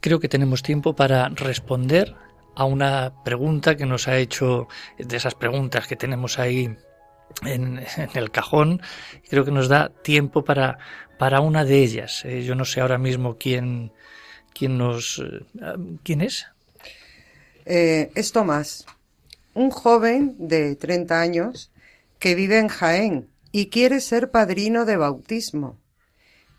Creo 0.00 0.20
que 0.20 0.28
tenemos 0.28 0.62
tiempo 0.62 0.94
para 0.94 1.28
responder 1.28 2.16
a 2.54 2.64
una 2.64 3.12
pregunta 3.24 3.76
que 3.76 3.86
nos 3.86 4.08
ha 4.08 4.18
hecho, 4.18 4.68
de 4.98 5.16
esas 5.16 5.34
preguntas 5.34 5.86
que 5.86 5.96
tenemos 5.96 6.38
ahí 6.38 6.76
en, 7.44 7.80
el 8.14 8.30
cajón. 8.30 8.82
Creo 9.28 9.44
que 9.44 9.50
nos 9.50 9.68
da 9.68 9.90
tiempo 10.02 10.44
para, 10.44 10.78
para 11.18 11.40
una 11.40 11.64
de 11.64 11.82
ellas. 11.82 12.24
Eh, 12.24 12.42
yo 12.42 12.54
no 12.54 12.64
sé 12.64 12.80
ahora 12.80 12.98
mismo 12.98 13.36
quién, 13.38 13.92
quién 14.52 14.78
nos... 14.78 15.18
Eh, 15.18 15.44
¿Quién 16.02 16.22
es? 16.22 16.46
Eh, 17.66 18.10
es 18.14 18.32
Tomás, 18.32 18.86
un 19.54 19.70
joven 19.70 20.34
de 20.38 20.74
30 20.76 21.20
años 21.20 21.70
que 22.18 22.34
vive 22.34 22.58
en 22.58 22.68
Jaén 22.68 23.28
y 23.52 23.66
quiere 23.66 24.00
ser 24.00 24.30
padrino 24.30 24.84
de 24.84 24.96
bautismo. 24.96 25.78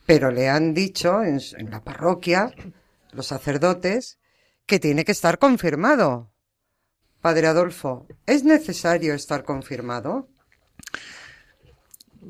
Pero 0.06 0.32
le 0.32 0.50
han 0.50 0.74
dicho 0.74 1.22
en 1.24 1.40
la 1.70 1.84
parroquia 1.84 2.54
los 3.14 3.28
sacerdotes, 3.28 4.20
que 4.66 4.80
tiene 4.80 5.06
que 5.06 5.12
estar 5.12 5.40
confirmado. 5.40 6.32
Padre 7.22 7.48
Adolfo, 7.48 8.08
¿es 8.26 8.44
necesario 8.44 9.14
estar 9.14 9.44
confirmado? 9.44 10.28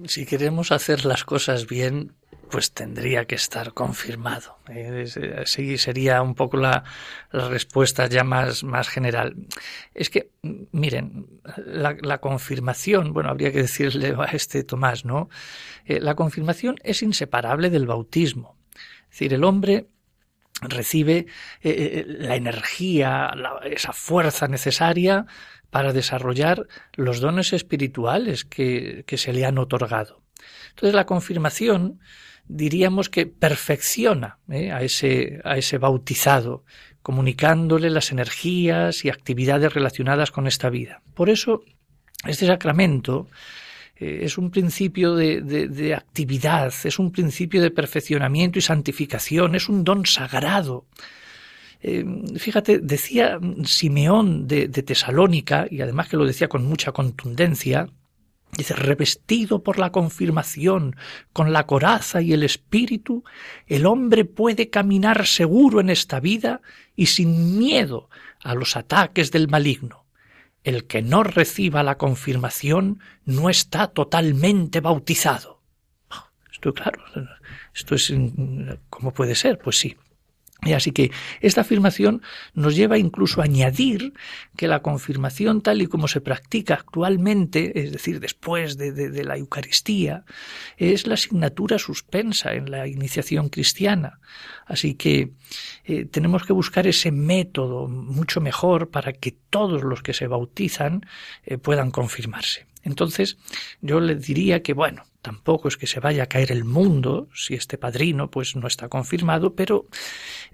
Si 0.06 0.26
queremos 0.26 0.72
hacer 0.72 1.06
las 1.06 1.24
cosas 1.24 1.68
bien, 1.68 2.14
pues 2.52 2.74
tendría 2.74 3.26
que 3.26 3.36
estar 3.36 3.74
confirmado. 3.74 4.58
Así 5.42 5.78
sería 5.78 6.22
un 6.22 6.36
poco 6.36 6.58
la, 6.58 6.84
respuesta 7.32 8.08
ya 8.08 8.24
más, 8.24 8.64
más 8.64 8.90
general. 8.90 9.36
Es 9.94 10.10
que, 10.10 10.32
miren, 10.72 11.42
la, 11.66 12.18
confirmación, 12.20 13.14
bueno, 13.14 13.30
habría 13.30 13.52
que 13.52 13.62
decirle 13.62 14.14
a 14.18 14.26
este 14.26 14.64
Tomás, 14.64 15.06
¿no? 15.06 15.30
Eh, 15.86 16.00
la 16.02 16.16
confirmación 16.16 16.76
es 16.84 17.02
inseparable 17.02 17.70
del 17.70 17.88
bautismo. 17.88 18.58
Es 19.04 19.12
decir, 19.12 19.34
el 19.34 19.44
hombre 19.46 19.88
recibe 20.62 21.18
eh, 21.18 21.26
eh, 21.62 22.05
la 22.07 22.36
energía, 22.36 23.34
esa 23.64 23.93
fuerza 23.93 24.47
necesaria 24.47 25.26
para 25.70 25.93
desarrollar 25.93 26.68
los 26.93 27.20
dones 27.20 27.53
espirituales 27.53 28.45
que, 28.45 29.03
se 29.07 29.34
le 29.34 29.45
han 29.45 29.57
otorgado. 29.57 30.22
Entonces 30.70 30.93
la 30.93 31.05
confirmación 31.05 31.99
diríamos 32.47 33.09
que 33.09 33.26
perfecciona 33.26 34.39
eh, 34.49 34.72
a, 34.72 34.82
ese, 34.82 35.41
a 35.43 35.57
ese 35.57 35.78
bautizado, 35.78 36.66
comunicándole 37.01 37.89
las 37.89 38.12
energías 38.12 39.05
y 39.05 39.09
actividades 39.09 39.74
relacionadas 39.74 40.32
con 40.32 40.47
esta 40.47 40.70
vida. 40.70 41.01
Por 41.16 41.30
eso, 41.30 41.64
este 42.26 42.45
sacramento 42.45 43.28
es 44.02 44.38
un 44.38 44.49
principio 44.49 45.16
de, 45.16 45.93
actividad, 45.95 46.74
es 46.84 46.97
un 46.97 47.12
principio 47.12 47.62
de 47.62 47.70
perfeccionamiento 47.70 48.58
y 48.58 48.62
santificación, 48.64 49.54
es 49.54 49.70
un 49.70 49.84
don 49.84 50.06
sagrado. 50.08 50.86
Eh, 51.84 52.04
fíjate, 52.38 52.80
decía 52.80 53.39
Simeón 53.64 54.47
de, 54.47 54.68
de 54.68 54.84
Tesalónica, 54.84 55.68
y 55.70 55.82
además 55.82 56.08
que 56.08 56.18
lo 56.18 56.26
decía 56.26 56.47
con 56.47 56.66
mucha 56.66 56.91
contundencia, 56.91 57.88
Dice, 58.58 58.76
revestido 58.76 59.64
por 59.64 59.80
la 59.80 59.93
confirmación, 59.93 60.97
con 61.32 61.54
la 61.54 61.66
coraza 61.66 62.22
y 62.22 62.34
el 62.34 62.43
espíritu, 62.43 63.24
el 63.66 63.86
hombre 63.86 64.26
puede 64.26 64.70
caminar 64.70 65.26
seguro 65.26 65.80
en 65.80 65.89
esta 65.89 66.20
vida 66.20 66.62
y 66.93 67.06
sin 67.06 67.58
miedo 67.58 68.10
a 68.43 68.54
los 68.54 68.76
ataques 68.76 69.32
del 69.32 69.47
maligno 69.47 70.01
el 70.64 70.86
que 70.86 71.01
no 71.01 71.24
reciba 71.24 71.84
la 71.84 71.97
confirmación 71.97 72.99
no 73.26 73.49
está 73.49 73.88
totalmente 73.88 74.80
bautizado. 74.80 75.62
Esto 76.51 76.74
claro, 76.74 77.01
esto 77.74 77.95
es 77.95 78.14
¿cómo 78.89 79.14
puede 79.14 79.36
ser? 79.36 79.57
Pues 79.57 79.80
sí. 79.80 79.97
Así 80.62 80.91
que 80.91 81.12
esta 81.39 81.62
afirmación 81.62 82.22
nos 82.53 82.76
lleva 82.76 82.99
incluso 82.99 83.41
a 83.41 83.45
añadir 83.45 84.14
que 84.55 84.68
la 84.68 84.84
confirmación 84.84 85.62
tal 85.62 85.82
y 85.82 85.88
como 85.88 86.07
se 86.07 86.22
practica 86.22 86.76
actualmente, 86.76 87.80
es 87.80 87.91
decir, 87.91 88.20
después 88.20 88.78
de, 88.78 89.24
la 89.24 89.38
Eucaristía, 89.38 90.24
es 90.78 91.07
la 91.07 91.16
asignatura 91.16 91.80
suspensa 91.80 92.53
en 92.53 92.70
la 92.70 92.88
iniciación 92.88 93.49
cristiana. 93.49 94.20
Así 94.68 94.93
que 94.93 95.32
eh, 95.86 96.05
tenemos 96.05 96.45
que 96.45 96.53
buscar 96.53 96.86
ese 96.86 97.12
método 97.12 97.88
mucho 97.88 98.39
mejor 98.39 98.91
para 98.91 99.14
que 99.14 99.36
todos 99.49 99.82
los 99.84 100.03
que 100.03 100.14
se 100.14 100.28
bautizan 100.28 101.01
eh, 101.43 101.57
puedan 101.57 101.89
confirmarse. 101.89 102.68
Entonces, 102.84 103.38
yo 103.82 103.99
le 103.99 104.16
diría 104.16 104.62
que, 104.62 104.74
bueno, 104.74 105.03
tampoco 105.22 105.67
es 105.67 105.78
que 105.78 105.88
se 105.88 105.99
vaya 105.99 106.24
a 106.24 106.28
caer 106.28 106.51
el 106.51 106.63
mundo 106.63 107.30
si 107.34 107.53
este 107.53 107.78
padrino 107.78 108.30
pues 108.30 108.55
no 108.55 108.67
está 108.67 108.89
confirmado, 108.89 109.55
pero 109.55 109.88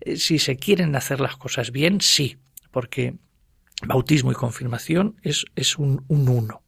eh, 0.01 0.17
si 0.17 0.39
se 0.39 0.57
quieren 0.57 0.95
hacer 0.95 1.19
las 1.19 1.37
cosas 1.37 1.71
bien, 1.71 2.01
sí, 2.01 2.37
porque 2.71 3.15
bautismo 3.85 4.31
y 4.31 4.35
confirmación 4.35 5.15
es, 5.23 5.45
es 5.55 5.77
un, 5.77 6.03
uno. 6.07 6.63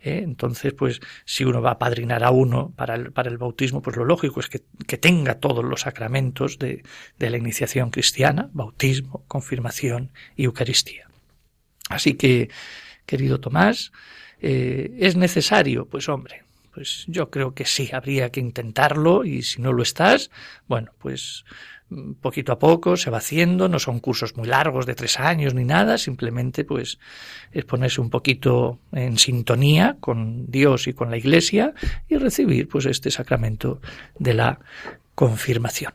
¿eh? 0.00 0.20
Entonces, 0.22 0.72
pues, 0.72 1.00
si 1.24 1.44
uno 1.44 1.62
va 1.62 1.72
a 1.72 1.78
padrinar 1.78 2.24
a 2.24 2.30
uno 2.30 2.72
para 2.76 2.94
el, 2.94 3.12
para 3.12 3.30
el 3.30 3.38
bautismo, 3.38 3.82
pues 3.82 3.96
lo 3.96 4.04
lógico 4.04 4.40
es 4.40 4.48
que, 4.48 4.62
que 4.86 4.98
tenga 4.98 5.40
todos 5.40 5.64
los 5.64 5.82
sacramentos 5.82 6.58
de, 6.58 6.82
de, 7.18 7.30
la 7.30 7.38
iniciación 7.38 7.90
cristiana, 7.90 8.50
bautismo, 8.52 9.24
confirmación 9.28 10.12
y 10.36 10.44
Eucaristía. 10.44 11.08
Así 11.88 12.14
que, 12.14 12.50
querido 13.06 13.40
Tomás, 13.40 13.92
eh, 14.42 14.96
¿Es 14.98 15.16
necesario? 15.16 15.86
Pues 15.86 16.08
hombre, 16.08 16.42
pues 16.72 17.04
yo 17.06 17.30
creo 17.30 17.54
que 17.54 17.64
sí, 17.64 17.90
habría 17.92 18.30
que 18.30 18.40
intentarlo 18.40 19.24
y 19.24 19.42
si 19.42 19.60
no 19.60 19.72
lo 19.72 19.82
estás, 19.82 20.30
bueno, 20.66 20.92
pues 20.98 21.44
mm, 21.90 22.14
poquito 22.14 22.52
a 22.52 22.58
poco 22.58 22.96
se 22.96 23.10
va 23.10 23.18
haciendo, 23.18 23.68
no 23.68 23.78
son 23.78 24.00
cursos 24.00 24.36
muy 24.36 24.48
largos 24.48 24.86
de 24.86 24.94
tres 24.94 25.20
años 25.20 25.54
ni 25.54 25.64
nada, 25.64 25.98
simplemente 25.98 26.64
pues 26.64 26.98
es 27.52 27.64
ponerse 27.64 28.00
un 28.00 28.10
poquito 28.10 28.78
en 28.92 29.18
sintonía 29.18 29.96
con 30.00 30.50
Dios 30.50 30.88
y 30.88 30.94
con 30.94 31.10
la 31.10 31.18
Iglesia 31.18 31.74
y 32.08 32.16
recibir 32.16 32.68
pues 32.68 32.86
este 32.86 33.10
sacramento 33.10 33.80
de 34.18 34.34
la 34.34 34.58
confirmación. 35.14 35.92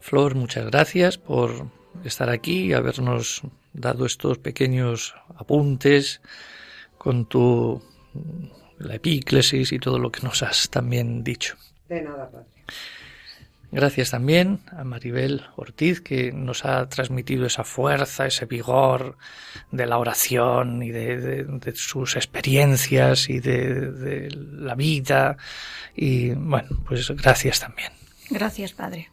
Flor, 0.00 0.34
muchas 0.34 0.66
gracias 0.66 1.16
por 1.16 1.66
estar 2.04 2.28
aquí 2.28 2.66
y 2.66 2.72
habernos 2.74 3.42
dado 3.74 4.06
estos 4.06 4.38
pequeños 4.38 5.14
apuntes 5.36 6.22
con 6.96 7.26
tu 7.26 7.82
la 8.78 8.94
epíclesis 8.94 9.72
y 9.72 9.78
todo 9.78 9.98
lo 9.98 10.10
que 10.10 10.22
nos 10.22 10.42
has 10.42 10.70
también 10.70 11.22
dicho. 11.22 11.56
De 11.88 12.02
nada, 12.02 12.30
padre. 12.30 12.46
Gracias 13.70 14.12
también 14.12 14.60
a 14.70 14.84
Maribel 14.84 15.42
Ortiz, 15.56 16.00
que 16.00 16.30
nos 16.32 16.64
ha 16.64 16.88
transmitido 16.88 17.44
esa 17.44 17.64
fuerza, 17.64 18.24
ese 18.24 18.46
vigor 18.46 19.18
de 19.72 19.86
la 19.86 19.98
oración 19.98 20.80
y 20.82 20.92
de, 20.92 21.44
de 21.44 21.74
sus 21.74 22.14
experiencias 22.14 23.28
y 23.28 23.40
de, 23.40 23.90
de, 23.90 24.30
la 24.30 24.76
vida. 24.76 25.36
Y 25.96 26.30
bueno, 26.30 26.68
pues 26.86 27.10
gracias 27.10 27.58
también. 27.58 27.90
Gracias, 28.30 28.72
Padre 28.72 29.08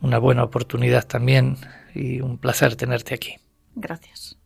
una 0.00 0.18
buena 0.18 0.44
oportunidad 0.44 1.06
también 1.06 1.56
y 1.94 2.20
un 2.20 2.38
placer 2.38 2.76
tenerte 2.76 3.14
aquí. 3.14 3.36
Gracias. 3.74 4.36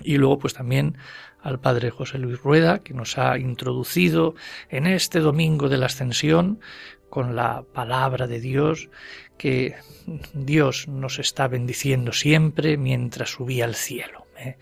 Y 0.00 0.16
luego 0.16 0.38
pues 0.38 0.54
también 0.54 0.96
al 1.40 1.60
padre 1.60 1.90
José 1.90 2.18
Luis 2.18 2.40
Rueda, 2.40 2.80
que 2.80 2.94
nos 2.94 3.18
ha 3.18 3.38
introducido 3.38 4.34
en 4.70 4.86
este 4.86 5.20
domingo 5.20 5.68
de 5.68 5.78
la 5.78 5.86
ascensión 5.86 6.60
con 7.10 7.36
la 7.36 7.62
palabra 7.62 8.26
de 8.26 8.40
Dios, 8.40 8.88
que 9.38 9.76
Dios 10.32 10.88
nos 10.88 11.18
está 11.18 11.46
bendiciendo 11.48 12.12
siempre 12.12 12.76
mientras 12.76 13.30
subía 13.30 13.66
al 13.66 13.74
cielo. 13.74 14.26
¿eh? 14.36 14.56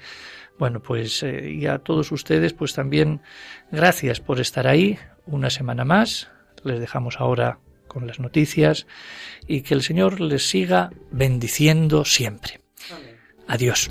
Bueno, 0.59 0.83
pues 0.83 1.23
eh, 1.23 1.51
y 1.51 1.67
a 1.67 1.79
todos 1.79 2.13
ustedes 2.13 2.53
pues 2.53 2.75
también 2.75 3.23
gracias 3.71 4.21
por 4.21 4.39
estar 4.39 4.67
ahí 4.67 4.99
una 5.25 5.51
semana 5.51 5.85
más. 5.85 6.31
Les 6.63 6.79
dejamos 6.79 7.21
ahora 7.21 7.59
con 7.89 8.07
las 8.07 8.21
noticias 8.21 8.87
y 9.47 9.63
que 9.63 9.75
el 9.75 9.83
Señor 9.83 10.21
les 10.21 10.49
siga 10.49 10.91
bendiciendo 11.11 12.05
siempre. 12.05 12.61
Adiós. 13.49 13.91